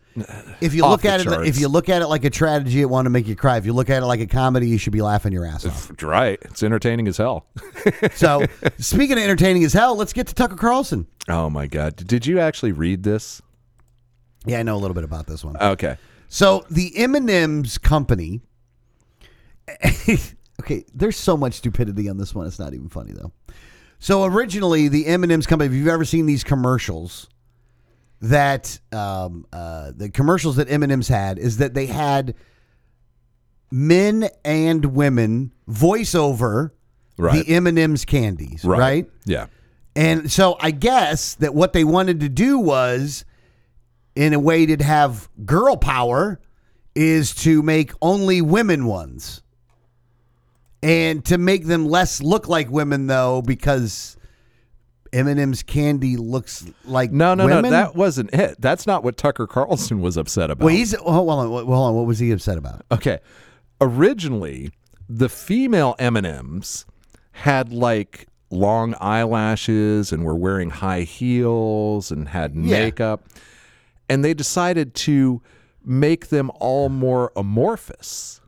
if 0.61 0.75
you 0.75 0.83
uh, 0.83 0.89
off 0.89 0.93
look 0.93 1.05
at 1.05 1.21
it, 1.21 1.47
if 1.47 1.61
you 1.61 1.69
look 1.69 1.89
at 1.89 2.03
it 2.03 2.07
like 2.07 2.25
a 2.25 2.31
tragedy, 2.31 2.81
it 2.81 2.87
want 2.87 3.07
to 3.07 3.11
make 3.11 3.27
you 3.29 3.37
cry. 3.37 3.59
If 3.59 3.67
you 3.67 3.73
look 3.73 3.91
at 3.91 4.03
it 4.03 4.07
like 4.07 4.21
a 4.21 4.27
comedy, 4.27 4.69
you 4.69 4.79
should 4.79 4.93
be 4.93 5.03
laughing 5.03 5.33
your 5.33 5.45
ass 5.45 5.67
off. 5.67 5.93
right. 6.03 6.39
It's 6.43 6.63
entertaining 6.63 7.07
as 7.09 7.19
hell. 7.19 7.47
So, 8.15 8.45
speaking 8.79 9.19
of 9.19 9.25
entertaining 9.25 9.63
as 9.65 9.73
hell, 9.73 9.95
let's 9.97 10.13
get 10.13 10.27
to 10.29 10.35
Tucker 10.35 10.57
Carlson. 10.57 11.07
Oh 11.29 11.51
my 11.51 11.67
god! 11.67 11.97
Did 11.97 12.27
you 12.27 12.39
actually 12.41 12.73
read 12.73 13.03
this? 13.03 13.43
Yeah, 14.47 14.61
I 14.61 14.63
know 14.63 14.77
a 14.77 14.79
little 14.79 14.95
bit 14.95 15.05
about 15.05 15.27
this 15.27 15.45
one. 15.45 15.57
Okay. 15.57 15.97
So 16.29 16.65
the 16.71 16.97
M&M's 16.97 17.79
company. 17.79 18.41
okay, 20.61 20.85
there's 20.95 21.17
so 21.17 21.37
much 21.37 21.55
stupidity 21.55 22.09
on 22.09 22.17
this 22.17 22.35
one. 22.35 22.47
It's 22.47 22.59
not 22.59 22.75
even 22.75 22.89
funny 22.89 23.13
though. 23.13 23.33
So 23.99 24.25
originally, 24.25 24.89
the 24.89 25.07
M&M's 25.07 25.47
company. 25.47 25.69
If 25.69 25.75
you've 25.75 25.89
ever 25.89 26.05
seen 26.05 26.27
these 26.27 26.45
commercials, 26.45 27.29
that 28.21 28.79
um, 28.93 29.47
uh, 29.53 29.93
the 29.97 30.11
commercials 30.11 30.57
that 30.57 30.71
M&M's 30.71 31.09
had 31.09 31.39
is 31.39 31.59
that 31.59 31.75
they 31.75 31.87
had 31.87 32.35
men 33.71 34.29
and 34.45 34.85
women 34.87 35.53
voice 35.67 36.15
over 36.15 36.73
Right. 37.19 37.45
the 37.47 37.55
M&M's 37.55 38.05
candies, 38.05 38.63
right? 38.65 39.09
Yeah. 39.25 39.47
And 39.95 40.31
so 40.31 40.57
I 40.61 40.71
guess 40.71 41.35
that 41.37 41.55
what 41.55 41.73
they 41.73 41.83
wanted 41.83 42.21
to 42.21 42.29
do 42.29 42.59
was, 42.59 43.25
in 44.15 44.35
a 44.35 44.39
way, 44.39 44.67
to 44.67 44.85
have 44.85 45.31
girl 45.47 45.79
power, 45.79 46.39
is 46.95 47.35
to 47.37 47.63
make 47.63 47.93
only 48.03 48.43
women 48.43 48.85
ones, 48.85 49.41
and 50.83 51.25
to 51.27 51.39
make 51.39 51.67
them 51.67 51.87
less 51.87 52.23
look 52.23 52.49
like 52.49 52.71
women, 52.71 53.07
though, 53.07 53.43
because 53.43 54.17
M&M's 55.13 55.63
candy 55.63 56.17
looks 56.17 56.67
like 56.85 57.11
No, 57.13 57.35
no, 57.35 57.47
women? 57.47 57.63
no. 57.65 57.71
That 57.71 57.95
wasn't 57.97 58.33
it. 58.35 58.61
That's 58.61 58.87
not 58.87 59.03
what 59.03 59.17
Tucker 59.17 59.47
Carlson 59.47 60.01
was 60.01 60.17
upset 60.17 60.51
about. 60.51 60.65
well, 60.67 60.75
he's 60.75 60.95
oh, 60.95 60.99
hold 61.13 61.31
on, 61.31 61.47
hold 61.49 61.69
on. 61.71 61.95
What 61.95 62.07
was 62.07 62.19
he 62.19 62.31
upset 62.33 62.59
about? 62.59 62.83
Okay. 62.93 63.19
Originally, 63.81 64.71
the 65.09 65.29
female 65.29 65.95
M&Ms 65.99 66.85
had 67.33 67.73
like 67.73 68.27
long 68.51 68.95
eyelashes 69.01 70.13
and 70.13 70.25
were 70.25 70.35
wearing 70.37 70.71
high 70.71 71.03
heels 71.03 72.11
and 72.11 72.29
had 72.29 72.55
Yeah. 72.55 72.79
makeup. 72.81 73.27
And 74.09 74.25
they 74.25 74.35
decided 74.35 74.95
to 74.95 75.43
make 75.85 76.29
them 76.29 76.51
all 76.61 76.89
more 76.89 77.33
amorphous 77.37 78.41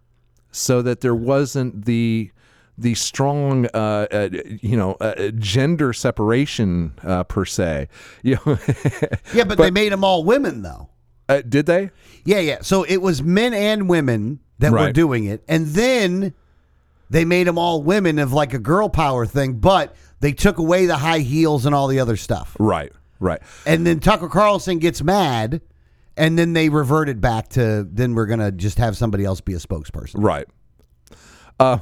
so 0.58 0.82
that 0.82 1.00
there 1.00 1.14
wasn't 1.14 1.84
the 1.84 2.30
the 2.76 2.94
strong 2.94 3.66
uh, 3.74 4.06
uh, 4.10 4.28
you 4.62 4.76
know 4.76 4.92
uh, 5.00 5.30
gender 5.38 5.92
separation 5.92 6.92
uh, 7.02 7.24
per 7.24 7.44
se. 7.44 7.88
You 8.22 8.38
know, 8.46 8.58
Yeah, 9.34 9.44
but, 9.44 9.58
they 9.58 9.70
made 9.70 9.92
them 9.92 10.04
all 10.04 10.24
women, 10.24 10.62
though. 10.62 10.88
uh, 11.28 11.42
did 11.48 11.66
they? 11.66 11.90
Yeah, 12.24 12.40
yeah. 12.40 12.58
So 12.62 12.84
it 12.84 12.98
was 12.98 13.22
men 13.22 13.52
and 13.54 13.88
women 13.88 14.40
that 14.58 14.72
were 14.72 14.92
doing 14.92 15.24
it, 15.24 15.42
and 15.48 15.66
then 15.68 16.34
they 17.10 17.24
made 17.24 17.46
them 17.46 17.58
all 17.58 17.82
women 17.82 18.18
of 18.18 18.32
like 18.32 18.54
a 18.54 18.58
girl 18.58 18.88
power 18.88 19.24
thing, 19.26 19.54
but 19.54 19.94
they 20.20 20.32
took 20.32 20.58
away 20.58 20.86
the 20.86 20.98
high 20.98 21.20
heels 21.20 21.64
and 21.66 21.74
all 21.74 21.88
the 21.88 22.00
other 22.00 22.16
stuff. 22.16 22.56
Right, 22.58 22.92
right. 23.20 23.40
And 23.66 23.86
then 23.86 24.00
Tucker 24.00 24.28
Carlson 24.28 24.78
gets 24.78 25.02
mad, 25.02 25.60
and 26.18 26.38
then 26.38 26.52
they 26.52 26.68
reverted 26.68 27.20
back 27.20 27.48
to 27.50 27.86
then 27.90 28.14
we're 28.14 28.26
gonna 28.26 28.52
just 28.52 28.78
have 28.78 28.96
somebody 28.96 29.24
else 29.24 29.40
be 29.40 29.54
a 29.54 29.58
spokesperson. 29.58 30.16
Right. 30.16 30.46
Uh, 31.58 31.78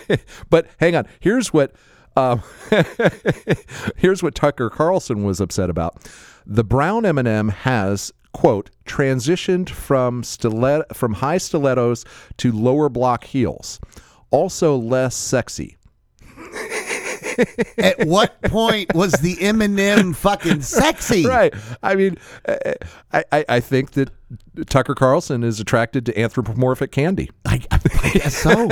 but 0.50 0.66
hang 0.78 0.96
on. 0.96 1.06
Here's 1.20 1.52
what. 1.52 1.74
Um, 2.16 2.42
here's 3.96 4.20
what 4.20 4.34
Tucker 4.34 4.68
Carlson 4.68 5.22
was 5.22 5.40
upset 5.40 5.70
about. 5.70 6.10
The 6.44 6.64
brown 6.64 7.06
M&M 7.06 7.50
has 7.50 8.12
quote 8.32 8.70
transitioned 8.84 9.70
from 9.70 10.24
stilet 10.24 10.94
from 10.94 11.14
high 11.14 11.38
stilettos 11.38 12.04
to 12.38 12.50
lower 12.50 12.88
block 12.88 13.24
heels, 13.24 13.78
also 14.30 14.76
less 14.76 15.14
sexy. 15.14 15.76
At 17.78 18.06
what 18.06 18.40
point 18.42 18.94
was 18.94 19.12
the 19.12 19.40
M&M 19.40 20.12
fucking 20.12 20.62
sexy? 20.62 21.26
Right. 21.26 21.54
I 21.82 21.94
mean, 21.94 22.18
I, 23.12 23.24
I 23.32 23.44
I 23.48 23.60
think 23.60 23.92
that 23.92 24.10
Tucker 24.66 24.94
Carlson 24.94 25.42
is 25.42 25.60
attracted 25.60 26.06
to 26.06 26.18
anthropomorphic 26.20 26.92
candy. 26.92 27.30
I, 27.44 27.60
I 27.70 28.10
guess 28.12 28.36
so. 28.36 28.68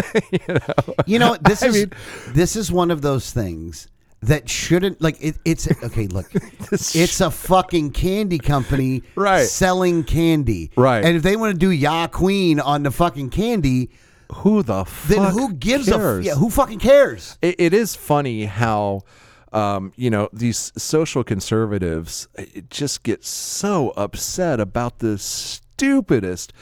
you 1.06 1.18
know, 1.18 1.36
this 1.40 1.62
I 1.62 1.66
is 1.68 1.74
mean- 1.74 1.92
this 2.28 2.56
is 2.56 2.70
one 2.72 2.90
of 2.90 3.02
those 3.02 3.30
things 3.32 3.88
that 4.20 4.48
shouldn't 4.48 5.00
like 5.00 5.16
it, 5.20 5.36
it's 5.44 5.68
okay. 5.84 6.08
Look, 6.08 6.26
it's 6.72 7.20
a 7.20 7.30
fucking 7.30 7.92
candy 7.92 8.38
company, 8.38 9.02
Right. 9.14 9.46
Selling 9.46 10.02
candy, 10.04 10.70
Right. 10.76 11.04
And 11.04 11.16
if 11.16 11.22
they 11.22 11.36
want 11.36 11.52
to 11.52 11.58
do 11.58 11.70
Ya 11.70 12.08
Queen 12.08 12.58
on 12.58 12.82
the 12.82 12.90
fucking 12.90 13.30
candy, 13.30 13.90
Who 14.36 14.62
the 14.62 14.84
fuck? 14.84 15.08
then 15.08 15.32
who 15.32 15.54
gives 15.54 15.88
a 15.88 15.92
cares? 15.92 16.20
f- 16.20 16.24
yeah? 16.26 16.34
Who 16.34 16.50
fucking 16.50 16.78
cares? 16.80 17.38
it, 17.42 17.56
it 17.58 17.74
is 17.74 17.94
funny 17.94 18.44
how 18.44 19.02
um, 19.52 19.92
you 19.96 20.10
know 20.10 20.28
these 20.32 20.72
social 20.76 21.24
conservatives 21.24 22.28
just 22.68 23.02
get 23.02 23.24
so 23.24 23.90
upset 23.96 24.60
about 24.60 24.98
the 24.98 25.16
stupidest 25.18 26.52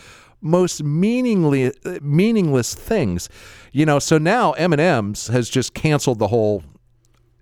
most 0.41 0.83
meaningless 0.85 1.75
meaningless 2.01 2.75
things 2.75 3.29
you 3.73 3.85
know 3.85 3.99
so 3.99 4.19
now 4.19 4.53
m&ms 4.53 5.27
has 5.29 5.49
just 5.49 5.75
canceled 5.75 6.19
the 6.21 6.29
whole 6.29 6.63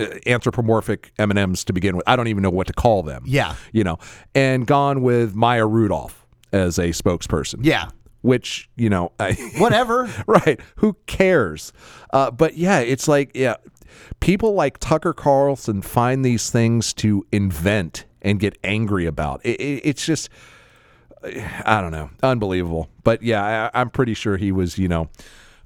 uh, 0.00 0.06
anthropomorphic 0.26 1.12
M 1.18 1.30
and 1.30 1.38
M's 1.38 1.64
to 1.66 1.72
begin 1.72 1.96
with. 1.96 2.02
I 2.08 2.16
don't 2.16 2.26
even 2.26 2.42
know 2.42 2.50
what 2.50 2.66
to 2.66 2.72
call 2.72 3.04
them. 3.04 3.22
Yeah. 3.26 3.54
you 3.72 3.84
know, 3.84 3.98
and 4.34 4.66
gone 4.66 5.02
with 5.02 5.36
Maya 5.36 5.66
Rudolph 5.66 6.26
as 6.52 6.80
a 6.80 6.88
spokesperson. 6.88 7.60
Yeah. 7.62 7.90
Which 8.24 8.70
you 8.74 8.88
know, 8.88 9.12
I, 9.20 9.32
Whatever. 9.58 10.08
right? 10.26 10.58
Who 10.76 10.96
cares? 11.06 11.72
Uh, 12.10 12.30
but 12.30 12.56
yeah, 12.56 12.80
it's 12.80 13.06
like 13.06 13.30
yeah, 13.34 13.56
people 14.20 14.54
like 14.54 14.78
Tucker 14.78 15.12
Carlson 15.12 15.82
find 15.82 16.24
these 16.24 16.50
things 16.50 16.94
to 16.94 17.26
invent 17.30 18.06
and 18.22 18.40
get 18.40 18.56
angry 18.64 19.04
about. 19.04 19.42
It, 19.44 19.60
it, 19.60 19.82
it's 19.84 20.04
just. 20.06 20.30
I 21.64 21.80
don't 21.80 21.92
know, 21.92 22.10
unbelievable. 22.22 22.90
But 23.02 23.22
yeah, 23.22 23.70
I, 23.72 23.80
I'm 23.80 23.88
pretty 23.88 24.12
sure 24.12 24.36
he 24.36 24.52
was, 24.52 24.76
you 24.76 24.88
know, 24.88 25.08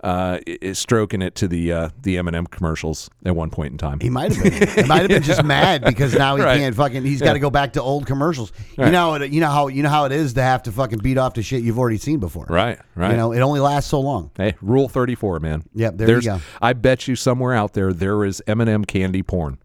uh, 0.03 0.39
stroking 0.73 1.23
it 1.23 1.35
to 1.37 1.49
the 1.49 1.73
uh, 1.73 1.89
the 2.01 2.19
M&M 2.19 2.47
commercials 2.47 3.11
at 3.25 3.35
one 3.35 3.51
point 3.51 3.73
in 3.73 3.79
time. 3.79 4.01
He 4.01 4.11
might 4.11 4.33
have 4.33 4.43
been. 4.43 4.69
He 4.69 4.83
might 4.89 5.01
have 5.01 5.09
been 5.09 5.23
just 5.23 5.43
mad 5.45 5.85
because 5.85 6.15
now 6.15 6.37
he 6.37 6.43
Right. 6.49 6.59
can't 6.59 6.75
fucking. 6.75 7.05
He's 7.05 7.21
got 7.21 7.33
to 7.35 7.39
go 7.39 7.51
back 7.51 7.73
to 7.75 7.83
old 7.83 8.07
commercials. 8.07 8.53
You 8.77 8.91
know. 8.91 9.15
it- 9.15 9.31
You 9.33 9.41
know 9.41 9.49
how. 9.51 9.69
You 9.69 9.83
know 9.83 9.89
how 9.89 10.05
it 10.05 10.13
is 10.13 10.35
to 10.35 10.43
have 10.43 10.63
to 10.65 10.73
fucking 10.73 10.99
beat 11.01 11.19
off 11.19 11.35
to 11.35 11.43
shit 11.43 11.63
you've 11.63 11.79
already 11.79 11.99
seen 11.99 12.19
before. 12.21 12.47
Right, 12.49 12.79
right. 12.95 13.11
You 13.11 13.17
know, 13.17 13.33
it 13.33 13.41
only 13.41 13.61
lasts 13.61 13.91
so 13.91 14.01
long. 14.01 14.31
Hey, 14.37 14.55
Rule 14.63 14.89
Thirty 14.89 15.15
Four, 15.15 15.41
man. 15.41 15.65
Yep, 15.75 15.97
there 15.97 16.07
you 16.09 16.15
There's, 16.15 16.27
go. 16.27 16.41
I 16.63 16.73
bet 16.75 17.09
you 17.09 17.17
somewhere 17.17 17.55
out 17.55 17.73
there 17.75 17.93
there 17.93 18.25
is 18.25 18.43
M&M 18.47 18.85
candy 18.85 19.23
porn. 19.23 19.59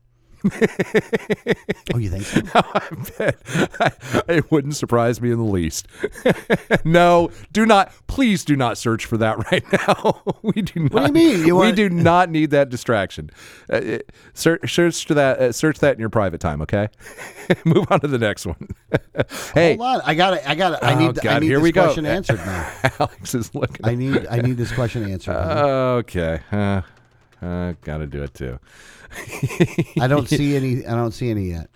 Oh, 1.94 1.98
you 1.98 2.10
think 2.10 2.24
so? 2.24 2.42
I 2.56 2.90
bet. 3.18 4.26
it 4.28 4.52
wouldn't 4.52 4.76
surprise 4.76 5.22
me 5.22 5.32
in 5.32 5.38
the 5.38 5.44
least. 5.52 5.88
no, 6.86 7.32
do 7.52 7.66
not. 7.66 7.92
Please 8.08 8.44
do 8.44 8.56
not 8.56 8.78
search 8.78 9.06
for 9.06 9.18
that 9.18 9.38
right 9.52 9.64
now. 9.88 10.22
we 10.42 10.62
do 10.62 10.82
not. 10.82 10.92
What 10.94 11.14
do 11.14 11.20
you 11.20 11.38
mean? 11.38 11.48
You 11.48 11.56
we 11.58 11.72
do 11.72 11.90
not 11.90 12.30
need 12.30 12.52
that 12.52 12.70
distraction. 12.70 13.30
Uh, 13.72 14.00
search, 14.34 14.74
search 14.74 15.06
to 15.06 15.14
that. 15.14 15.40
Uh, 15.40 15.52
search 15.52 15.80
that 15.80 15.94
in 15.96 16.00
your 16.00 16.10
private 16.10 16.42
time. 16.42 16.62
Okay. 16.62 16.90
Move 17.66 17.86
on 17.90 18.00
to 18.02 18.08
the 18.08 18.18
next 18.20 18.46
one. 18.46 18.68
hey, 19.54 19.78
Hold 19.78 19.96
on. 19.98 20.02
I 20.06 20.14
got 20.14 20.34
it. 20.34 20.44
I 20.48 20.56
got 20.56 20.74
it. 20.74 20.80
I 20.84 20.94
Oh, 20.94 21.00
need. 21.12 21.26
I 21.26 21.40
need 21.40 21.48
here 21.48 21.58
this 21.58 21.64
we 21.64 21.72
go. 21.72 21.84
question 21.86 22.06
answered 22.06 22.38
now. 22.38 22.72
Alex 23.00 23.36
is 23.36 23.54
looking. 23.56 23.86
I 23.86 23.96
need. 23.96 24.28
I 24.28 24.38
need 24.42 24.58
this 24.58 24.72
question 24.72 25.10
answered. 25.10 25.36
okay. 25.36 26.40
Uh, 26.52 26.82
uh, 27.42 27.74
Got 27.82 27.98
to 28.00 28.08
do 28.08 28.24
it 28.24 28.34
too. 28.34 28.60
I 30.00 30.08
don't 30.08 30.28
see 30.30 30.56
any. 30.56 30.86
I 30.86 30.96
don't 30.96 31.12
see 31.12 31.30
any 31.30 31.50
yet. 31.50 31.70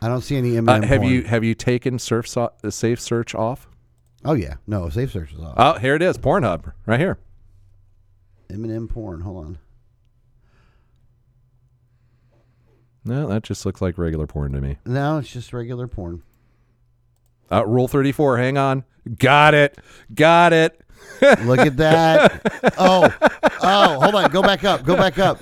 I 0.00 0.08
don't 0.08 0.22
see 0.22 0.36
any 0.36 0.56
Uh, 0.56 0.62
M&M 0.62 0.82
have 0.82 1.00
porn. 1.00 1.12
you 1.12 1.22
have 1.24 1.44
you 1.44 1.54
taken 1.54 1.98
surf 1.98 2.26
so- 2.28 2.52
uh, 2.64 2.70
safe 2.70 3.00
search 3.00 3.34
off? 3.34 3.68
Oh 4.24 4.34
yeah. 4.34 4.54
No, 4.66 4.88
safe 4.88 5.12
search 5.12 5.32
is 5.32 5.40
off. 5.40 5.54
Oh, 5.56 5.78
here 5.78 5.94
it 5.94 6.02
is. 6.02 6.18
Pornhub 6.18 6.72
right 6.86 6.98
here. 7.00 7.18
M&M 8.50 8.88
porn. 8.88 9.20
Hold 9.20 9.44
on. 9.44 9.58
No, 13.04 13.26
that 13.28 13.42
just 13.42 13.66
looks 13.66 13.80
like 13.82 13.98
regular 13.98 14.26
porn 14.26 14.52
to 14.52 14.60
me. 14.60 14.78
No, 14.86 15.18
it's 15.18 15.32
just 15.32 15.52
regular 15.52 15.88
porn. 15.88 16.22
Uh, 17.50 17.66
rule 17.66 17.88
34. 17.88 18.38
Hang 18.38 18.56
on. 18.58 18.84
Got 19.18 19.54
it. 19.54 19.76
Got 20.14 20.52
it. 20.52 20.80
Look 21.44 21.60
at 21.60 21.76
that. 21.76 22.40
Oh, 22.78 23.12
oh, 23.62 24.00
hold 24.00 24.14
on. 24.14 24.30
Go 24.30 24.42
back 24.42 24.64
up. 24.64 24.84
Go 24.84 24.96
back 24.96 25.18
up. 25.18 25.40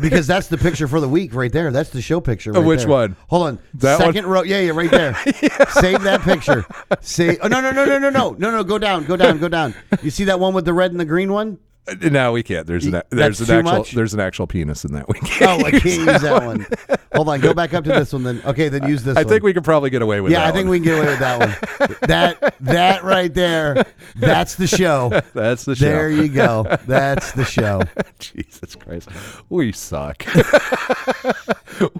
because 0.00 0.26
that's 0.26 0.48
the 0.48 0.58
picture 0.58 0.88
for 0.88 1.00
the 1.00 1.08
week 1.08 1.34
right 1.34 1.52
there. 1.52 1.70
That's 1.70 1.90
the 1.90 2.02
show 2.02 2.20
picture. 2.20 2.52
Right 2.52 2.64
which 2.64 2.80
there. 2.80 2.88
one? 2.88 3.16
Hold 3.28 3.46
on. 3.46 3.58
That 3.74 4.00
one? 4.00 4.08
Second 4.08 4.26
row. 4.26 4.42
Yeah, 4.42 4.60
yeah, 4.60 4.72
right 4.72 4.90
there. 4.90 5.14
Save 5.70 6.02
that 6.02 6.22
picture. 6.22 6.64
Save. 7.00 7.38
Oh 7.42 7.48
no, 7.48 7.60
no, 7.60 7.70
no, 7.70 7.84
no, 7.84 7.98
no, 7.98 8.10
no, 8.10 8.30
no, 8.38 8.50
no. 8.50 8.64
Go 8.64 8.78
down. 8.78 9.04
Go 9.04 9.16
down. 9.16 9.38
Go 9.38 9.48
down. 9.48 9.74
You 10.02 10.10
see 10.10 10.24
that 10.24 10.40
one 10.40 10.54
with 10.54 10.64
the 10.64 10.72
red 10.72 10.90
and 10.90 10.98
the 10.98 11.04
green 11.04 11.32
one? 11.32 11.58
Uh, 11.88 11.94
No, 12.10 12.32
we 12.32 12.42
can't. 12.42 12.66
There's 12.66 12.86
an 12.86 12.92
there's 13.10 13.38
that's 13.38 13.40
an 13.40 13.46
too 13.46 13.52
actual 13.54 13.78
much? 13.78 13.92
there's 13.92 14.14
an 14.14 14.20
actual 14.20 14.46
penis 14.46 14.84
in 14.84 14.92
that. 14.94 15.08
We 15.08 15.18
can't. 15.20 15.62
Oh, 15.62 15.66
I 15.66 15.70
can't 15.72 15.84
use 15.84 16.22
that 16.22 16.44
one. 16.46 16.66
Hold 17.14 17.28
on. 17.28 17.40
Go 17.40 17.52
back 17.54 17.74
up 17.74 17.84
to 17.84 17.90
this 17.90 18.12
one 18.12 18.22
then. 18.22 18.40
Okay, 18.44 18.68
then 18.68 18.88
use 18.88 19.02
this 19.02 19.16
I 19.16 19.22
one. 19.22 19.28
think 19.28 19.42
we 19.42 19.52
could 19.52 19.64
probably 19.64 19.90
get 19.90 20.00
away 20.00 20.20
with 20.20 20.30
Yeah, 20.32 20.40
that. 20.40 20.48
I 20.48 20.52
think 20.52 20.66
one. 20.66 20.70
we 20.70 20.78
can 20.78 20.84
get 20.84 20.98
away 20.98 21.06
with 21.08 21.18
that 21.18 21.38
one. 21.40 21.96
That 22.08 22.54
that 22.60 23.04
right 23.04 23.32
there. 23.32 23.84
That's 24.16 24.54
the 24.56 24.66
show. 24.66 25.08
That's 25.34 25.64
the 25.64 25.74
show. 25.76 25.84
There 25.84 26.10
you 26.10 26.28
go. 26.28 26.64
That's 26.86 27.32
the 27.32 27.44
show. 27.44 27.82
Jesus 28.18 28.74
Christ, 28.76 29.08
we 29.48 29.72
suck. 29.72 30.24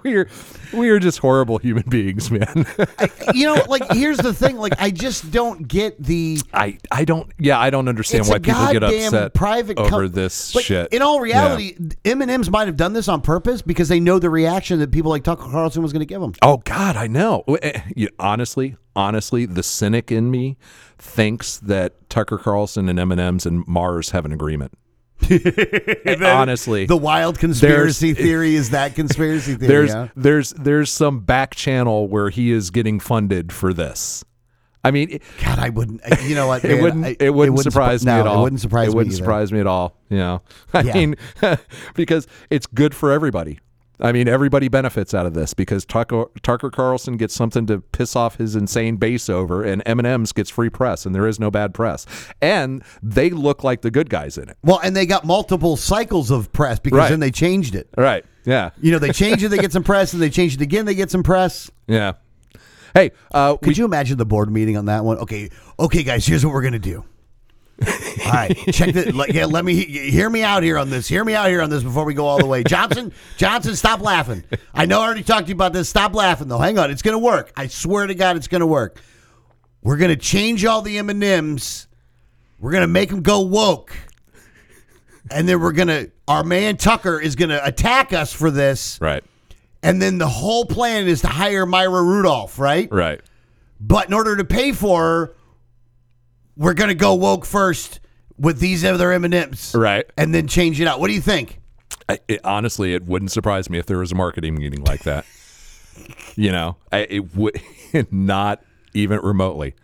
we're 0.03 0.27
we're 0.73 0.99
just 0.99 1.19
horrible 1.19 1.57
human 1.57 1.83
beings, 1.89 2.29
man. 2.31 2.65
You 3.33 3.47
know, 3.47 3.63
like 3.67 3.91
here's 3.91 4.17
the 4.17 4.33
thing. 4.33 4.57
Like 4.57 4.73
I 4.79 4.91
just 4.91 5.31
don't 5.31 5.67
get 5.67 6.01
the. 6.01 6.39
I 6.53 6.77
I 6.91 7.05
don't 7.05 7.31
yeah 7.39 7.59
I 7.59 7.69
don't 7.69 7.87
understand 7.87 8.27
why 8.27 8.39
people 8.39 8.71
get 8.71 8.83
upset 8.83 9.33
private 9.33 9.77
com- 9.77 9.93
over 9.93 10.07
this 10.07 10.53
Like, 10.55 10.65
shit. 10.65 10.93
In 10.93 11.01
all 11.01 11.19
reality, 11.19 11.75
M 12.05 12.21
and 12.21 12.29
M's 12.31 12.49
might 12.49 12.67
have 12.67 12.77
done 12.77 12.93
this 12.93 13.07
on 13.07 13.21
purpose 13.21 13.61
because 13.61 13.87
they 13.89 13.99
know 13.99 14.19
the 14.19 14.29
reaction 14.29 14.79
that 14.79 14.91
people 14.91 15.11
like 15.11 15.23
Tucker 15.23 15.49
Carlson 15.49 15.81
was 15.81 15.93
going 15.93 16.01
to 16.01 16.05
give 16.05 16.21
them. 16.21 16.33
Oh 16.41 16.57
God, 16.57 16.95
I 16.95 17.07
know. 17.07 17.43
Eh, 17.61 17.81
honestly, 18.19 18.75
honestly, 18.95 19.45
the 19.45 19.63
cynic 19.63 20.11
in 20.11 20.29
me 20.31 20.57
thinks 20.97 21.57
that 21.57 22.09
Tucker 22.09 22.37
Carlson 22.37 22.89
and 22.89 22.99
M 22.99 23.11
and 23.11 23.19
M's 23.21 23.45
and 23.45 23.65
Mars 23.67 24.11
have 24.11 24.25
an 24.25 24.31
agreement. 24.31 24.73
honestly, 26.23 26.85
The 26.85 26.97
wild 26.97 27.39
conspiracy 27.39 28.13
theory 28.13 28.55
is 28.55 28.71
that 28.71 28.95
conspiracy 28.95 29.55
theory. 29.55 29.67
there's 29.67 29.93
huh? 29.93 30.07
there's 30.15 30.51
there's 30.53 30.91
some 30.91 31.19
back 31.21 31.55
channel 31.55 32.07
where 32.07 32.29
he 32.29 32.51
is 32.51 32.69
getting 32.71 32.99
funded 32.99 33.51
for 33.51 33.73
this. 33.73 34.23
I 34.85 34.91
mean, 34.91 35.19
God, 35.41 35.59
I 35.59 35.69
wouldn't. 35.69 36.01
Uh, 36.03 36.17
you 36.23 36.35
know 36.35 36.47
what? 36.47 36.65
it 36.65 36.81
wouldn't 36.81 37.05
I- 37.05 37.15
it 37.19 37.29
wouldn't 37.33 37.57
surpri- 37.59 37.63
surprise 37.63 38.05
me 38.05 38.11
no, 38.11 38.19
at 38.19 38.27
all. 38.27 38.39
It 38.39 38.43
wouldn't 38.43 38.61
surprise 38.61 38.87
It 38.87 38.91
me. 38.91 38.95
wouldn't 38.95 39.13
either. 39.13 39.23
surprise 39.23 39.51
me 39.53 39.59
at 39.61 39.67
all. 39.67 39.95
You 40.09 40.17
know, 40.17 40.41
I 40.73 40.81
Yeah. 40.81 40.93
mean, 40.93 41.15
because 41.95 42.27
it's 42.49 42.67
good 42.67 42.93
for 42.93 43.11
everybody. 43.11 43.59
I 43.99 44.11
mean, 44.11 44.27
everybody 44.27 44.67
benefits 44.67 45.13
out 45.13 45.25
of 45.25 45.33
this 45.33 45.53
because 45.53 45.85
Tucker, 45.85 46.25
Tucker 46.41 46.69
Carlson 46.71 47.15
gets 47.15 47.33
something 47.35 47.65
to 47.67 47.79
piss 47.79 48.15
off 48.15 48.37
his 48.37 48.55
insane 48.55 48.97
base 48.97 49.29
over, 49.29 49.63
and 49.63 49.83
M&M's 49.85 50.31
gets 50.31 50.49
free 50.49 50.69
press, 50.69 51.05
and 51.05 51.13
there 51.13 51.27
is 51.27 51.39
no 51.39 51.51
bad 51.51 51.73
press, 51.73 52.05
and 52.41 52.83
they 53.03 53.29
look 53.29 53.63
like 53.63 53.81
the 53.81 53.91
good 53.91 54.09
guys 54.09 54.37
in 54.37 54.49
it. 54.49 54.57
Well, 54.63 54.79
and 54.83 54.95
they 54.95 55.05
got 55.05 55.25
multiple 55.25 55.77
cycles 55.77 56.31
of 56.31 56.51
press 56.51 56.79
because 56.79 56.97
Right. 56.97 57.09
then 57.09 57.19
they 57.19 57.31
changed 57.31 57.75
it. 57.75 57.87
Right? 57.95 58.25
Yeah. 58.45 58.71
You 58.81 58.91
know, 58.91 58.99
they 58.99 59.11
change 59.13 59.43
it, 59.43 59.49
they 59.49 59.57
get 59.59 59.71
some 59.71 59.83
press, 59.83 60.11
and 60.13 60.21
they 60.21 60.29
change 60.31 60.55
it 60.55 60.61
again, 60.61 60.85
they 60.85 60.95
get 60.95 61.11
some 61.11 61.23
press. 61.23 61.69
Yeah. 61.87 62.13
Hey, 62.93 63.11
uh, 63.33 63.57
Could 63.57 63.77
you 63.77 63.85
imagine 63.85 64.17
the 64.17 64.25
board 64.25 64.51
meeting 64.51 64.77
on 64.77 64.85
that 64.85 65.03
one? 65.03 65.17
Okay, 65.17 65.49
okay, 65.79 66.03
guys, 66.03 66.25
here's 66.25 66.45
what 66.45 66.53
we're 66.53 66.61
gonna 66.61 66.77
do. 66.79 67.03
All 68.25 68.31
right, 68.31 68.57
check 68.71 68.93
the. 68.93 69.11
Let, 69.11 69.33
yeah, 69.33 69.45
let 69.45 69.65
me 69.65 69.83
hear 69.83 70.29
me 70.29 70.43
out 70.43 70.63
here 70.63 70.77
on 70.77 70.89
this. 70.89 71.07
Hear 71.07 71.23
me 71.23 71.33
out 71.35 71.49
here 71.49 71.61
on 71.61 71.69
this 71.69 71.83
before 71.83 72.05
we 72.05 72.13
go 72.13 72.25
all 72.25 72.37
the 72.37 72.45
way. 72.45 72.63
Johnson, 72.63 73.11
Johnson, 73.37 73.75
stop 73.75 73.99
laughing. 73.99 74.43
I 74.73 74.85
know 74.85 75.01
I 75.01 75.05
already 75.05 75.23
talked 75.23 75.45
to 75.45 75.49
you 75.49 75.55
about 75.55 75.73
this. 75.73 75.89
Stop 75.89 76.13
laughing 76.13 76.47
though. 76.47 76.57
Hang 76.57 76.77
on, 76.79 76.91
it's 76.91 77.01
gonna 77.01 77.19
work. 77.19 77.51
I 77.57 77.67
swear 77.67 78.07
to 78.07 78.15
God, 78.15 78.37
it's 78.37 78.47
gonna 78.47 78.67
work. 78.67 78.99
We're 79.81 79.97
gonna 79.97 80.15
change 80.15 80.63
all 80.65 80.81
the 80.81 80.97
M 80.97 81.09
and 81.09 81.23
M's. 81.23 81.87
We're 82.59 82.71
gonna 82.71 82.87
make 82.87 83.09
them 83.09 83.21
go 83.21 83.41
woke, 83.41 83.95
and 85.29 85.47
then 85.49 85.59
we're 85.59 85.73
gonna. 85.73 86.07
Our 86.27 86.43
man 86.43 86.77
Tucker 86.77 87.19
is 87.19 87.35
gonna 87.35 87.59
attack 87.63 88.13
us 88.13 88.31
for 88.31 88.49
this, 88.49 88.99
right, 89.01 89.23
and 89.81 90.01
then 90.01 90.17
the 90.17 90.29
whole 90.29 90.65
plan 90.65 91.07
is 91.07 91.21
to 91.21 91.27
hire 91.27 91.65
Maya 91.65 91.89
Rudolph, 91.89 92.57
right? 92.57 92.89
right. 92.91 93.19
But 93.81 94.07
in 94.07 94.13
order 94.13 94.37
to 94.37 94.45
pay 94.45 94.71
for 94.71 95.01
her, 95.01 95.35
we're 96.55 96.73
gonna 96.73 96.95
go 96.95 97.13
woke 97.15 97.45
first 97.45 97.99
with 98.37 98.59
these 98.59 98.83
other 98.83 99.11
M 99.11 99.25
and 99.25 99.33
M's, 99.33 99.73
Right. 99.75 100.05
And 100.17 100.33
then 100.33 100.47
change 100.47 100.79
it 100.81 100.87
out. 100.87 100.99
What 100.99 101.07
do 101.07 101.13
you 101.13 101.21
think? 101.21 101.59
I, 102.09 102.19
it, 102.27 102.41
honestly, 102.43 102.93
it 102.93 103.05
wouldn't 103.05 103.31
surprise 103.31 103.69
me 103.69 103.77
if 103.79 103.85
there 103.85 103.97
was 103.97 104.11
a 104.11 104.15
marketing 104.15 104.55
meeting 104.55 104.83
like 104.83 105.03
that. 105.03 105.25
you 106.35 106.51
know, 106.51 106.77
I, 106.91 106.99
it 107.09 107.35
would 107.35 107.61
not 108.11 108.61
even 108.93 109.19
remotely. 109.19 109.75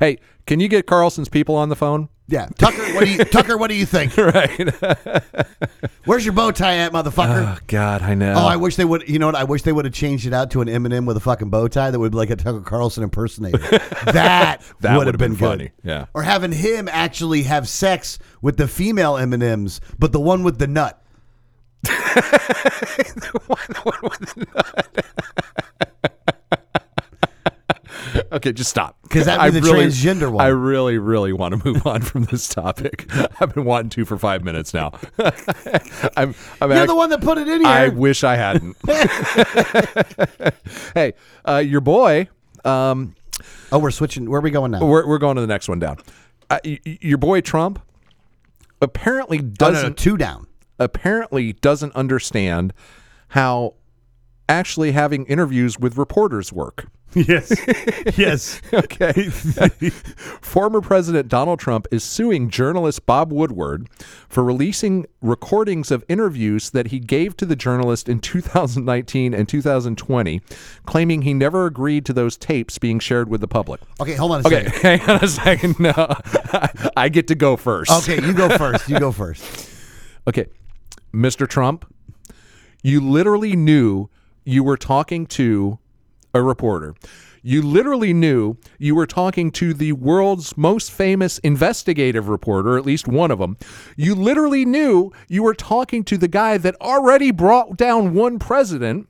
Hey, 0.00 0.18
can 0.46 0.60
you 0.60 0.68
get 0.68 0.86
Carlson's 0.86 1.28
people 1.28 1.54
on 1.54 1.68
the 1.68 1.76
phone? 1.76 2.08
Yeah, 2.30 2.46
Tucker. 2.58 2.82
What 2.94 3.04
do 3.04 3.10
you, 3.10 3.18
Tucker? 3.24 3.56
What 3.56 3.68
do 3.68 3.74
you 3.74 3.86
think? 3.86 4.14
right. 4.18 4.60
Where's 6.04 6.24
your 6.26 6.34
bow 6.34 6.50
tie 6.50 6.76
at, 6.76 6.92
motherfucker? 6.92 7.56
oh 7.56 7.58
God, 7.66 8.02
I 8.02 8.14
know. 8.14 8.34
Oh, 8.36 8.46
I 8.46 8.56
wish 8.56 8.76
they 8.76 8.84
would. 8.84 9.08
You 9.08 9.18
know 9.18 9.26
what? 9.26 9.34
I 9.34 9.44
wish 9.44 9.62
they 9.62 9.72
would 9.72 9.86
have 9.86 9.94
changed 9.94 10.26
it 10.26 10.34
out 10.34 10.50
to 10.50 10.60
an 10.60 10.68
M&M 10.68 11.06
with 11.06 11.16
a 11.16 11.20
fucking 11.20 11.48
bow 11.48 11.68
tie 11.68 11.90
that 11.90 11.98
would 11.98 12.12
be 12.12 12.18
like 12.18 12.28
a 12.30 12.36
Tucker 12.36 12.60
Carlson 12.60 13.02
impersonator. 13.02 13.58
That, 14.12 14.62
That 14.80 14.96
would 14.98 15.06
have 15.06 15.16
been, 15.18 15.32
been 15.32 15.38
good. 15.38 15.46
funny, 15.58 15.70
yeah. 15.82 16.06
Or 16.14 16.22
having 16.22 16.52
him 16.52 16.88
actually 16.90 17.42
have 17.44 17.68
sex 17.68 18.18
with 18.42 18.56
the 18.58 18.68
female 18.68 19.16
M&Ms, 19.16 19.80
but 19.98 20.12
the 20.12 20.20
one 20.20 20.42
with 20.44 20.58
the 20.58 20.66
nut. 20.66 21.02
okay, 28.32 28.52
just 28.52 28.70
stop. 28.70 28.96
'Cause 29.08 29.24
that'd 29.26 29.40
I 29.40 29.50
be 29.50 29.60
the 29.60 29.66
transgender 29.68 30.30
one. 30.30 30.44
I 30.44 30.48
really, 30.48 30.98
really 30.98 31.32
want 31.32 31.54
to 31.54 31.64
move 31.64 31.86
on 31.86 32.02
from 32.02 32.24
this 32.24 32.48
topic. 32.48 33.06
I've 33.40 33.54
been 33.54 33.64
wanting 33.64 33.90
to 33.90 34.04
for 34.04 34.18
five 34.18 34.44
minutes 34.44 34.74
now. 34.74 34.92
I'm, 36.16 36.34
I'm 36.60 36.70
You're 36.70 36.78
act- 36.80 36.88
the 36.88 36.94
one 36.94 37.10
that 37.10 37.20
put 37.22 37.38
it 37.38 37.48
in 37.48 37.60
here. 37.60 37.68
I 37.68 37.88
wish 37.88 38.24
I 38.24 38.36
hadn't. 38.36 38.76
hey, 40.94 41.14
uh, 41.46 41.58
your 41.58 41.80
boy. 41.80 42.28
Um, 42.64 43.14
oh, 43.72 43.78
we're 43.78 43.90
switching. 43.90 44.28
Where 44.28 44.38
are 44.38 44.42
we 44.42 44.50
going 44.50 44.70
now? 44.72 44.84
we're 44.84 45.06
we're 45.06 45.18
going 45.18 45.36
to 45.36 45.40
the 45.40 45.46
next 45.46 45.68
one 45.68 45.78
down. 45.78 45.98
Uh, 46.50 46.58
y- 46.64 46.80
your 46.84 47.18
boy 47.18 47.40
Trump. 47.40 47.80
apparently 48.80 49.38
Oh, 49.38 49.42
no, 49.42 49.48
doesn't 49.50 49.88
no, 49.90 49.94
two 49.94 50.16
down. 50.16 50.46
apparently 50.78 51.52
doesn't 51.52 51.94
understand 51.94 52.72
how 53.28 53.74
actually 54.48 54.92
having 54.92 55.24
interviews 55.26 55.78
with 55.78 55.96
reporters 55.96 56.52
work. 56.52 56.86
Yes. 57.14 57.50
yes. 58.18 58.60
Okay. 58.72 59.28
Former 60.42 60.82
President 60.82 61.28
Donald 61.28 61.58
Trump 61.58 61.86
is 61.90 62.04
suing 62.04 62.50
journalist 62.50 63.06
Bob 63.06 63.32
Woodward 63.32 63.88
for 64.28 64.44
releasing 64.44 65.06
recordings 65.22 65.90
of 65.90 66.04
interviews 66.08 66.68
that 66.70 66.88
he 66.88 66.98
gave 66.98 67.34
to 67.38 67.46
the 67.46 67.56
journalist 67.56 68.10
in 68.10 68.20
2019 68.20 69.32
and 69.32 69.48
2020, 69.48 70.42
claiming 70.84 71.22
he 71.22 71.32
never 71.32 71.64
agreed 71.64 72.04
to 72.04 72.12
those 72.12 72.36
tapes 72.36 72.76
being 72.78 72.98
shared 72.98 73.30
with 73.30 73.40
the 73.40 73.48
public. 73.48 73.80
Okay, 74.00 74.14
hold 74.14 74.32
on 74.32 74.42
a 74.44 74.46
Okay, 74.46 74.64
second. 74.66 74.82
hang 75.00 75.10
on 75.10 75.24
a 75.24 75.28
second. 75.28 75.76
No, 75.80 75.92
I 76.96 77.08
get 77.08 77.28
to 77.28 77.34
go 77.34 77.56
first. 77.56 77.90
Okay, 77.90 78.24
you 78.24 78.34
go 78.34 78.50
first. 78.58 78.88
You 78.88 78.98
go 78.98 79.12
first. 79.12 79.70
Okay, 80.26 80.46
Mr. 81.14 81.48
Trump, 81.48 81.90
you 82.82 83.00
literally 83.00 83.56
knew 83.56 84.10
you 84.48 84.64
were 84.64 84.78
talking 84.78 85.26
to 85.26 85.78
a 86.32 86.40
reporter. 86.40 86.94
You 87.42 87.60
literally 87.60 88.14
knew 88.14 88.56
you 88.78 88.94
were 88.94 89.06
talking 89.06 89.50
to 89.52 89.74
the 89.74 89.92
world's 89.92 90.56
most 90.56 90.90
famous 90.90 91.36
investigative 91.40 92.28
reporter, 92.28 92.78
at 92.78 92.86
least 92.86 93.06
one 93.06 93.30
of 93.30 93.38
them. 93.38 93.58
You 93.96 94.14
literally 94.14 94.64
knew 94.64 95.12
you 95.28 95.42
were 95.42 95.52
talking 95.54 96.02
to 96.04 96.16
the 96.16 96.28
guy 96.28 96.56
that 96.56 96.76
already 96.80 97.30
brought 97.30 97.76
down 97.76 98.14
one 98.14 98.38
president. 98.38 99.06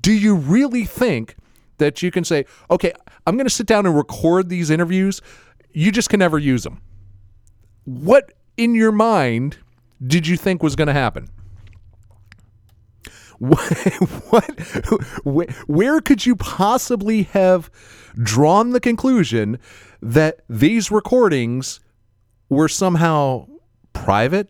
Do 0.00 0.10
you 0.10 0.34
really 0.34 0.84
think 0.84 1.36
that 1.76 2.02
you 2.02 2.10
can 2.10 2.24
say, 2.24 2.46
okay, 2.70 2.94
I'm 3.26 3.36
going 3.36 3.46
to 3.46 3.54
sit 3.54 3.66
down 3.66 3.84
and 3.84 3.94
record 3.94 4.48
these 4.48 4.70
interviews? 4.70 5.20
You 5.72 5.92
just 5.92 6.08
can 6.08 6.18
never 6.18 6.38
use 6.38 6.64
them. 6.64 6.80
What 7.84 8.32
in 8.56 8.74
your 8.74 8.92
mind 8.92 9.58
did 10.04 10.26
you 10.26 10.38
think 10.38 10.62
was 10.62 10.76
going 10.76 10.88
to 10.88 10.94
happen? 10.94 11.28
What, 13.42 13.60
what 14.30 14.60
where, 15.24 15.48
where 15.66 16.00
could 16.00 16.24
you 16.24 16.36
possibly 16.36 17.24
have 17.24 17.72
drawn 18.22 18.70
the 18.70 18.78
conclusion 18.78 19.58
that 20.00 20.42
these 20.48 20.92
recordings 20.92 21.80
were 22.48 22.68
somehow 22.68 23.48
private, 23.94 24.48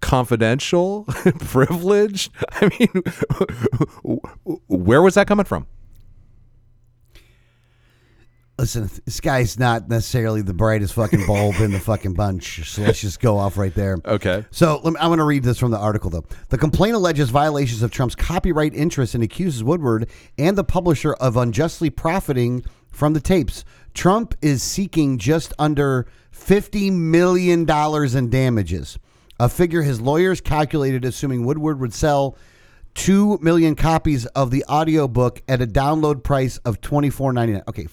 confidential, 0.00 1.04
privileged? 1.40 2.30
I 2.52 2.70
mean, 2.78 3.02
where 4.68 5.02
was 5.02 5.14
that 5.14 5.26
coming 5.26 5.44
from? 5.44 5.66
Listen, 8.58 8.90
this 9.04 9.20
guy's 9.20 9.56
not 9.56 9.88
necessarily 9.88 10.42
the 10.42 10.52
brightest 10.52 10.94
fucking 10.94 11.26
bulb 11.26 11.56
in 11.60 11.70
the 11.70 11.78
fucking 11.78 12.14
bunch. 12.14 12.68
So 12.68 12.82
let's 12.82 13.00
just 13.00 13.20
go 13.20 13.38
off 13.38 13.56
right 13.56 13.72
there. 13.72 13.98
Okay. 14.04 14.44
So 14.50 14.80
let 14.82 14.94
me, 14.94 15.00
I'm 15.00 15.10
going 15.10 15.18
to 15.18 15.24
read 15.24 15.44
this 15.44 15.58
from 15.58 15.70
the 15.70 15.78
article, 15.78 16.10
though. 16.10 16.24
The 16.48 16.58
complaint 16.58 16.96
alleges 16.96 17.30
violations 17.30 17.82
of 17.82 17.92
Trump's 17.92 18.16
copyright 18.16 18.74
interests 18.74 19.14
and 19.14 19.22
accuses 19.22 19.62
Woodward 19.62 20.10
and 20.38 20.58
the 20.58 20.64
publisher 20.64 21.14
of 21.14 21.36
unjustly 21.36 21.90
profiting 21.90 22.64
from 22.90 23.12
the 23.12 23.20
tapes. 23.20 23.64
Trump 23.94 24.34
is 24.42 24.62
seeking 24.62 25.18
just 25.18 25.52
under 25.58 26.06
$50 26.32 26.92
million 26.92 27.68
in 27.68 28.30
damages, 28.30 28.98
a 29.38 29.48
figure 29.48 29.82
his 29.82 30.00
lawyers 30.00 30.40
calculated 30.40 31.04
assuming 31.04 31.44
Woodward 31.44 31.78
would 31.78 31.94
sell 31.94 32.36
2 32.94 33.38
million 33.40 33.76
copies 33.76 34.26
of 34.26 34.50
the 34.50 34.64
audiobook 34.68 35.42
at 35.48 35.62
a 35.62 35.66
download 35.66 36.24
price 36.24 36.58
of 36.58 36.80
$24.99. 36.80 37.62
Okay. 37.68 37.86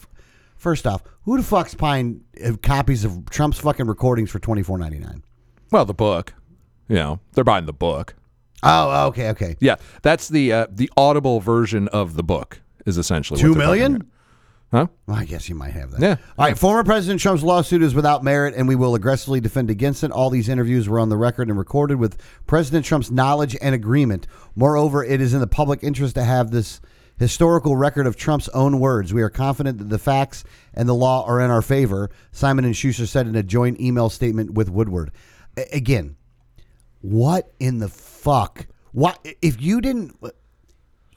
First 0.65 0.87
off, 0.87 1.03
who 1.25 1.37
the 1.37 1.43
fuck's 1.43 1.75
buying 1.75 2.23
uh, 2.43 2.53
copies 2.63 3.05
of 3.05 3.29
Trump's 3.29 3.59
fucking 3.59 3.85
recordings 3.85 4.31
for 4.31 4.39
twenty 4.39 4.63
four 4.63 4.79
ninety 4.79 4.97
nine? 4.97 5.23
Well, 5.69 5.85
the 5.85 5.93
book. 5.93 6.33
You 6.87 6.95
know, 6.95 7.19
they're 7.33 7.43
buying 7.43 7.67
the 7.67 7.71
book. 7.71 8.15
Oh, 8.63 9.09
okay, 9.09 9.29
okay. 9.29 9.57
Yeah, 9.59 9.75
that's 10.01 10.27
the 10.27 10.51
uh, 10.51 10.67
the 10.71 10.89
audible 10.97 11.39
version 11.39 11.87
of 11.89 12.15
the 12.15 12.23
book 12.23 12.61
is 12.87 12.97
essentially 12.97 13.39
Two 13.39 13.49
what 13.49 13.59
they're 13.59 13.67
million? 13.67 14.11
Huh? 14.71 14.87
Well, 15.05 15.17
I 15.17 15.25
guess 15.25 15.47
you 15.49 15.53
might 15.53 15.73
have 15.73 15.91
that. 15.91 16.01
Yeah. 16.01 16.15
All 16.35 16.47
right. 16.47 16.57
Former 16.57 16.83
President 16.83 17.21
Trump's 17.21 17.43
lawsuit 17.43 17.83
is 17.83 17.93
without 17.93 18.23
merit, 18.23 18.55
and 18.57 18.67
we 18.67 18.75
will 18.75 18.95
aggressively 18.95 19.39
defend 19.39 19.69
against 19.69 20.03
it. 20.03 20.09
All 20.09 20.31
these 20.31 20.49
interviews 20.49 20.89
were 20.89 20.99
on 20.99 21.09
the 21.09 21.17
record 21.17 21.47
and 21.47 21.59
recorded 21.59 21.99
with 21.99 22.17
President 22.47 22.85
Trump's 22.85 23.11
knowledge 23.11 23.55
and 23.61 23.75
agreement. 23.75 24.25
Moreover, 24.55 25.03
it 25.03 25.21
is 25.21 25.35
in 25.35 25.41
the 25.41 25.47
public 25.47 25.83
interest 25.83 26.15
to 26.15 26.23
have 26.23 26.49
this 26.49 26.81
historical 27.17 27.75
record 27.75 28.07
of 28.07 28.15
Trump's 28.15 28.49
own 28.49 28.79
words. 28.79 29.13
We 29.13 29.21
are 29.21 29.29
confident 29.29 29.77
that 29.77 29.89
the 29.89 29.99
facts 29.99 30.43
and 30.73 30.87
the 30.89 30.93
law 30.95 31.25
are 31.25 31.39
in 31.41 31.49
our 31.49 31.61
favor. 31.61 32.09
Simon 32.31 32.65
and 32.65 32.75
Schuster 32.75 33.05
said 33.05 33.27
in 33.27 33.35
a 33.35 33.43
joint 33.43 33.79
email 33.79 34.09
statement 34.09 34.51
with 34.53 34.69
Woodward. 34.69 35.11
A- 35.57 35.75
again, 35.75 36.15
what 37.01 37.53
in 37.59 37.79
the 37.79 37.87
fuck? 37.89 38.67
What 38.91 39.19
if 39.41 39.61
you 39.61 39.81
didn't? 39.81 40.15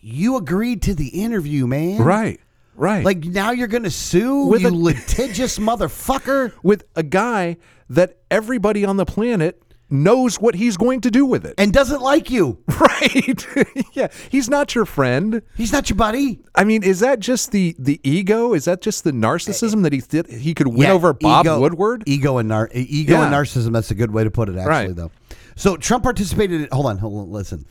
You 0.00 0.36
agreed 0.36 0.82
to 0.82 0.94
the 0.94 1.08
interview, 1.08 1.66
man. 1.66 1.98
Right. 2.02 2.40
Right. 2.74 3.04
Like 3.04 3.24
now 3.24 3.50
you're 3.50 3.66
gonna 3.66 3.90
sue 3.90 4.46
With 4.46 4.62
you 4.62 4.68
a- 4.68 4.70
litigious 4.70 5.58
motherfucker. 5.58 6.52
with 6.62 6.84
a 6.94 7.02
guy 7.02 7.56
that 7.90 8.18
everybody 8.30 8.84
on 8.84 8.96
the 8.98 9.04
planet 9.06 9.60
knows 9.90 10.40
what 10.40 10.54
he's 10.54 10.76
going 10.76 11.00
to 11.02 11.10
do 11.10 11.24
with 11.24 11.44
it. 11.46 11.54
And 11.58 11.72
doesn't 11.72 12.00
like 12.02 12.30
you. 12.30 12.58
right. 12.80 13.46
yeah. 13.92 14.08
He's 14.30 14.48
not 14.48 14.74
your 14.74 14.84
friend. 14.84 15.42
He's 15.56 15.72
not 15.72 15.88
your 15.88 15.96
buddy. 15.96 16.40
I 16.54 16.64
mean, 16.64 16.82
is 16.82 17.00
that 17.00 17.20
just 17.20 17.52
the 17.52 17.74
the 17.78 18.00
ego? 18.02 18.52
Is 18.54 18.64
that 18.66 18.80
just 18.82 19.04
the 19.04 19.12
narcissism 19.12 19.82
that 19.84 19.92
he 19.92 20.00
th- 20.00 20.26
he 20.28 20.54
could 20.54 20.68
win 20.68 20.82
Yeah, 20.88 20.92
over 20.92 21.12
Bob 21.12 21.46
ego- 21.46 21.60
Woodward? 21.60 22.02
Ego 22.06 22.38
and 22.38 22.48
nar- 22.48 22.70
ego 22.72 23.20
and 23.22 23.32
Yeah. 23.32 23.38
narcissism. 23.40 23.72
That's 23.72 23.90
a 23.90 23.94
good 23.94 24.10
way 24.10 24.24
to 24.24 24.30
put 24.30 24.48
it, 24.48 24.56
actually, 24.56 24.68
Right. 24.70 24.96
though. 24.96 25.10
So 25.56 25.76
Trump 25.76 26.04
participated. 26.04 26.62
In, 26.62 26.68
hold 26.70 26.86
on, 26.86 26.98
hold 26.98 27.18
on. 27.20 27.30
Listen. 27.32 27.64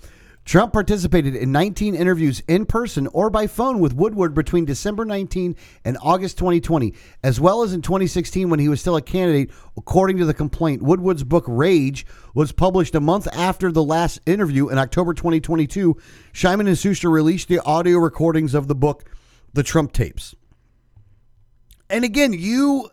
Trump 0.48 0.72
participated 0.72 1.36
in 1.36 1.52
19 1.52 1.94
interviews 1.94 2.42
in 2.48 2.66
person 2.66 3.06
or 3.08 3.30
by 3.30 3.48
phone 3.48 3.80
with 3.80 3.94
Woodward 3.94 4.34
between 4.34 4.64
December 4.64 5.04
19 5.04 5.58
and 5.84 5.98
August 6.02 6.38
2020, 6.38 6.94
as 7.22 7.38
well 7.38 7.64
as 7.64 7.74
in 7.74 7.82
2016 7.82 8.50
when 8.50 8.58
he 8.58 8.70
was 8.70 8.80
still 8.80 8.96
a 8.96 9.02
candidate. 9.02 9.52
According 9.76 10.16
to 10.20 10.26
the 10.26 10.34
complaint, 10.34 10.82
Woodward's 10.82 11.26
book 11.26 11.44
Rage 11.50 12.06
was 12.34 12.54
published 12.54 12.96
a 12.96 13.02
month 13.02 13.28
after 13.36 13.74
the 13.74 13.84
last 13.84 14.22
interview 14.26 14.70
in 14.70 14.78
October 14.78 15.14
2022. 15.14 15.98
Simon 16.34 16.68
and 16.68 16.78
Schuster 16.78 17.10
released 17.10 17.50
the 17.50 17.62
audio 17.64 17.98
recordings 17.98 18.54
of 18.54 18.70
the 18.70 18.76
book, 18.76 19.04
The 19.54 19.64
Trump 19.64 19.92
Tapes. 19.92 20.34
And 21.90 22.06
again, 22.06 22.32
you 22.32 22.90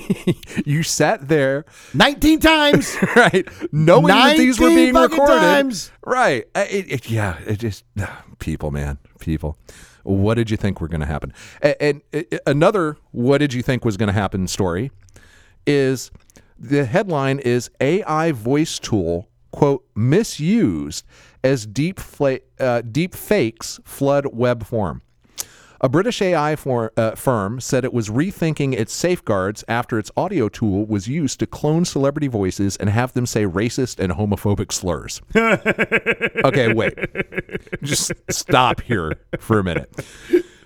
you 0.66 0.82
sat 0.82 1.28
there 1.28 1.64
19 1.94 2.40
times. 2.40 2.96
right? 3.16 3.46
Knowing 3.72 4.06
that 4.06 4.36
these 4.36 4.58
were 4.58 4.68
being 4.68 4.94
recorded, 4.94 5.40
times. 5.40 5.90
right? 6.04 6.44
Uh, 6.54 6.64
it, 6.70 6.92
it, 6.92 7.10
yeah, 7.10 7.38
it 7.46 7.58
just 7.58 7.84
people, 8.38 8.70
man, 8.70 8.98
people. 9.20 9.56
What 10.04 10.34
did 10.34 10.50
you 10.50 10.56
think 10.56 10.80
were 10.80 10.88
going 10.88 11.00
to 11.00 11.06
happen? 11.06 11.32
And, 11.60 12.02
and 12.12 12.26
another, 12.46 12.96
what 13.12 13.38
did 13.38 13.54
you 13.54 13.62
think 13.62 13.84
was 13.84 13.96
going 13.96 14.08
to 14.08 14.12
happen? 14.12 14.48
Story 14.48 14.90
is 15.66 16.10
the 16.58 16.84
headline 16.84 17.38
is 17.38 17.70
AI 17.80 18.32
voice 18.32 18.78
tool 18.78 19.28
quote 19.52 19.84
misused 19.94 21.04
as 21.44 21.66
deep 21.66 22.00
fla- 22.00 22.40
uh, 22.58 22.82
deep 22.82 23.14
fakes 23.14 23.78
flood 23.84 24.26
web 24.32 24.64
form. 24.64 25.02
A 25.84 25.88
British 25.88 26.22
AI 26.22 26.54
for, 26.54 26.92
uh, 26.96 27.16
firm 27.16 27.58
said 27.58 27.84
it 27.84 27.92
was 27.92 28.08
rethinking 28.08 28.72
its 28.72 28.92
safeguards 28.92 29.64
after 29.66 29.98
its 29.98 30.12
audio 30.16 30.48
tool 30.48 30.86
was 30.86 31.08
used 31.08 31.40
to 31.40 31.46
clone 31.46 31.84
celebrity 31.84 32.28
voices 32.28 32.76
and 32.76 32.88
have 32.88 33.12
them 33.14 33.26
say 33.26 33.44
racist 33.46 33.98
and 33.98 34.12
homophobic 34.12 34.70
slurs. 34.70 35.20
okay, 36.44 36.72
wait. 36.72 36.96
Just 37.82 38.12
stop 38.30 38.80
here 38.82 39.18
for 39.40 39.58
a 39.58 39.64
minute. 39.64 39.92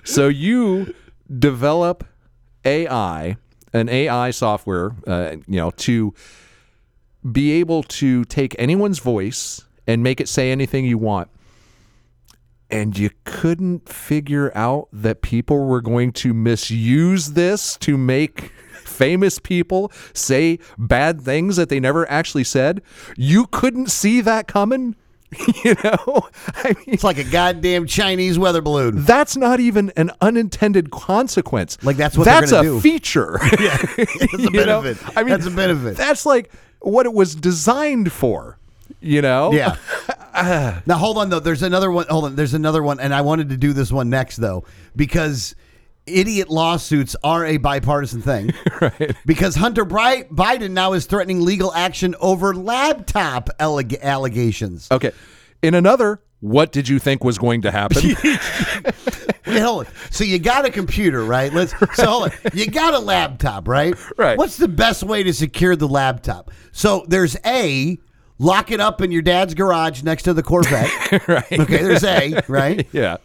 So 0.04 0.28
you 0.28 0.94
develop 1.38 2.04
AI, 2.66 3.38
an 3.72 3.88
AI 3.88 4.30
software, 4.32 4.90
uh, 5.06 5.36
you 5.46 5.56
know, 5.56 5.70
to 5.70 6.12
be 7.32 7.52
able 7.52 7.84
to 7.84 8.26
take 8.26 8.54
anyone's 8.58 8.98
voice 8.98 9.64
and 9.86 10.02
make 10.02 10.20
it 10.20 10.28
say 10.28 10.52
anything 10.52 10.84
you 10.84 10.98
want 10.98 11.30
and 12.70 12.98
you 12.98 13.10
couldn't 13.24 13.88
figure 13.88 14.50
out 14.56 14.88
that 14.92 15.22
people 15.22 15.66
were 15.66 15.80
going 15.80 16.12
to 16.12 16.34
misuse 16.34 17.32
this 17.32 17.76
to 17.78 17.96
make 17.96 18.50
famous 18.84 19.38
people 19.38 19.90
say 20.14 20.58
bad 20.78 21.20
things 21.20 21.56
that 21.56 21.68
they 21.68 21.78
never 21.80 22.08
actually 22.10 22.44
said 22.44 22.80
you 23.16 23.46
couldn't 23.48 23.90
see 23.90 24.20
that 24.20 24.46
coming 24.48 24.94
you 25.64 25.74
know 25.84 26.22
i 26.54 26.68
mean 26.68 26.84
it's 26.86 27.02
like 27.04 27.18
a 27.18 27.24
goddamn 27.24 27.84
Chinese 27.86 28.38
weather 28.38 28.62
balloon. 28.62 29.04
that's 29.04 29.36
not 29.36 29.58
even 29.60 29.92
an 29.96 30.10
unintended 30.20 30.90
consequence 30.90 31.76
Like, 31.82 31.96
that's 31.96 32.16
what 32.16 32.24
that's 32.24 32.52
a 32.52 32.62
do. 32.62 32.80
feature 32.80 33.38
yeah 33.60 33.76
That's 33.96 34.46
a 34.46 34.50
benefit. 34.50 34.98
i 35.18 35.22
mean 35.22 35.30
That's 35.32 35.46
a 35.46 35.50
benefit. 35.50 35.96
that's 35.96 36.24
like 36.24 36.50
what 36.80 37.06
it 37.06 37.12
was 37.12 37.34
designed 37.34 38.12
for 38.12 38.56
you 39.00 39.20
know 39.20 39.52
Yeah. 39.52 39.76
now 40.86 40.96
hold 40.96 41.18
on 41.18 41.30
though. 41.30 41.40
There's 41.40 41.62
another 41.62 41.90
one. 41.90 42.06
Hold 42.08 42.24
on. 42.24 42.36
There's 42.36 42.54
another 42.54 42.82
one, 42.82 43.00
and 43.00 43.14
I 43.14 43.22
wanted 43.22 43.48
to 43.50 43.56
do 43.56 43.72
this 43.72 43.90
one 43.90 44.10
next 44.10 44.36
though 44.36 44.64
because 44.94 45.54
idiot 46.06 46.48
lawsuits 46.48 47.16
are 47.24 47.44
a 47.44 47.56
bipartisan 47.56 48.22
thing. 48.22 48.52
right. 48.80 49.16
Because 49.24 49.56
Hunter 49.56 49.84
Biden 49.84 50.70
now 50.70 50.92
is 50.92 51.06
threatening 51.06 51.42
legal 51.42 51.72
action 51.74 52.14
over 52.20 52.54
laptop 52.54 53.50
alleg- 53.58 54.00
allegations. 54.00 54.88
Okay. 54.90 55.12
In 55.62 55.74
another, 55.74 56.20
what 56.40 56.70
did 56.72 56.88
you 56.88 56.98
think 56.98 57.24
was 57.24 57.38
going 57.38 57.62
to 57.62 57.70
happen? 57.70 58.02
Wait, 59.46 59.60
hold 59.60 59.86
on. 59.86 59.92
So 60.10 60.24
you 60.24 60.38
got 60.38 60.64
a 60.64 60.70
computer, 60.70 61.24
right? 61.24 61.52
Let's 61.52 61.72
so 61.94 62.06
hold 62.06 62.22
on. 62.24 62.30
You 62.52 62.66
got 62.70 62.94
a 62.94 62.98
laptop, 62.98 63.68
right? 63.68 63.94
Right. 64.16 64.36
What's 64.36 64.56
the 64.56 64.68
best 64.68 65.02
way 65.02 65.22
to 65.22 65.32
secure 65.32 65.76
the 65.76 65.88
laptop? 65.88 66.50
So 66.72 67.04
there's 67.08 67.36
A, 67.46 67.98
lock 68.38 68.70
it 68.70 68.80
up 68.80 69.00
in 69.00 69.10
your 69.10 69.22
dad's 69.22 69.54
garage 69.54 70.02
next 70.02 70.22
to 70.24 70.34
the 70.34 70.42
Corvette. 70.42 70.90
right. 71.28 71.52
Okay, 71.52 71.82
there's 71.82 72.04
A, 72.04 72.42
right? 72.48 72.86
Yeah. 72.92 73.16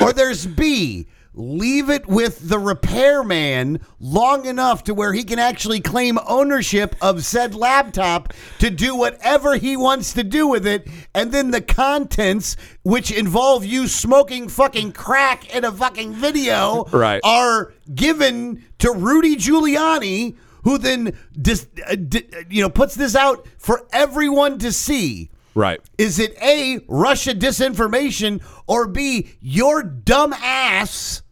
Or 0.00 0.12
there's 0.12 0.46
B, 0.46 1.06
leave 1.32 1.88
it 1.88 2.06
with 2.06 2.48
the 2.48 2.58
repairman 2.58 3.80
long 4.00 4.44
enough 4.44 4.84
to 4.84 4.92
where 4.92 5.12
he 5.14 5.24
can 5.24 5.38
actually 5.38 5.80
claim 5.80 6.18
ownership 6.26 6.94
of 7.00 7.24
said 7.24 7.54
laptop 7.54 8.34
to 8.58 8.68
do 8.70 8.94
whatever 8.94 9.56
he 9.56 9.76
wants 9.76 10.12
to 10.14 10.24
do 10.24 10.46
with 10.46 10.66
it. 10.66 10.86
And 11.14 11.32
then 11.32 11.52
the 11.52 11.60
contents, 11.62 12.56
which 12.82 13.10
involve 13.10 13.64
you 13.64 13.86
smoking 13.88 14.48
fucking 14.48 14.92
crack 14.92 15.54
in 15.54 15.64
a 15.64 15.72
fucking 15.72 16.12
video, 16.14 16.84
Right. 16.92 17.20
are 17.24 17.72
given 17.94 18.64
to 18.80 18.92
Rudy 18.92 19.36
Giuliani. 19.36 20.36
Who 20.64 20.78
then, 20.78 21.16
dis, 21.40 21.66
uh, 21.86 21.94
di- 21.96 22.26
you 22.50 22.62
know, 22.62 22.70
puts 22.70 22.94
this 22.94 23.14
out 23.14 23.46
for 23.58 23.86
everyone 23.92 24.58
to 24.58 24.72
see? 24.72 25.30
Right. 25.54 25.80
Is 25.98 26.18
it 26.18 26.36
A, 26.42 26.80
Russia 26.88 27.34
disinformation, 27.34 28.42
or 28.66 28.86
B, 28.86 29.28
your 29.40 29.82
dumb 29.82 30.32
ass 30.32 31.22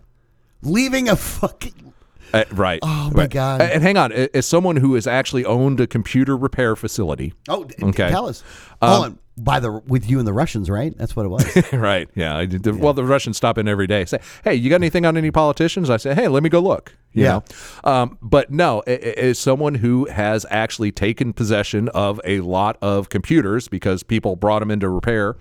leaving 0.62 1.08
a 1.08 1.16
fucking. 1.16 1.92
Uh, 2.34 2.44
right. 2.52 2.80
Oh, 2.82 3.10
my 3.14 3.22
Right. 3.22 3.30
God. 3.30 3.60
And 3.62 3.82
hang 3.82 3.96
on, 3.96 4.10
as 4.12 4.46
someone 4.46 4.76
who 4.76 4.94
has 4.94 5.06
actually 5.06 5.44
owned 5.44 5.78
a 5.80 5.86
computer 5.86 6.36
repair 6.36 6.74
facility. 6.74 7.34
Oh, 7.48 7.66
Okay. 7.82 8.10
tell 8.10 8.26
us. 8.28 8.42
Hold 8.82 9.04
on. 9.04 9.18
By 9.38 9.60
the 9.60 9.70
with 9.70 10.08
you 10.08 10.18
and 10.18 10.26
the 10.26 10.32
Russians, 10.32 10.70
right? 10.70 10.96
That's 10.96 11.14
what 11.14 11.26
it 11.26 11.28
was. 11.28 11.72
right. 11.72 12.08
Yeah. 12.14 12.36
I 12.36 12.46
did, 12.46 12.62
the- 12.62 12.74
Well, 12.74 12.94
the 12.94 13.04
Russians 13.04 13.36
stop 13.36 13.58
in 13.58 13.68
every 13.68 13.86
day. 13.86 14.06
Say, 14.06 14.18
hey, 14.44 14.54
you 14.54 14.70
got 14.70 14.76
anything 14.76 15.04
on 15.04 15.16
any 15.18 15.30
politicians? 15.30 15.90
I 15.90 15.98
say, 15.98 16.14
hey, 16.14 16.26
let 16.28 16.42
me 16.42 16.48
go 16.48 16.60
look. 16.60 16.94
You 17.12 17.24
Yeah. 17.24 17.40
know? 17.84 17.90
Um, 17.90 18.18
but 18.22 18.50
no, 18.50 18.80
as 18.80 19.38
someone 19.38 19.74
who 19.74 20.06
has 20.06 20.46
actually 20.48 20.90
taken 20.90 21.34
possession 21.34 21.90
of 21.90 22.18
a 22.24 22.40
lot 22.40 22.78
of 22.80 23.10
computers 23.10 23.68
because 23.68 24.02
people 24.02 24.36
brought 24.36 24.60
them 24.60 24.70
into 24.70 24.88
repair 24.88 25.36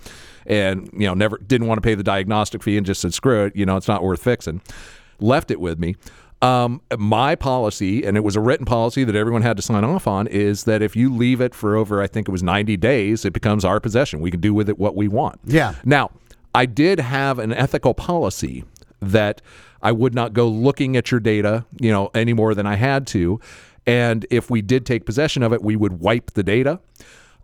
and, 0.45 0.89
you 0.91 1.07
know, 1.07 1.13
never 1.13 1.37
didn't 1.37 1.67
want 1.67 1.77
to 1.77 1.81
pay 1.81 1.95
the 1.95 2.03
diagnostic 2.03 2.63
fee 2.63 2.75
and 2.75 2.85
just 2.85 2.99
said, 2.99 3.13
screw 3.13 3.45
it, 3.45 3.55
you 3.55 3.65
know, 3.65 3.77
it's 3.77 3.87
not 3.87 4.03
worth 4.03 4.21
fixing, 4.21 4.61
left 5.21 5.51
it 5.51 5.59
with 5.61 5.79
me. 5.79 5.95
Um, 6.45 6.81
my 6.97 7.33
policy, 7.33 8.05
and 8.05 8.15
it 8.15 8.23
was 8.23 8.35
a 8.35 8.39
written 8.39 8.67
policy 8.67 9.03
that 9.03 9.15
everyone 9.15 9.41
had 9.41 9.57
to 9.57 9.63
sign 9.63 9.83
off 9.83 10.05
on, 10.05 10.27
is 10.27 10.65
that 10.65 10.83
if 10.83 10.95
you 10.95 11.11
leave 11.11 11.41
it 11.41 11.55
for 11.55 11.75
over, 11.75 12.03
I 12.03 12.07
think 12.07 12.27
it 12.27 12.31
was 12.31 12.43
90 12.43 12.77
days, 12.77 13.25
it 13.25 13.33
becomes 13.33 13.65
our 13.65 13.79
possession. 13.79 14.21
We 14.21 14.29
can 14.29 14.41
do 14.41 14.53
with 14.53 14.69
it 14.69 14.77
what 14.77 14.95
we 14.95 15.07
want. 15.07 15.39
Yeah. 15.45 15.73
Now, 15.83 16.11
I 16.53 16.67
did 16.67 16.99
have 16.99 17.39
an 17.39 17.51
ethical 17.51 17.95
policy 17.95 18.63
that 19.01 19.41
I 19.81 19.91
would 19.91 20.13
not 20.13 20.33
go 20.33 20.47
looking 20.47 20.95
at 20.95 21.09
your 21.09 21.19
data, 21.19 21.65
you 21.79 21.91
know, 21.91 22.11
any 22.13 22.33
more 22.33 22.53
than 22.53 22.67
I 22.67 22.75
had 22.75 23.07
to. 23.07 23.39
And 23.87 24.25
if 24.29 24.51
we 24.51 24.61
did 24.61 24.85
take 24.85 25.05
possession 25.05 25.41
of 25.41 25.51
it, 25.51 25.63
we 25.63 25.75
would 25.75 25.99
wipe 25.99 26.31
the 26.31 26.43
data. 26.43 26.79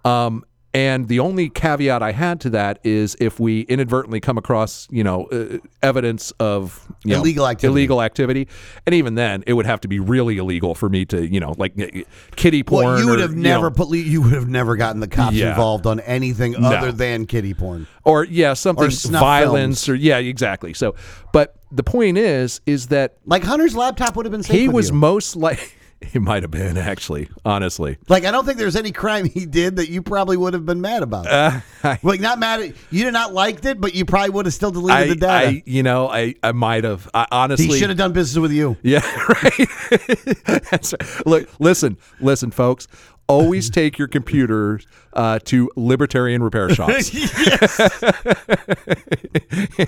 Um, 0.05 0.43
and 0.73 1.07
the 1.09 1.19
only 1.19 1.49
caveat 1.49 2.01
I 2.01 2.13
had 2.13 2.39
to 2.41 2.49
that 2.51 2.79
is 2.83 3.17
if 3.19 3.39
we 3.39 3.61
inadvertently 3.61 4.19
come 4.21 4.37
across, 4.37 4.87
you 4.89 5.03
know, 5.03 5.25
uh, 5.25 5.57
evidence 5.83 6.31
of 6.39 6.87
you 7.03 7.11
know, 7.13 7.19
Illegal 7.21 7.47
activity. 7.47 7.71
illegal 7.73 8.01
activity, 8.01 8.47
and 8.85 8.95
even 8.95 9.15
then, 9.15 9.43
it 9.47 9.53
would 9.53 9.65
have 9.65 9.81
to 9.81 9.87
be 9.87 9.99
really 9.99 10.37
illegal 10.37 10.73
for 10.73 10.87
me 10.87 11.03
to, 11.05 11.27
you 11.27 11.39
know, 11.39 11.55
like 11.57 11.73
uh, 11.79 11.87
kitty 12.35 12.63
porn. 12.63 12.85
well, 12.85 12.99
you 12.99 13.07
would 13.07 13.19
or, 13.19 13.23
have 13.23 13.31
you 13.31 13.37
never 13.41 13.69
know. 13.69 13.93
You 13.93 14.21
would 14.21 14.33
have 14.33 14.47
never 14.47 14.75
gotten 14.77 15.01
the 15.01 15.07
cops 15.07 15.35
Yeah. 15.35 15.49
involved 15.49 15.85
on 15.85 15.99
anything 16.01 16.55
other 16.55 16.91
than 16.91 17.25
kitty 17.25 17.53
porn. 17.53 17.87
or 18.05 18.23
yeah, 18.25 18.53
something 18.53 18.89
snuff 18.91 19.19
violence, 19.21 19.85
films. 19.85 19.89
or 19.89 20.01
yeah, 20.01 20.17
exactly. 20.19 20.73
So, 20.73 20.95
but 21.33 21.55
the 21.71 21.83
point 21.83 22.17
is, 22.17 22.61
is 22.65 22.87
that 22.87 23.17
Like 23.25 23.43
Hunter's 23.43 23.75
laptop 23.75 24.15
would 24.15 24.25
have 24.25 24.31
been 24.31 24.43
safe. 24.43 24.59
he 24.59 24.67
was 24.69 24.89
you. 24.89 24.95
most 24.95 25.35
like 25.35 25.75
he 26.01 26.19
might 26.19 26.43
have 26.43 26.51
been 26.51 26.77
actually, 26.77 27.29
honestly. 27.45 27.97
Like 28.07 28.25
I 28.25 28.31
don't 28.31 28.45
think 28.45 28.57
there's 28.57 28.75
any 28.75 28.91
crime 28.91 29.25
he 29.25 29.45
did 29.45 29.77
that 29.77 29.89
you 29.89 30.01
probably 30.01 30.37
would 30.37 30.53
have 30.53 30.65
been 30.65 30.81
mad 30.81 31.03
about. 31.03 31.27
I- 31.27 31.61
like 32.03 32.19
not 32.19 32.39
mad 32.39 32.59
at 32.61 32.75
you 32.89 33.03
did 33.03 33.13
not 33.13 33.33
liked 33.33 33.65
it, 33.65 33.79
but 33.81 33.95
you 33.95 34.05
probably 34.05 34.29
would 34.31 34.45
have 34.45 34.53
still 34.53 34.71
deleted 34.71 35.03
I, 35.03 35.07
the 35.07 35.15
data. 35.15 35.47
I, 35.47 35.63
you 35.65 35.83
know, 35.83 36.09
I, 36.09 36.35
I 36.43 36.51
might 36.51 36.83
have. 36.83 37.09
I, 37.13 37.27
honestly, 37.31 37.67
he 37.67 37.77
should 37.79 37.89
have 37.89 37.97
done 37.97 38.13
business 38.13 38.39
with 38.39 38.51
you. 38.51 38.77
Yeah, 38.83 39.01
right. 39.43 40.93
Look, 41.25 41.49
listen, 41.59 41.97
listen, 42.19 42.51
folks. 42.51 42.87
Always 43.27 43.69
take 43.71 43.97
your 43.97 44.09
computers 44.09 44.85
uh, 45.13 45.39
to 45.45 45.69
libertarian 45.77 46.43
repair 46.43 46.69
shops, 46.75 47.11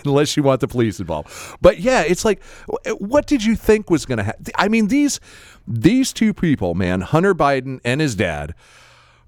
unless 0.05 0.37
you 0.37 0.43
want 0.43 0.61
the 0.61 0.67
police 0.69 0.99
involved. 0.99 1.29
But 1.61 1.79
yeah, 1.79 2.03
it's 2.03 2.23
like, 2.23 2.41
what 2.99 3.27
did 3.27 3.43
you 3.43 3.55
think 3.55 3.89
was 3.89 4.05
going 4.05 4.19
to 4.19 4.23
happen? 4.23 4.45
I 4.55 4.67
mean 4.69 4.87
these 4.87 5.19
these 5.67 6.13
two 6.13 6.33
people, 6.33 6.73
man, 6.73 7.01
Hunter 7.01 7.33
Biden 7.35 7.79
and 7.85 8.01
his 8.01 8.15
dad, 8.15 8.53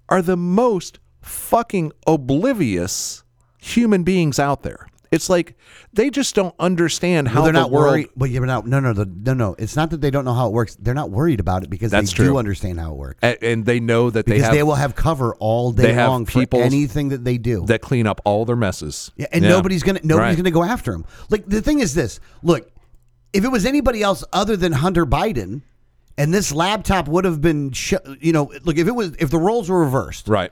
are 0.09 0.21
the 0.21 0.37
most 0.37 0.99
fucking 1.21 1.91
oblivious 2.07 3.23
human 3.59 4.03
beings 4.03 4.39
out 4.39 4.63
there. 4.63 4.87
It's 5.11 5.29
like 5.29 5.55
they 5.93 6.09
just 6.09 6.35
don't 6.35 6.53
understand 6.59 7.29
how 7.29 7.35
Well, 7.35 7.43
they're 7.45 7.53
the 7.53 7.59
not 7.59 7.71
world. 7.71 7.91
worried. 7.91 8.09
But 8.17 8.31
you're 8.31 8.45
not. 8.45 8.67
No, 8.67 8.79
no, 8.81 8.91
the, 8.91 9.05
no, 9.05 9.33
no. 9.33 9.55
It's 9.57 9.75
not 9.75 9.91
that 9.91 10.01
they 10.01 10.09
don't 10.11 10.25
know 10.25 10.33
how 10.33 10.47
it 10.47 10.51
works. 10.53 10.75
They're 10.75 10.93
not 10.95 11.09
worried 11.09 11.39
about 11.39 11.63
it 11.63 11.69
because 11.69 11.91
That's 11.91 12.11
they 12.11 12.25
do 12.25 12.37
understand 12.37 12.79
how 12.81 12.91
it 12.91 12.97
works. 12.97 13.19
a- 13.23 13.41
and 13.45 13.65
they 13.65 13.79
know 13.79 14.09
that 14.09 14.25
they 14.25 14.39
have 14.39 14.51
they 14.51 14.63
will 14.63 14.75
have 14.75 14.95
cover 14.95 15.33
all 15.35 15.71
day 15.71 15.95
long 15.95 16.25
for 16.25 16.39
people 16.39 16.59
anything 16.61 17.09
that 17.09 17.23
they 17.23 17.37
do. 17.37 17.65
that 17.67 17.81
clean 17.81 18.07
up 18.07 18.19
all 18.25 18.43
their 18.45 18.57
messes. 18.57 19.11
Yeah, 19.15 19.27
and 19.31 19.43
nobody's 19.43 19.83
gonna 19.83 20.01
nobody's 20.03 20.31
Right. 20.31 20.37
gonna 20.37 20.51
go 20.51 20.63
after 20.63 20.91
him. 20.91 21.05
Like 21.29 21.47
the 21.47 21.61
thing 21.61 21.79
is 21.79 21.93
this: 21.93 22.19
look, 22.43 22.69
if 23.31 23.45
it 23.45 23.49
was 23.49 23.65
anybody 23.65 24.01
else 24.01 24.23
other 24.33 24.57
than 24.57 24.73
Hunter 24.73 25.05
Biden, 25.05 25.61
and 26.17 26.33
this 26.33 26.51
laptop 26.53 27.07
would 27.07 27.25
have 27.25 27.41
been, 27.41 27.71
sh- 27.71 27.93
you 28.19 28.31
know, 28.31 28.51
look 28.63 28.77
if 28.77 28.87
it 28.87 28.95
was 28.95 29.15
if 29.19 29.29
the 29.29 29.37
roles 29.39 29.69
were 29.69 29.79
reversed, 29.81 30.27
Right. 30.27 30.51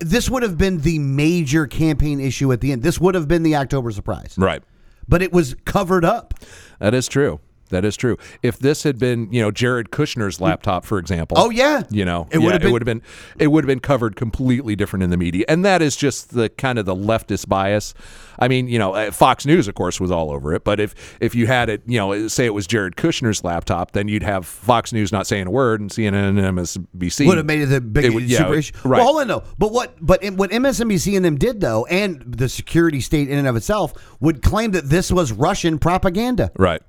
this 0.00 0.30
would 0.30 0.42
have 0.42 0.56
been 0.56 0.78
the 0.80 0.98
major 0.98 1.66
campaign 1.66 2.20
issue 2.20 2.50
at 2.52 2.60
the 2.60 2.72
end. 2.72 2.82
This 2.82 2.98
would 3.00 3.14
have 3.14 3.28
been 3.28 3.42
the 3.42 3.56
October 3.56 3.90
surprise, 3.90 4.34
Right. 4.38 4.62
but 5.08 5.22
it 5.22 5.32
was 5.32 5.54
covered 5.64 6.04
up. 6.04 6.34
That 6.78 6.94
is 6.94 7.06
true. 7.08 7.40
That 7.70 7.84
is 7.84 7.96
true. 7.96 8.18
If 8.42 8.58
this 8.58 8.82
had 8.82 8.98
been, 8.98 9.32
you 9.32 9.40
know, 9.42 9.50
Jared 9.50 9.90
Kushner's 9.90 10.40
laptop, 10.40 10.84
for 10.84 10.98
example. 10.98 11.36
Oh 11.40 11.50
yeah, 11.50 11.82
You 11.90 12.04
know, 12.04 12.28
It 12.30 12.38
yeah, 12.38 12.44
would 12.44 12.52
have 12.52 12.60
it 12.60 12.64
been- 12.64 12.72
would 12.72 12.82
have 12.82 12.86
been 12.86 13.02
it 13.38 13.46
would 13.48 13.64
have 13.64 13.68
been 13.68 13.80
covered 13.80 14.16
completely 14.16 14.76
different 14.76 15.02
in 15.02 15.10
the 15.10 15.16
media, 15.16 15.44
and 15.48 15.64
that 15.64 15.82
is 15.82 15.96
just 15.96 16.34
the 16.34 16.48
kind 16.50 16.78
of 16.78 16.84
the 16.86 16.94
leftist 16.94 17.48
bias. 17.48 17.94
I 18.38 18.48
mean, 18.48 18.66
you 18.68 18.78
know, 18.80 18.94
uh, 18.94 19.10
Fox 19.12 19.46
News, 19.46 19.68
of 19.68 19.74
course, 19.76 20.00
was 20.00 20.10
all 20.10 20.30
over 20.30 20.52
it. 20.54 20.64
But 20.64 20.78
if 20.80 20.94
if 21.20 21.34
you 21.34 21.46
had 21.46 21.68
it, 21.68 21.82
you 21.86 21.98
know, 21.98 22.28
say 22.28 22.44
it 22.46 22.54
was 22.54 22.66
Jared 22.66 22.96
Kushner's 22.96 23.42
laptop, 23.44 23.92
then 23.92 24.08
you'd 24.08 24.22
have 24.24 24.44
Fox 24.46 24.92
News 24.92 25.10
not 25.12 25.26
saying 25.26 25.46
a 25.46 25.50
word, 25.50 25.80
and 25.80 25.90
CNN 25.90 26.14
and 26.38 26.38
MSNBC 26.38 27.26
would 27.26 27.36
have 27.38 27.46
made 27.46 27.60
it 27.60 27.66
the 27.66 27.80
big 27.80 28.04
It 28.04 28.10
would- 28.14 28.24
yeah, 28.24 28.38
super 28.38 28.54
it- 28.54 28.58
issue. 28.58 28.74
right. 28.84 28.98
Well, 28.98 29.06
hold 29.06 29.20
on 29.22 29.28
though. 29.28 29.42
But 29.58 29.72
what? 29.72 29.96
But 30.00 30.22
in- 30.22 30.36
what 30.36 30.50
MSNBC 30.52 31.16
and 31.16 31.24
them 31.24 31.36
did 31.36 31.60
though, 31.60 31.86
and 31.86 32.22
the 32.26 32.48
security 32.48 33.00
state 33.00 33.28
in 33.28 33.38
and 33.38 33.48
of 33.48 33.56
itself 33.56 33.94
would 34.20 34.42
claim 34.42 34.72
that 34.72 34.90
this 34.90 35.10
was 35.10 35.32
Russian 35.32 35.78
propaganda. 35.78 36.50
right. 36.58 36.82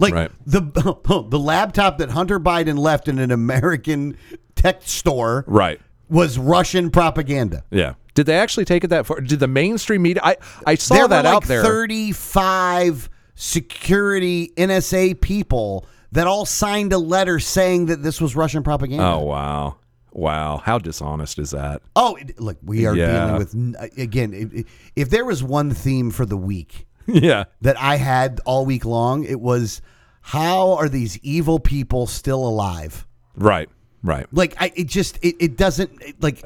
Like 0.00 0.14
Right. 0.14 0.30
the 0.46 0.60
the 1.28 1.38
laptop 1.38 1.98
that 1.98 2.10
Hunter 2.10 2.40
Biden 2.40 2.78
left 2.78 3.06
in 3.06 3.18
an 3.18 3.30
American 3.30 4.16
tech 4.56 4.80
store 4.82 5.44
Right. 5.46 5.80
was 6.08 6.38
Russian 6.38 6.90
propaganda. 6.90 7.62
Yeah. 7.70 7.94
Did 8.14 8.26
they 8.26 8.36
actually 8.36 8.64
take 8.64 8.82
it 8.82 8.88
that 8.88 9.06
far? 9.06 9.20
Did 9.20 9.38
the 9.40 9.46
mainstream 9.46 10.02
media? 10.02 10.22
I 10.24 10.36
I 10.66 10.74
saw 10.74 10.94
there 10.94 11.08
that 11.08 11.24
were 11.24 11.30
like 11.30 11.36
out 11.36 11.44
there. 11.44 11.62
35 11.62 13.08
security 13.34 14.52
NSA 14.56 15.20
people 15.20 15.86
that 16.12 16.26
all 16.26 16.44
signed 16.44 16.92
a 16.92 16.98
letter 16.98 17.38
saying 17.38 17.86
that 17.86 18.02
this 18.02 18.20
was 18.20 18.34
Russian 18.34 18.62
propaganda. 18.62 19.04
Oh 19.04 19.20
wow, 19.20 19.76
wow! 20.12 20.56
How 20.58 20.78
dishonest 20.78 21.38
is 21.38 21.50
that? 21.52 21.82
Oh, 21.94 22.18
look, 22.38 22.56
we 22.62 22.86
are 22.86 22.96
Yeah. 22.96 23.26
dealing 23.26 23.38
with 23.38 23.98
again. 23.98 24.32
If, 24.34 24.66
if 24.96 25.10
there 25.10 25.24
was 25.24 25.42
one 25.42 25.70
theme 25.72 26.10
for 26.10 26.26
the 26.26 26.36
week 26.36 26.86
yeah, 27.06 27.44
that 27.60 27.80
I 27.80 27.96
had 27.96 28.40
all 28.44 28.66
week 28.66 28.84
long, 28.84 29.24
it 29.24 29.40
was 29.40 29.82
how 30.22 30.72
are 30.72 30.88
these 30.88 31.18
evil 31.18 31.58
people 31.58 32.06
still 32.06 32.46
alive? 32.46 33.06
right, 33.36 33.68
right. 34.02 34.26
Like 34.32 34.54
I, 34.60 34.72
it 34.74 34.86
just 34.86 35.18
it, 35.22 35.36
it 35.40 35.56
doesn't 35.56 35.90
it, 36.02 36.22
like 36.22 36.42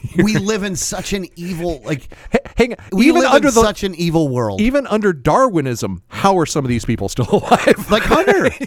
we 0.16 0.36
live 0.38 0.62
in 0.62 0.76
such 0.76 1.12
an 1.12 1.26
evil 1.36 1.80
like 1.84 2.08
hang 2.56 2.74
We 2.92 3.06
even 3.08 3.22
live 3.22 3.30
under 3.32 3.48
in 3.48 3.54
the 3.54 3.60
such 3.62 3.82
an 3.84 3.94
evil 3.94 4.28
world. 4.28 4.60
even 4.60 4.86
under 4.86 5.12
Darwinism, 5.12 6.02
how 6.08 6.38
are 6.38 6.46
some 6.46 6.64
of 6.64 6.68
these 6.68 6.84
people 6.84 7.08
still 7.08 7.28
alive? 7.32 7.90
like 7.90 8.02
Hunter. 8.04 8.50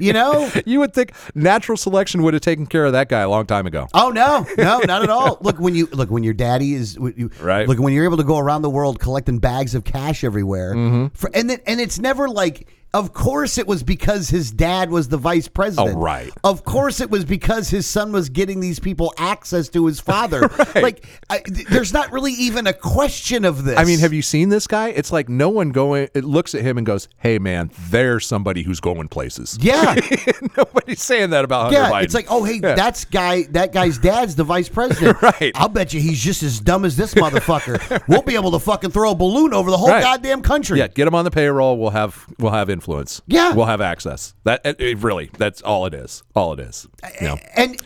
You 0.00 0.12
know? 0.12 0.48
you 0.64 0.78
would 0.78 0.94
think 0.94 1.12
natural 1.34 1.76
selection 1.76 2.22
would 2.22 2.32
have 2.34 2.40
taken 2.40 2.66
care 2.66 2.84
of 2.84 2.92
that 2.92 3.08
guy 3.08 3.20
a 3.22 3.28
long 3.28 3.46
time 3.46 3.66
ago. 3.66 3.88
Oh 3.94 4.10
no, 4.10 4.46
no, 4.56 4.78
not 4.80 5.02
at 5.02 5.10
all. 5.10 5.38
Look 5.40 5.58
when 5.58 5.74
you 5.74 5.86
look 5.86 6.08
when 6.10 6.22
your 6.22 6.34
daddy 6.34 6.74
is 6.74 6.94
you, 7.16 7.30
Right. 7.40 7.66
Look 7.66 7.80
when 7.80 7.92
you're 7.92 8.04
able 8.04 8.16
to 8.18 8.24
go 8.24 8.38
around 8.38 8.62
the 8.62 8.70
world 8.70 9.00
collecting 9.00 9.38
bags 9.40 9.74
of 9.74 9.82
cash 9.84 10.22
everywhere, 10.22 10.74
Mm-hmm. 10.74 11.06
for, 11.14 11.30
and 11.34 11.50
then 11.50 11.58
and 11.66 11.80
it's 11.80 11.98
never 11.98 12.28
like. 12.28 12.68
Of 12.94 13.12
course, 13.12 13.58
it 13.58 13.66
was 13.66 13.82
because 13.82 14.30
his 14.30 14.50
dad 14.50 14.90
was 14.90 15.08
the 15.08 15.18
vice 15.18 15.46
president. 15.46 15.96
Oh, 15.96 16.00
right. 16.00 16.32
Of 16.42 16.64
course, 16.64 17.00
it 17.00 17.10
was 17.10 17.24
because 17.26 17.68
his 17.68 17.86
son 17.86 18.12
was 18.12 18.30
getting 18.30 18.60
these 18.60 18.78
people 18.78 19.12
access 19.18 19.68
to 19.70 19.84
his 19.84 20.00
father. 20.00 20.40
right. 20.58 20.82
Like, 20.82 21.06
I, 21.28 21.40
th- 21.40 21.66
there's 21.68 21.92
not 21.92 22.10
really 22.12 22.32
even 22.32 22.66
a 22.66 22.72
question 22.72 23.44
of 23.44 23.64
this. 23.64 23.78
I 23.78 23.84
mean, 23.84 23.98
have 23.98 24.14
you 24.14 24.22
seen 24.22 24.48
this 24.48 24.66
guy? 24.66 24.88
It's 24.88 25.12
like 25.12 25.28
no 25.28 25.50
one 25.50 25.68
going. 25.70 26.08
It 26.14 26.24
looks 26.24 26.54
at 26.54 26.62
him 26.62 26.78
and 26.78 26.86
goes, 26.86 27.08
"Hey, 27.18 27.38
man, 27.38 27.70
there's 27.90 28.26
somebody 28.26 28.62
who's 28.62 28.80
going 28.80 29.08
places." 29.08 29.58
Yeah, 29.60 29.94
Nobody's 30.56 31.02
saying 31.02 31.30
that 31.30 31.44
about 31.44 31.64
Hunter 31.64 31.78
yeah. 31.80 31.90
Biden. 31.90 32.04
It's 32.04 32.14
like, 32.14 32.26
oh, 32.30 32.42
hey, 32.44 32.58
that's 32.58 33.04
guy. 33.04 33.42
That 33.50 33.72
guy's 33.74 33.98
dad's 33.98 34.34
the 34.34 34.44
vice 34.44 34.68
president. 34.68 35.18
Right. 35.28 35.52
I'll 35.56 35.68
bet 35.68 35.92
you 35.92 36.00
he's 36.00 36.20
just 36.20 36.42
as 36.42 36.58
dumb 36.60 36.84
as 36.84 36.96
this 36.96 37.14
motherfucker. 37.14 38.02
We'll 38.08 38.22
be 38.22 38.34
able 38.34 38.52
to 38.52 38.58
fucking 38.58 38.90
throw 38.92 39.10
a 39.10 39.14
balloon 39.14 39.52
over 39.52 39.70
the 39.70 39.76
whole 39.76 39.88
Right. 39.90 40.02
goddamn 40.02 40.42
country. 40.42 40.78
yeah, 40.78 40.86
get 40.88 41.06
him 41.06 41.14
on 41.14 41.24
the 41.24 41.30
payroll. 41.30 41.76
We'll 41.76 41.90
have 41.90 42.24
we'll 42.38 42.52
have 42.52 42.70
influence. 42.78 43.20
Yeah. 43.26 43.54
we'll 43.54 43.66
have 43.66 43.80
access. 43.80 44.34
That 44.44 44.60
it, 44.64 44.80
it 44.80 45.02
really, 45.02 45.30
that's 45.36 45.60
all 45.62 45.84
it 45.86 45.94
is. 45.94 46.22
All 46.34 46.52
it 46.52 46.60
is. 46.60 46.86
Eh, 47.02 47.10
you 47.20 47.26
know? 47.26 47.38
And 47.56 47.76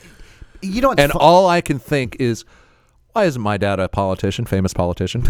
you 0.61 0.82
know 0.82 0.93
And 0.93 1.12
all 1.12 1.49
I 1.49 1.62
can 1.62 1.78
think 1.78 2.16
is, 2.20 2.45
why 3.12 3.24
isn't 3.24 3.40
my 3.40 3.57
dad 3.57 3.80
a 3.80 3.88
politician, 3.88 4.45
famous 4.45 4.74
politician? 4.74 5.22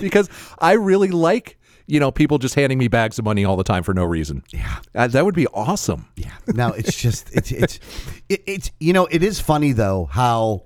because 0.00 0.28
I 0.58 0.72
really 0.72 1.10
like, 1.10 1.58
you 1.86 2.00
know, 2.00 2.10
people 2.12 2.38
just 2.38 2.54
handing 2.54 2.78
me 2.78 2.88
bags 2.88 3.18
of 3.18 3.24
money 3.24 3.44
all 3.44 3.56
the 3.56 3.64
time 3.64 3.82
for 3.82 3.92
no 3.92 4.04
reason. 4.04 4.44
Yeah. 4.50 4.78
Uh, 4.94 5.08
that 5.08 5.24
would 5.24 5.34
be 5.34 5.48
awesome. 5.48 6.06
Yeah. 6.16 6.32
No, 6.46 6.68
it's 6.68 6.96
just 6.96 7.34
it's 7.34 7.50
it's 7.50 7.80
it, 8.28 8.42
it's 8.46 8.70
you 8.78 8.92
know 8.92 9.06
it 9.06 9.24
is 9.24 9.40
funny 9.40 9.72
though 9.72 10.04
how 10.06 10.62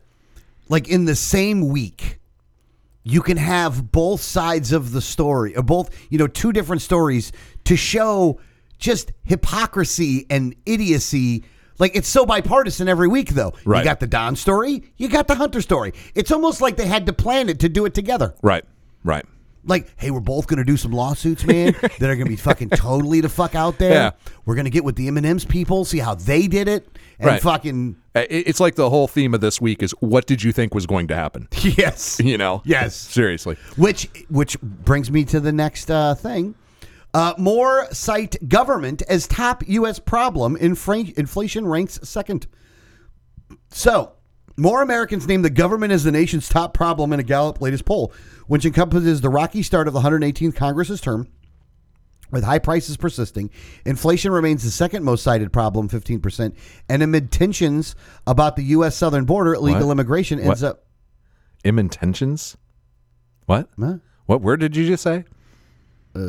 like 0.68 0.88
in 0.88 1.06
the 1.06 1.16
same 1.16 1.68
week 1.68 2.18
you 3.04 3.20
can 3.22 3.36
have 3.36 3.92
both 3.92 4.20
sides 4.20 4.72
of 4.72 4.90
the 4.92 5.00
story 5.00 5.54
or 5.56 5.62
both 5.62 5.90
you 6.10 6.18
know 6.18 6.26
two 6.26 6.52
different 6.52 6.82
stories 6.82 7.30
to 7.64 7.76
show 7.76 8.40
just 8.78 9.12
hypocrisy 9.22 10.26
and 10.28 10.54
idiocy. 10.66 11.44
Like 11.78 11.94
it's 11.94 12.08
so 12.08 12.26
bipartisan 12.26 12.88
every 12.88 13.08
week 13.08 13.30
though. 13.30 13.52
right. 13.64 13.78
You 13.78 13.84
got 13.84 14.00
the 14.00 14.06
Don 14.06 14.36
story, 14.36 14.82
you 14.96 15.08
got 15.08 15.28
the 15.28 15.34
Hunter 15.34 15.60
story. 15.60 15.92
It's 16.14 16.30
almost 16.32 16.60
like 16.60 16.76
they 16.76 16.86
had 16.86 17.06
to 17.06 17.12
plan 17.12 17.48
it 17.48 17.60
to 17.60 17.68
do 17.68 17.84
it 17.84 17.94
together. 17.94 18.34
Right. 18.42 18.64
Right. 19.04 19.26
Like, 19.66 19.88
hey, 19.96 20.10
we're 20.10 20.20
both 20.20 20.46
gonna 20.46 20.64
do 20.64 20.76
some 20.76 20.92
lawsuits, 20.92 21.44
man, 21.44 21.72
that 21.80 22.02
are 22.02 22.16
gonna 22.16 22.28
be 22.28 22.36
fucking 22.36 22.70
totally 22.70 23.20
the 23.20 23.28
fuck 23.28 23.54
out 23.54 23.78
there. 23.78 23.92
Yeah. 23.92 24.10
We're 24.44 24.54
gonna 24.56 24.70
get 24.70 24.84
with 24.84 24.96
the 24.96 25.08
M 25.08 25.16
and 25.16 25.26
M's 25.26 25.44
people, 25.44 25.84
see 25.84 25.98
how 25.98 26.14
they 26.14 26.46
did 26.46 26.68
it, 26.68 26.86
and 27.18 27.26
Right. 27.26 27.42
fucking 27.42 27.96
It's 28.14 28.60
like 28.60 28.74
the 28.76 28.90
whole 28.90 29.08
theme 29.08 29.34
of 29.34 29.40
this 29.40 29.60
week 29.60 29.82
is 29.82 29.92
what 30.00 30.26
did 30.26 30.42
you 30.42 30.52
think 30.52 30.74
was 30.74 30.86
going 30.86 31.08
to 31.08 31.14
happen? 31.16 31.48
yes, 31.62 32.20
You 32.24 32.38
know? 32.38 32.62
Yes. 32.64 32.94
Seriously. 32.96 33.56
which 33.76 34.08
which 34.28 34.60
brings 34.60 35.10
me 35.10 35.24
to 35.26 35.40
the 35.40 35.52
next 35.52 35.90
uh, 35.90 36.14
thing. 36.14 36.54
Uh, 37.12 37.32
more 37.38 37.86
cite 37.92 38.36
government 38.48 39.00
as 39.08 39.28
top 39.28 39.62
U.S. 39.68 40.00
problem. 40.00 40.56
Infra- 40.60 41.04
inflation 41.16 41.64
ranks 41.64 42.00
second. 42.02 42.48
So, 43.70 44.13
more 44.56 44.82
Americans 44.82 45.26
name 45.26 45.42
the 45.42 45.50
government 45.50 45.92
as 45.92 46.04
the 46.04 46.12
nation's 46.12 46.48
top 46.48 46.74
problem 46.74 47.12
in 47.12 47.20
a 47.20 47.22
Gallup 47.24 47.60
latest 47.60 47.84
poll, 47.84 48.12
which 48.46 48.64
encompasses 48.64 49.20
the 49.20 49.28
rocky 49.30 49.62
start 49.62 49.88
of 49.88 49.94
the 49.94 50.00
118th 50.00 50.54
Congress's 50.54 51.00
term. 51.00 51.28
With 52.30 52.42
high 52.42 52.58
prices 52.58 52.96
persisting, 52.96 53.50
inflation 53.84 54.32
remains 54.32 54.64
the 54.64 54.70
second 54.70 55.04
most 55.04 55.22
cited 55.22 55.52
problem, 55.52 55.88
15%. 55.88 56.54
And 56.88 57.02
amid 57.02 57.30
tensions 57.30 57.94
about 58.26 58.56
the 58.56 58.62
U.S. 58.64 58.96
southern 58.96 59.24
border, 59.24 59.54
illegal 59.54 59.86
What? 59.86 59.92
immigration 59.92 60.40
ends 60.40 60.62
What? 60.62 60.68
up. 60.70 60.84
Im 61.62 61.78
intentions? 61.78 62.56
What? 63.46 63.68
Huh? 63.78 63.98
What 64.26 64.40
word 64.40 64.60
did 64.60 64.74
you 64.74 64.86
just 64.86 65.02
say? 65.04 65.24
Uh, 66.16 66.20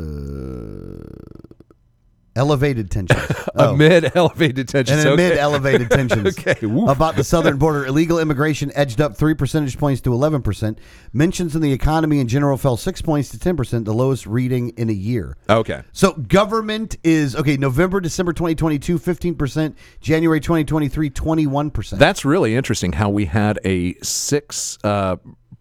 Elevated 2.36 2.92
tensions. 2.92 3.22
Oh. 3.58 3.74
Amid 3.74 4.12
elevated 4.18 4.68
tensions. 4.68 5.06
and 5.06 5.14
amid 5.14 5.32
Okay. 5.32 5.40
elevated 5.40 5.90
tensions 5.90 6.38
Okay, 6.46 6.66
woof. 6.66 6.90
about 6.90 7.16
the 7.16 7.24
southern 7.24 7.56
border, 7.58 7.86
illegal 7.86 8.20
immigration 8.20 8.70
edged 8.76 9.00
up 9.00 9.16
three 9.16 9.34
percentage 9.34 9.78
points 9.78 10.02
to 10.02 10.10
11%. 10.10 10.78
Mentions 11.14 11.56
in 11.56 11.62
the 11.62 11.72
economy 11.72 12.20
in 12.20 12.28
general 12.28 12.58
fell 12.58 12.76
six 12.76 13.02
points 13.02 13.30
to 13.30 13.38
10%, 13.38 13.86
the 13.86 13.94
lowest 13.94 14.26
reading 14.28 14.72
in 14.76 14.90
a 14.90 14.94
year. 14.94 15.38
Okay. 15.50 15.84
So 15.94 16.12
government 16.12 16.98
is, 17.02 17.34
okay, 17.38 17.56
November, 17.56 18.02
December 18.02 18.34
2022, 18.34 19.00
15%, 19.00 19.74
January 20.02 20.42
2023, 20.42 21.10
21%. 21.10 21.98
That's 21.98 22.26
really 22.26 22.58
interesting 22.58 22.92
how 22.92 23.10
we 23.10 23.24
had 23.24 23.58
a 23.64 23.94
six 24.02 24.78
uh, 24.84 25.16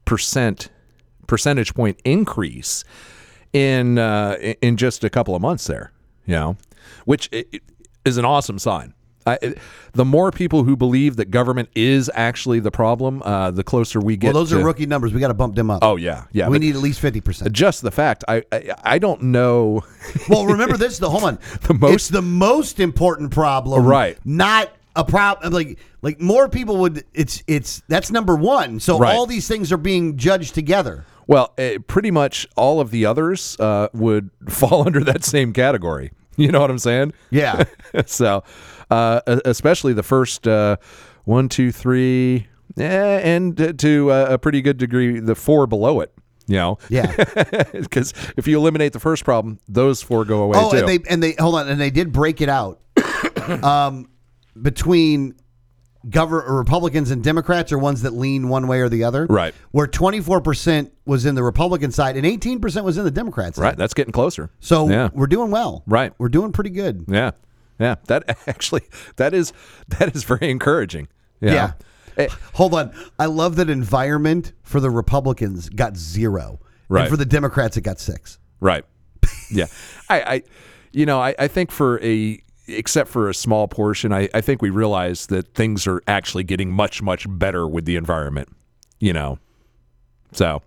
percent 0.05 0.69
percentage 1.29 1.75
point 1.75 2.01
increase 2.05 2.83
in 3.53 3.99
uh, 3.99 4.37
in 4.61 4.77
just 4.77 5.05
a 5.05 5.11
couple 5.11 5.37
of 5.37 5.43
months 5.43 5.69
there. 5.69 5.93
You 6.27 6.35
know, 6.35 6.57
which 7.05 7.31
is 8.05 8.17
an 8.17 8.25
awesome 8.25 8.59
sign. 8.59 8.95
I, 9.27 9.39
it- 9.41 9.59
the 9.95 10.05
more 10.05 10.31
people 10.31 10.65
who 10.65 10.77
believe 10.77 11.17
that 11.17 11.31
government 11.31 11.69
is 11.75 12.11
actually 12.15 12.61
the 12.61 12.71
problem, 12.71 13.23
uh, 13.25 13.51
the 13.53 13.65
closer 13.65 14.01
we 14.01 14.17
get. 14.19 14.35
well, 14.35 14.43
those 14.43 14.51
to, 14.51 14.61
are 14.61 14.65
rookie 14.65 14.87
numbers. 14.87 15.15
We 15.15 15.21
got 15.21 15.29
to 15.29 15.35
bump 15.35 15.55
them 15.55 15.71
up. 15.71 15.79
Oh 15.83 15.97
yeah, 15.97 16.25
yeah. 16.33 16.49
we 16.49 16.59
need 16.59 16.75
at 16.75 16.83
least 16.83 17.01
50%. 17.01 17.51
just 17.53 17.81
the 17.83 17.91
fact. 17.91 18.25
I, 18.29 18.43
I 18.53 18.75
I 18.83 18.99
don't 18.99 19.23
know. 19.23 19.83
Well, 20.29 20.45
remember 20.47 20.77
this 20.77 20.99
The 20.99 21.09
Hold 21.09 21.25
on. 21.25 21.39
The 21.63 21.75
most- 21.75 21.95
it's 21.95 22.09
the 22.09 22.23
most 22.23 22.81
important 22.81 23.31
problem, 23.31 23.85
Right. 23.87 24.19
Not 24.27 24.71
a 24.97 25.05
problem. 25.05 25.53
Like 25.53 25.79
like 26.03 26.21
more 26.21 26.49
people 26.49 26.77
would. 26.79 27.05
It's 27.15 27.43
it's 27.47 27.83
that's 27.89 28.11
number 28.11 28.37
one. 28.37 28.79
So 28.81 28.99
Right. 28.99 29.15
all 29.15 29.27
these 29.27 29.49
things 29.49 29.73
are 29.73 29.77
being 29.79 30.17
judged 30.19 30.55
together. 30.55 31.05
Well, 31.27 31.55
uh, 31.57 31.79
pretty 31.87 32.11
much 32.11 32.47
all 32.57 32.81
of 32.81 32.91
the 32.91 33.07
others 33.07 33.57
uh, 33.59 33.89
would 33.95 34.31
fall 34.51 34.85
under 34.87 35.01
that 35.05 35.25
same 35.25 35.53
category. 35.55 36.13
You 36.39 36.51
know 36.51 36.61
what 36.61 36.71
I'm 36.71 36.79
saying? 36.79 37.13
Yeah. 37.31 37.65
so, 38.07 38.43
uh, 38.91 39.21
especially 39.45 39.93
the 39.93 40.03
first 40.03 40.49
uh, 40.49 40.79
one, 41.25 41.49
two, 41.49 41.71
three, 41.71 42.49
eh, 42.77 43.21
and 43.23 43.79
to 43.79 44.11
uh, 44.11 44.27
a 44.31 44.39
pretty 44.39 44.61
good 44.61 44.77
degree, 44.77 45.21
the 45.21 45.37
four 45.37 45.69
below 45.69 46.01
it. 46.01 46.13
You 46.47 46.57
know, 46.57 46.79
Yeah. 46.89 47.15
because 47.73 48.13
if 48.37 48.47
you 48.47 48.59
eliminate 48.59 48.93
the 48.93 49.01
first 49.01 49.25
problem, 49.25 49.61
those 49.69 50.03
four 50.03 50.25
go 50.25 50.43
away 50.43 50.59
oh, 50.61 50.71
too. 50.73 50.79
and 50.79 50.89
they 50.89 50.99
and 51.09 51.23
they 51.23 51.33
hold 51.39 51.55
on, 51.55 51.69
and 51.69 51.81
they 51.81 51.91
did 51.91 52.13
break 52.13 52.41
it 52.41 52.49
out 52.49 52.81
um, 53.63 54.11
between 54.61 55.37
govern 56.11 56.45
Republicans 56.53 57.11
and 57.11 57.23
Democrats 57.23 57.73
are 57.73 57.79
ones 57.79 58.03
that 58.03 58.13
lean 58.13 58.49
one 58.49 58.67
way 58.67 58.81
or 58.81 58.89
the 58.89 59.05
other. 59.05 59.27
Right. 59.27 59.55
Where 59.71 59.87
twenty 59.87 60.21
four 60.21 60.41
percent 60.41 60.93
was 61.05 61.27
in 61.27 61.35
the 61.35 61.43
Republican 61.43 61.91
side 61.91 62.17
and 62.17 62.27
eighteen 62.27 62.61
percent 62.61 62.85
was 62.85 62.99
in 62.99 63.05
the 63.05 63.11
Democrat 63.11 63.55
side. 63.55 63.63
right, 63.63 63.77
that's 63.77 63.95
getting 63.95 64.13
closer. 64.13 64.51
So 64.61 64.89
yeah, 64.89 65.11
we're 65.13 65.27
doing 65.27 65.51
well. 65.51 65.83
Right. 65.87 66.13
We're 66.19 66.29
doing 66.29 66.53
pretty 66.53 66.71
good. 66.71 67.05
yeah, 67.09 67.33
yeah. 67.79 67.97
That 68.07 68.39
actually, 68.47 68.83
that 69.17 69.35
is 69.35 69.53
that 69.89 70.15
is 70.15 70.25
very 70.25 70.51
encouraging. 70.51 71.09
know. 71.41 71.53
Yeah. 71.53 71.73
Eh, 72.17 72.29
Hold 72.55 72.75
on. 72.75 72.93
I 73.19 73.27
love 73.27 73.57
that 73.57 73.69
environment 73.69 74.53
for 74.63 74.79
the 74.79 74.91
Republicans 74.91 75.69
got 75.69 75.97
zero. 75.97 76.61
Right. 76.89 77.03
And 77.03 77.11
for 77.11 77.17
the 77.17 77.25
Democrats, 77.27 77.77
it 77.77 77.81
got 77.81 77.99
six. 77.99 78.39
Right. 78.61 78.85
Yeah. 79.51 79.67
I, 80.09 80.21
I 80.21 80.43
you 80.93 81.07
know, 81.07 81.21
I, 81.21 81.35
I 81.39 81.49
think 81.49 81.71
for 81.73 82.01
a 82.03 82.41
except 82.67 83.11
for 83.11 83.29
a 83.29 83.35
small 83.35 83.69
portion, 83.69 84.13
I, 84.13 84.29
I 84.35 84.41
think 84.41 84.63
we 84.63 84.71
realize 84.71 85.27
that 85.27 85.55
things 85.55 85.87
are 85.87 86.03
actually 86.07 86.45
getting 86.45 86.71
much, 86.71 87.03
much 87.03 87.27
better 87.29 87.67
with 87.69 87.85
the 87.85 87.97
environment. 87.97 88.49
You 89.01 89.13
know. 89.13 89.39
So 90.33 90.63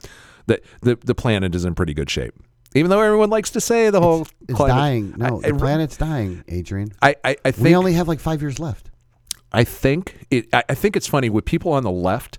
the 0.45 0.61
the, 0.81 0.95
the 1.03 1.15
planet 1.15 1.55
is 1.55 1.65
in 1.65 1.75
pretty 1.75 1.93
good 1.93 2.09
shape. 2.09 2.33
Even 2.75 2.89
though 2.91 3.01
everyone 3.01 3.29
likes 3.29 3.49
to 3.51 3.61
say 3.61 3.89
the 3.89 4.01
whole 4.01 4.27
It's 4.47 4.53
climate- 4.55 4.75
dying. 4.75 5.13
No, 5.17 5.41
I, 5.43 5.51
the 5.51 5.57
planet's 5.57 5.97
dying, 5.97 6.43
Adrian. 6.47 6.89
I, 7.01 7.15
I, 7.23 7.37
I 7.45 7.53
We 7.57 7.73
only 7.75 7.93
have 7.93 8.07
like 8.07 8.19
five 8.19 8.41
years 8.41 8.59
left. 8.59 8.91
I 9.51 9.63
think 9.63 10.27
it. 10.29 10.47
I 10.53 10.75
think 10.75 10.95
it's 10.97 11.07
funny 11.07 11.29
with 11.29 11.45
people 11.45 11.71
on 11.71 11.83
the 11.83 11.91
left. 11.91 12.37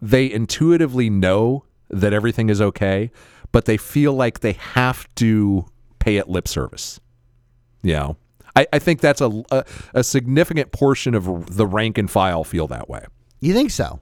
They 0.00 0.30
intuitively 0.30 1.10
know 1.10 1.64
that 1.90 2.12
everything 2.12 2.48
is 2.48 2.60
okay, 2.60 3.10
but 3.52 3.66
they 3.66 3.76
feel 3.76 4.14
like 4.14 4.40
they 4.40 4.52
have 4.54 5.06
to 5.16 5.66
pay 5.98 6.16
it 6.16 6.28
lip 6.28 6.48
service. 6.48 7.00
You 7.82 7.92
know, 7.92 8.16
I, 8.58 8.66
I 8.72 8.78
think 8.80 9.00
that's 9.00 9.20
a, 9.20 9.42
a 9.52 9.64
a 9.94 10.02
significant 10.02 10.72
portion 10.72 11.14
of 11.14 11.56
the 11.56 11.66
rank 11.66 11.96
and 11.96 12.10
file 12.10 12.42
feel 12.42 12.66
that 12.66 12.88
way. 12.88 13.04
You 13.40 13.54
think 13.54 13.70
so? 13.70 14.00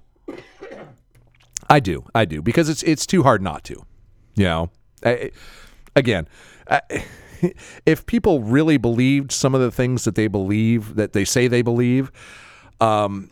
I 1.69 1.81
do, 1.81 2.05
I 2.15 2.25
do, 2.25 2.41
because 2.41 2.71
it's 2.71 2.83
it's 2.83 3.05
too 3.05 3.23
hard 3.23 3.43
not 3.43 3.65
to. 3.65 3.85
You 4.35 4.45
know, 4.45 4.71
I, 5.05 5.31
again, 5.95 6.27
I, 6.71 6.81
if 7.87 8.07
people 8.07 8.41
really 8.41 8.79
believed 8.79 9.31
some 9.31 9.55
of 9.55 9.61
the 9.61 9.71
things 9.71 10.05
that 10.05 10.15
they 10.15 10.27
believe 10.27 10.95
that 10.95 11.13
they 11.13 11.27
say 11.27 11.49
they 11.49 11.63
believe, 11.63 12.11
um, 12.81 13.29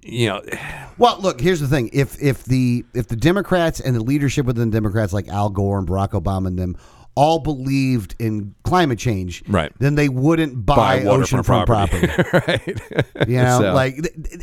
you 0.00 0.28
know, 0.28 0.42
Well, 0.98 1.18
look, 1.20 1.40
here's 1.40 1.58
the 1.58 1.66
thing: 1.66 1.90
if 1.92 2.22
if 2.22 2.44
the 2.44 2.84
if 2.94 3.08
the 3.08 3.16
Democrats 3.16 3.80
and 3.80 3.96
the 3.96 4.02
leadership 4.02 4.46
within 4.46 4.70
the 4.70 4.76
Democrats, 4.76 5.12
like 5.12 5.26
Al 5.26 5.50
Gore 5.50 5.78
and 5.78 5.88
Barack 5.88 6.10
Obama 6.10 6.46
and 6.48 6.58
them, 6.58 6.76
all 7.14 7.38
believed 7.38 8.14
in 8.18 8.54
climate 8.64 8.98
change, 8.98 9.42
Right. 9.46 9.70
Then 9.78 9.94
they 9.96 10.08
wouldn't 10.08 10.64
buy, 10.64 11.00
oceanfront 11.00 11.66
waterfront 11.66 11.66
property. 11.66 12.06
right? 12.32 13.28
You 13.28 13.36
know, 13.36 13.60
So- 13.60 13.74
like 13.74 13.96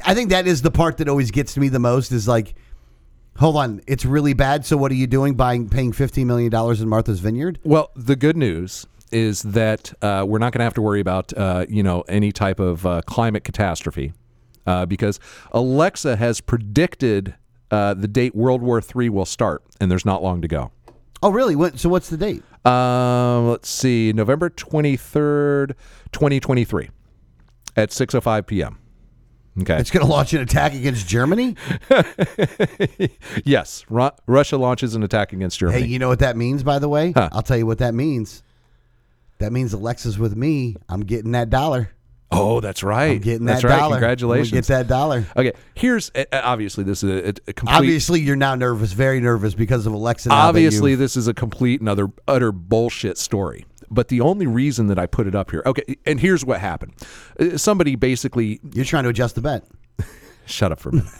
I 0.05 0.13
think 0.13 0.29
that 0.29 0.45
is 0.47 0.61
the 0.61 0.71
part 0.71 0.97
that 0.97 1.09
always 1.09 1.31
gets 1.31 1.53
to 1.55 1.59
me 1.59 1.69
the 1.69 1.79
most. 1.79 2.11
Is 2.11 2.27
like, 2.27 2.53
hold 3.37 3.55
on, 3.55 3.81
it's 3.87 4.05
really 4.05 4.33
bad. 4.33 4.65
So 4.65 4.77
what 4.77 4.91
are 4.91 4.95
you 4.95 5.07
doing? 5.07 5.33
Buying, 5.35 5.67
paying 5.69 5.91
fifteen 5.93 6.27
million 6.27 6.51
dollars 6.51 6.79
in 6.81 6.87
Martha's 6.89 7.19
Vineyard? 7.19 7.59
Well, 7.63 7.89
the 7.95 8.15
good 8.15 8.37
news 8.37 8.85
is 9.11 9.41
that 9.41 9.91
uh, 10.03 10.23
we're 10.27 10.37
not 10.37 10.53
going 10.53 10.59
to 10.59 10.63
have 10.65 10.75
to 10.75 10.81
worry 10.83 10.99
about 10.99 11.33
uh, 11.35 11.65
you 11.67 11.81
know 11.81 12.01
any 12.07 12.31
type 12.31 12.59
of 12.59 12.85
uh, 12.85 13.01
climate 13.07 13.43
catastrophe 13.43 14.13
uh, 14.67 14.85
because 14.85 15.19
Alexa 15.51 16.15
has 16.17 16.39
predicted 16.41 17.33
uh, 17.71 17.93
the 17.95 18.07
date 18.07 18.35
World 18.35 18.61
War 18.61 18.81
III 18.95 19.09
will 19.09 19.25
start, 19.25 19.63
and 19.81 19.89
there's 19.91 20.05
not 20.05 20.21
long 20.23 20.41
to 20.41 20.47
go. 20.47 20.71
Oh, 21.21 21.31
really? 21.31 21.55
What, 21.55 21.79
so 21.79 21.89
what's 21.89 22.09
the 22.09 22.17
date? 22.17 22.43
Um, 22.65 23.49
let's 23.49 23.69
see, 23.69 24.13
November 24.13 24.49
twenty 24.49 24.95
third, 24.97 25.75
twenty 26.11 26.39
twenty 26.39 26.65
three, 26.65 26.89
at 27.75 27.91
six 27.91 28.13
oh 28.13 28.21
five 28.21 28.45
p.m. 28.47 28.77
Okay. 29.61 29.77
It's 29.77 29.91
going 29.91 30.05
to 30.05 30.11
launch 30.11 30.33
an 30.33 30.41
attack 30.41 30.73
against 30.73 31.07
Germany. 31.07 31.55
yes, 33.43 33.85
Ru- 33.89 34.11
Russia 34.25 34.57
launches 34.57 34.95
an 34.95 35.03
attack 35.03 35.33
against 35.33 35.59
Germany. 35.59 35.81
Hey, 35.81 35.87
you 35.87 35.99
know 35.99 36.07
what 36.07 36.19
that 36.19 36.37
means, 36.37 36.63
by 36.63 36.79
the 36.79 36.87
way? 36.87 37.11
I'll 37.15 37.41
tell 37.41 37.57
you 37.57 37.65
what 37.65 37.79
that 37.79 37.93
means. 37.93 38.41
That 39.39 39.51
means 39.51 39.73
Alexa's 39.73 40.17
with 40.17 40.35
me. 40.35 40.75
I'm 40.87 41.01
getting 41.01 41.31
that 41.31 41.49
dollar. 41.49 41.91
Oh, 42.31 42.59
that's 42.59 42.83
right. 42.83 43.11
I'm 43.11 43.19
getting 43.19 43.45
that's 43.45 43.61
that 43.63 43.69
right. 43.69 43.79
dollar. 43.79 43.95
Congratulations. 43.95 44.51
Get 44.51 44.65
that 44.65 44.87
dollar. 44.87 45.25
Okay, 45.35 45.53
here's 45.75 46.11
uh, 46.15 46.25
obviously 46.31 46.83
this 46.83 47.03
is 47.03 47.09
a, 47.09 47.27
a 47.47 47.53
complete. 47.53 47.75
Obviously, 47.75 48.19
you're 48.21 48.35
now 48.35 48.55
nervous, 48.55 48.91
very 48.91 49.19
nervous 49.19 49.53
because 49.53 49.85
of 49.85 49.93
Alexa. 49.93 50.29
obviously 50.31 50.95
this 50.95 51.15
is 51.17 51.27
a 51.27 51.33
complete 51.33 51.79
and 51.79 51.89
utter 51.89 52.09
utter 52.27 52.51
bullshit 52.51 53.17
story 53.17 53.65
but 53.91 54.07
the 54.09 54.21
only 54.21 54.45
reason 54.45 54.85
that 54.87 54.99
i 54.99 55.07
put 55.07 55.25
it 55.25 55.33
up 55.33 55.49
here 55.49 55.63
okay 55.65 55.95
and 56.05 56.19
here's 56.19 56.45
what 56.45 56.59
happened 56.59 56.93
Uh, 57.39 57.57
somebody 57.57 57.95
basically 57.95 58.59
you're 58.73 58.85
trying 58.85 59.03
to 59.03 59.09
adjust 59.09 59.33
the 59.35 59.41
bet. 59.41 59.65
shut 60.45 60.71
up 60.71 60.79
for 60.79 60.89
a 60.89 60.93
minute 60.93 61.11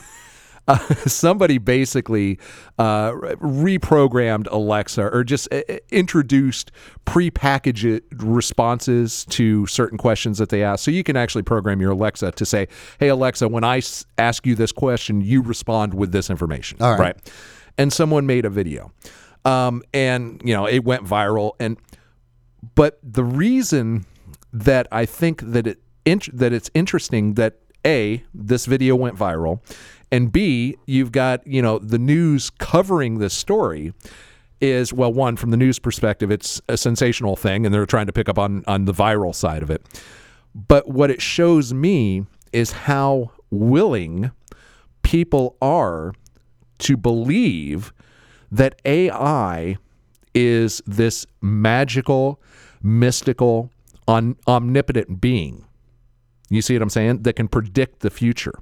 uh, 0.68 0.78
somebody 1.06 1.58
basically 1.58 2.38
uh, 2.78 3.12
reprogrammed 3.12 4.46
alexa 4.50 5.02
or 5.10 5.24
just 5.24 5.52
uh, 5.52 5.62
introduced 5.90 6.70
prepackaged 7.06 8.02
responses 8.16 9.24
to 9.26 9.66
certain 9.66 9.98
questions 9.98 10.38
that 10.38 10.48
they 10.48 10.62
ask. 10.62 10.84
So 10.84 10.90
you 10.90 11.02
can 11.02 11.16
actually 11.16 11.42
program 11.42 11.80
your 11.80 11.92
alexa 11.92 12.32
to 12.32 12.46
say 12.46 12.68
hey 12.98 13.08
alexa 13.08 13.48
when 13.48 13.64
i 13.64 13.78
s- 13.78 14.04
ask 14.18 14.46
you 14.46 14.54
this 14.54 14.72
question 14.72 15.20
you 15.20 15.42
respond 15.42 15.94
with 15.94 16.12
this 16.12 16.30
information. 16.30 16.78
All 16.80 16.96
right. 16.96 17.16
and 17.78 17.92
someone 17.92 18.26
made 18.26 18.44
a 18.44 18.50
video. 18.50 18.92
Um, 19.44 19.82
and 19.94 20.40
you 20.44 20.52
know 20.54 20.66
it 20.66 20.84
went 20.84 21.04
viral. 21.04 21.52
And 21.58 21.78
but 22.74 22.98
the 23.02 23.24
reason 23.24 24.04
that 24.52 24.86
I 24.92 25.06
think 25.06 25.40
that 25.42 25.66
it 25.66 25.80
int- 26.04 26.36
that 26.36 26.52
it's 26.52 26.70
interesting 26.74 27.34
that 27.34 27.54
a 27.86 28.22
this 28.34 28.66
video 28.66 28.94
went 28.96 29.16
viral, 29.16 29.60
and 30.12 30.32
b 30.32 30.76
you've 30.86 31.12
got 31.12 31.46
you 31.46 31.62
know 31.62 31.78
the 31.78 31.98
news 31.98 32.50
covering 32.50 33.18
this 33.18 33.34
story 33.34 33.92
is 34.60 34.92
well 34.92 35.12
one 35.12 35.36
from 35.36 35.50
the 35.50 35.56
news 35.56 35.78
perspective 35.78 36.30
it's 36.30 36.60
a 36.68 36.76
sensational 36.76 37.36
thing 37.36 37.64
and 37.64 37.74
they're 37.74 37.86
trying 37.86 38.06
to 38.06 38.12
pick 38.12 38.28
up 38.28 38.38
on 38.38 38.62
on 38.66 38.84
the 38.84 38.92
viral 38.92 39.34
side 39.34 39.62
of 39.62 39.70
it, 39.70 39.82
but 40.54 40.88
what 40.88 41.10
it 41.10 41.22
shows 41.22 41.72
me 41.72 42.24
is 42.52 42.72
how 42.72 43.30
willing 43.50 44.30
people 45.02 45.56
are 45.62 46.12
to 46.78 46.96
believe 46.96 47.92
that 48.50 48.80
AI 48.84 49.76
is 50.34 50.82
this 50.86 51.26
magical, 51.40 52.40
mystical, 52.82 53.70
on, 54.08 54.36
omnipotent 54.46 55.20
being. 55.20 55.64
You 56.48 56.62
see 56.62 56.74
what 56.74 56.82
I'm 56.82 56.90
saying? 56.90 57.22
That 57.22 57.34
can 57.34 57.48
predict 57.48 58.00
the 58.00 58.10
future. 58.10 58.54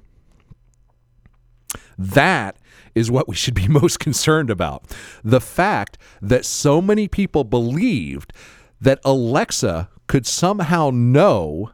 That 1.99 2.57
is 2.95 3.11
what 3.11 3.27
we 3.27 3.35
should 3.35 3.53
be 3.53 3.67
most 3.81 3.99
concerned 3.99 4.49
about. 4.49 4.83
The 5.23 5.41
fact 5.41 5.97
that 6.21 6.45
so 6.45 6.81
many 6.81 7.07
people 7.07 7.43
believed 7.43 8.33
that 8.81 8.99
Alexa 9.03 9.89
could 10.07 10.25
somehow 10.25 10.89
know 10.91 11.71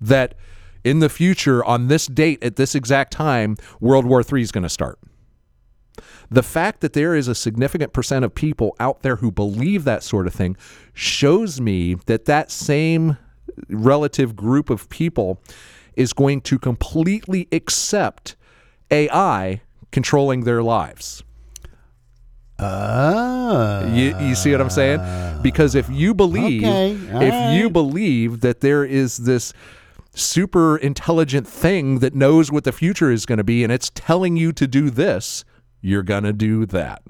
that 0.00 0.34
in 0.82 1.00
the 1.00 1.08
future, 1.08 1.64
on 1.64 1.88
this 1.88 2.06
date, 2.06 2.42
at 2.42 2.56
this 2.56 2.74
exact 2.74 3.12
time, 3.12 3.56
World 3.78 4.06
War 4.06 4.22
III 4.22 4.40
is 4.40 4.52
going 4.52 4.62
to 4.62 4.68
start. 4.68 4.98
The 6.30 6.42
fact 6.42 6.80
that 6.80 6.92
there 6.92 7.14
is 7.14 7.28
a 7.28 7.34
significant 7.34 7.92
percent 7.92 8.24
of 8.24 8.34
people 8.34 8.74
out 8.80 9.02
there 9.02 9.16
who 9.16 9.30
believe 9.30 9.84
that 9.84 10.02
sort 10.02 10.26
of 10.26 10.34
thing 10.34 10.56
shows 10.94 11.60
me 11.60 11.94
that 12.06 12.24
that 12.24 12.50
same 12.50 13.18
relative 13.68 14.34
group 14.34 14.70
of 14.70 14.88
people 14.88 15.40
is 15.94 16.12
going 16.12 16.40
to 16.42 16.58
completely 16.58 17.48
accept 17.52 18.36
AI 18.90 19.60
controlling 20.00 20.44
their 20.44 20.62
lives. 20.62 21.24
Ah, 22.58 23.86
You, 23.94 24.14
you 24.18 24.34
see 24.34 24.52
what 24.52 24.60
I'm 24.60 24.68
saying? 24.68 25.00
Because 25.40 25.74
if 25.74 25.88
you 25.88 26.12
believe, 26.12 26.64
Okay, 26.64 26.98
if 27.26 27.58
you 27.58 27.70
believe 27.70 28.42
that 28.42 28.60
there 28.60 28.84
is 28.84 29.16
this 29.16 29.54
super 30.14 30.76
intelligent 30.76 31.48
thing 31.48 32.00
that 32.00 32.14
knows 32.14 32.52
what 32.52 32.64
the 32.64 32.72
future 32.72 33.10
is 33.10 33.24
going 33.24 33.38
to 33.38 33.44
be 33.44 33.64
and 33.64 33.72
it's 33.72 33.90
telling 33.94 34.36
you 34.36 34.52
to 34.52 34.66
do 34.66 34.90
this, 34.90 35.46
you're 35.80 36.02
going 36.02 36.24
to 36.24 36.34
do 36.34 36.66
that. 36.66 37.00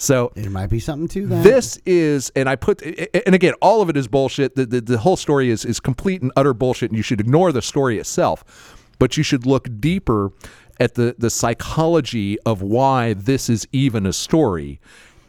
So 0.00 0.32
there 0.34 0.50
might 0.50 0.70
be 0.70 0.80
something 0.80 1.06
to 1.08 1.26
that. 1.28 1.44
this 1.44 1.78
is, 1.86 2.30
and 2.34 2.48
I 2.48 2.56
put, 2.56 2.82
and 2.82 3.34
again, 3.36 3.54
all 3.62 3.82
of 3.82 3.88
it 3.88 3.96
is 3.96 4.08
bullshit. 4.08 4.56
The, 4.56 4.66
the, 4.66 4.80
the 4.80 4.98
whole 4.98 5.16
story 5.16 5.50
is, 5.50 5.64
is 5.64 5.78
complete 5.78 6.22
and 6.22 6.32
utter 6.36 6.54
bullshit, 6.54 6.90
and 6.90 6.96
you 6.96 7.02
should 7.04 7.20
ignore 7.20 7.52
the 7.52 7.62
story 7.62 7.98
itself. 7.98 8.74
But 9.00 9.16
you 9.16 9.22
should 9.22 9.46
look 9.46 9.68
deeper 9.80 10.30
at 10.80 10.94
the, 10.94 11.14
the 11.18 11.30
psychology 11.30 12.38
of 12.40 12.62
why 12.62 13.12
this 13.14 13.48
is 13.48 13.66
even 13.72 14.06
a 14.06 14.12
story, 14.12 14.80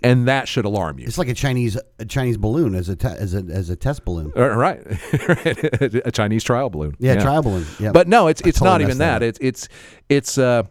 and 0.03 0.27
that 0.27 0.47
should 0.47 0.63
alarm 0.65 0.99
you. 0.99 1.05
it's 1.05 1.17
like 1.17 1.27
a 1.27 1.33
Chinese 1.33 1.77
a 1.97 2.05
Chinese 2.05 2.37
balloon 2.37 2.75
as 2.75 2.87
a 2.89 2.95
te- 2.95 3.07
as 3.07 3.33
a 3.33 3.43
as 3.49 3.69
a 3.69 3.75
test 3.75 4.05
balloon. 4.05 4.31
Uh, 4.35 4.49
right, 4.55 4.79
a 6.05 6.11
Chinese 6.11 6.43
trial 6.43 6.69
balloon. 6.69 6.95
Yeah, 6.99 7.15
trial 7.15 7.41
balloon. 7.41 7.65
Yeah, 7.79 7.91
But 7.91 8.07
no, 8.07 8.27
it's 8.27 8.41
it's 8.41 8.59
totally 8.59 8.71
not 8.71 8.81
even 8.81 8.97
that 8.99 9.19
that. 9.19 9.25
It's 9.25 9.39
it's 9.41 9.67
it's 10.07 10.37
uh 10.37 10.63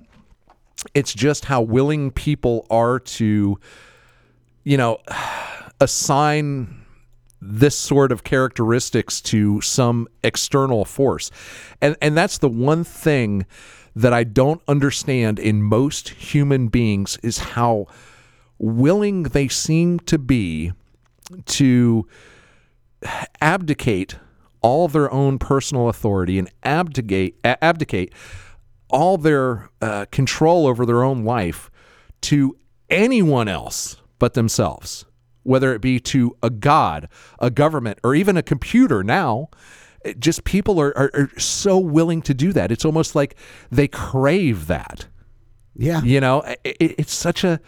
it's 0.95 1.13
just 1.13 1.45
how 1.47 1.61
willing 1.61 2.11
people 2.11 2.67
are 2.71 3.01
to 3.01 3.59
you 4.65 4.77
know 4.77 4.99
assign 5.81 6.75
this 7.41 7.77
sort 7.77 8.11
of 8.11 8.25
characteristics 8.25 9.21
to 9.21 9.61
some 9.61 10.09
external 10.25 10.85
force. 10.85 11.31
And 11.81 11.97
and 12.03 12.17
that's 12.17 12.39
the 12.39 12.49
one 12.49 12.83
thing 12.85 13.47
that 13.99 14.13
I 14.13 14.23
don't 14.23 14.63
understand 14.69 15.41
in 15.41 15.61
most 15.61 16.11
human 16.11 16.69
beings 16.69 17.19
is 17.21 17.39
how 17.39 17.87
willing 18.57 19.25
they 19.25 19.49
seem 19.49 19.99
to 20.01 20.19
be 20.19 20.71
to 21.47 22.07
abdicate 23.41 24.15
all 24.61 24.87
their 24.87 25.13
own 25.13 25.41
personal 25.41 25.89
authority 25.89 26.39
and 26.39 26.49
abdicate 26.63 27.41
abdicate 27.45 28.15
all 28.89 29.19
their 29.19 29.69
uh, 29.83 30.07
control 30.13 30.69
over 30.69 30.87
their 30.87 31.03
own 31.03 31.25
life 31.25 31.69
to 32.21 32.57
anyone 32.89 33.49
else 33.49 33.97
but 34.21 34.35
themselves, 34.35 35.07
whether 35.43 35.75
it 35.75 35.81
be 35.81 35.99
to 35.99 36.37
a 36.41 36.51
god, 36.51 37.09
a 37.41 37.51
government, 37.51 37.99
or 38.05 38.15
even 38.15 38.37
a 38.37 38.45
computer 38.45 39.03
now. 39.03 39.49
Just 40.19 40.45
people 40.45 40.81
are, 40.81 40.97
are, 40.97 41.11
are 41.15 41.31
so 41.39 41.79
willing 41.79 42.23
to 42.23 42.35
do 42.35 42.53
that. 42.53 42.71
It's 42.71 42.85
almost 42.85 43.15
like 43.15 43.35
they 43.71 43.89
crave 43.89 44.67
that. 44.69 45.07
yeah. 45.75 46.03
You 46.03 46.21
know, 46.21 46.43
it, 46.65 46.77
it's 46.81 47.15
such 47.15 47.45
a 47.45 47.61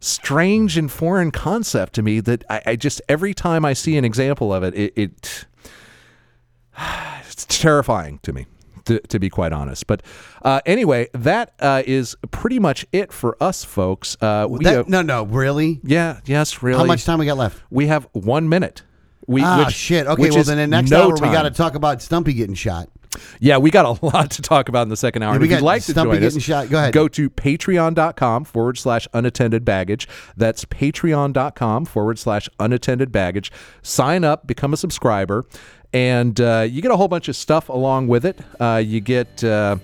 strange 0.00 0.76
and 0.76 0.90
foreign 0.90 1.30
concept 1.30 1.92
to 1.94 2.02
me 2.02 2.20
that 2.20 2.44
I, 2.50 2.62
I 2.66 2.76
just 2.76 3.00
every 3.08 3.34
time 3.34 3.64
I 3.64 3.72
see 3.72 3.96
an 3.96 4.04
example 4.04 4.52
of 4.52 4.62
it, 4.64 4.74
it, 4.74 4.92
it 4.96 5.44
it's 7.28 7.44
terrifying 7.46 8.18
to 8.22 8.32
me. 8.32 8.46
To, 8.86 8.98
to 8.98 9.20
be 9.20 9.30
quite 9.30 9.52
honest, 9.52 9.86
but 9.86 10.02
uh, 10.44 10.60
anyway, 10.66 11.06
that 11.14 11.52
uh, 11.60 11.84
is 11.86 12.16
pretty 12.32 12.58
much 12.58 12.84
it 12.90 13.12
for 13.12 13.36
us, 13.40 13.62
folks. 13.62 14.16
Uh, 14.20 14.48
we 14.50 14.64
That- 14.64 14.74
have- 14.74 14.88
no, 14.88 15.02
no, 15.02 15.22
really. 15.22 15.78
yeah, 15.84 16.18
yes, 16.24 16.64
really. 16.64 16.80
How 16.80 16.84
much 16.84 17.04
time 17.04 17.20
we 17.20 17.26
got 17.26 17.36
left? 17.36 17.62
We 17.70 17.86
have 17.86 18.08
one 18.10 18.48
minute. 18.48 18.82
We 19.26 19.42
Ah, 19.42 19.64
which- 19.66 19.74
shit. 19.74 20.06
Okay, 20.06 20.30
well 20.30 20.42
then 20.44 20.58
in 20.58 20.70
next 20.70 20.90
no 20.90 21.04
hour 21.04 21.12
we 21.14 21.28
got 21.28 21.42
to 21.42 21.50
talk 21.50 21.74
about 21.74 22.02
Stumpy 22.02 22.32
getting 22.32 22.54
shot. 22.54 22.88
Yeah, 23.40 23.58
we 23.58 23.70
got 23.70 23.84
a 23.84 24.06
lot 24.06 24.30
to 24.32 24.42
talk 24.42 24.68
about 24.68 24.82
in 24.82 24.88
the 24.88 24.96
second 24.96 25.22
hour. 25.22 25.34
Yeah, 25.34 25.40
we 25.40 25.46
if 25.46 25.50
you'd 25.52 25.62
like 25.62 25.82
to 25.84 25.94
join 25.94 26.22
us, 26.22 26.40
shot. 26.40 26.68
Go 26.70 26.78
ahead. 26.78 26.92
Go 26.92 27.08
to 27.08 27.30
patreon.com 27.30 28.44
forward 28.44 28.78
slash 28.78 29.08
unattended 29.12 29.64
baggage. 29.64 30.08
That's 30.36 30.64
patreon.com 30.64 31.84
forward 31.86 32.18
slash 32.18 32.48
unattended 32.58 33.12
baggage. 33.12 33.52
Sign 33.82 34.24
up, 34.24 34.46
become 34.46 34.72
a 34.72 34.76
subscriber, 34.76 35.46
and 35.92 36.40
uh, 36.40 36.66
you 36.68 36.82
get 36.82 36.90
a 36.90 36.96
whole 36.96 37.08
bunch 37.08 37.28
of 37.28 37.36
stuff 37.36 37.68
along 37.68 38.08
with 38.08 38.24
it. 38.24 38.38
Uh, 38.60 38.82
you 38.84 39.00
get. 39.00 39.42
Uh, 39.44 39.76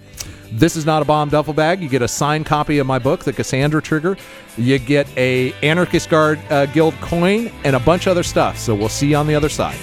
this 0.50 0.76
is 0.76 0.86
not 0.86 1.02
a 1.02 1.04
bomb 1.04 1.28
duffel 1.28 1.52
bag. 1.52 1.82
You 1.82 1.90
get 1.90 2.00
a 2.00 2.08
signed 2.08 2.46
copy 2.46 2.78
of 2.78 2.86
my 2.86 2.98
book, 2.98 3.22
The 3.24 3.34
Cassandra 3.34 3.82
Trigger. 3.82 4.16
You 4.56 4.78
get 4.78 5.06
a 5.18 5.52
Anarchist 5.62 6.08
Guard 6.08 6.40
uh, 6.50 6.64
Guild 6.66 6.94
coin 7.02 7.52
and 7.64 7.76
a 7.76 7.80
bunch 7.80 8.06
of 8.06 8.12
other 8.12 8.22
stuff. 8.22 8.58
So 8.58 8.74
we'll 8.74 8.88
see 8.88 9.08
you 9.10 9.16
on 9.16 9.26
the 9.26 9.34
other 9.34 9.50
side. 9.50 9.76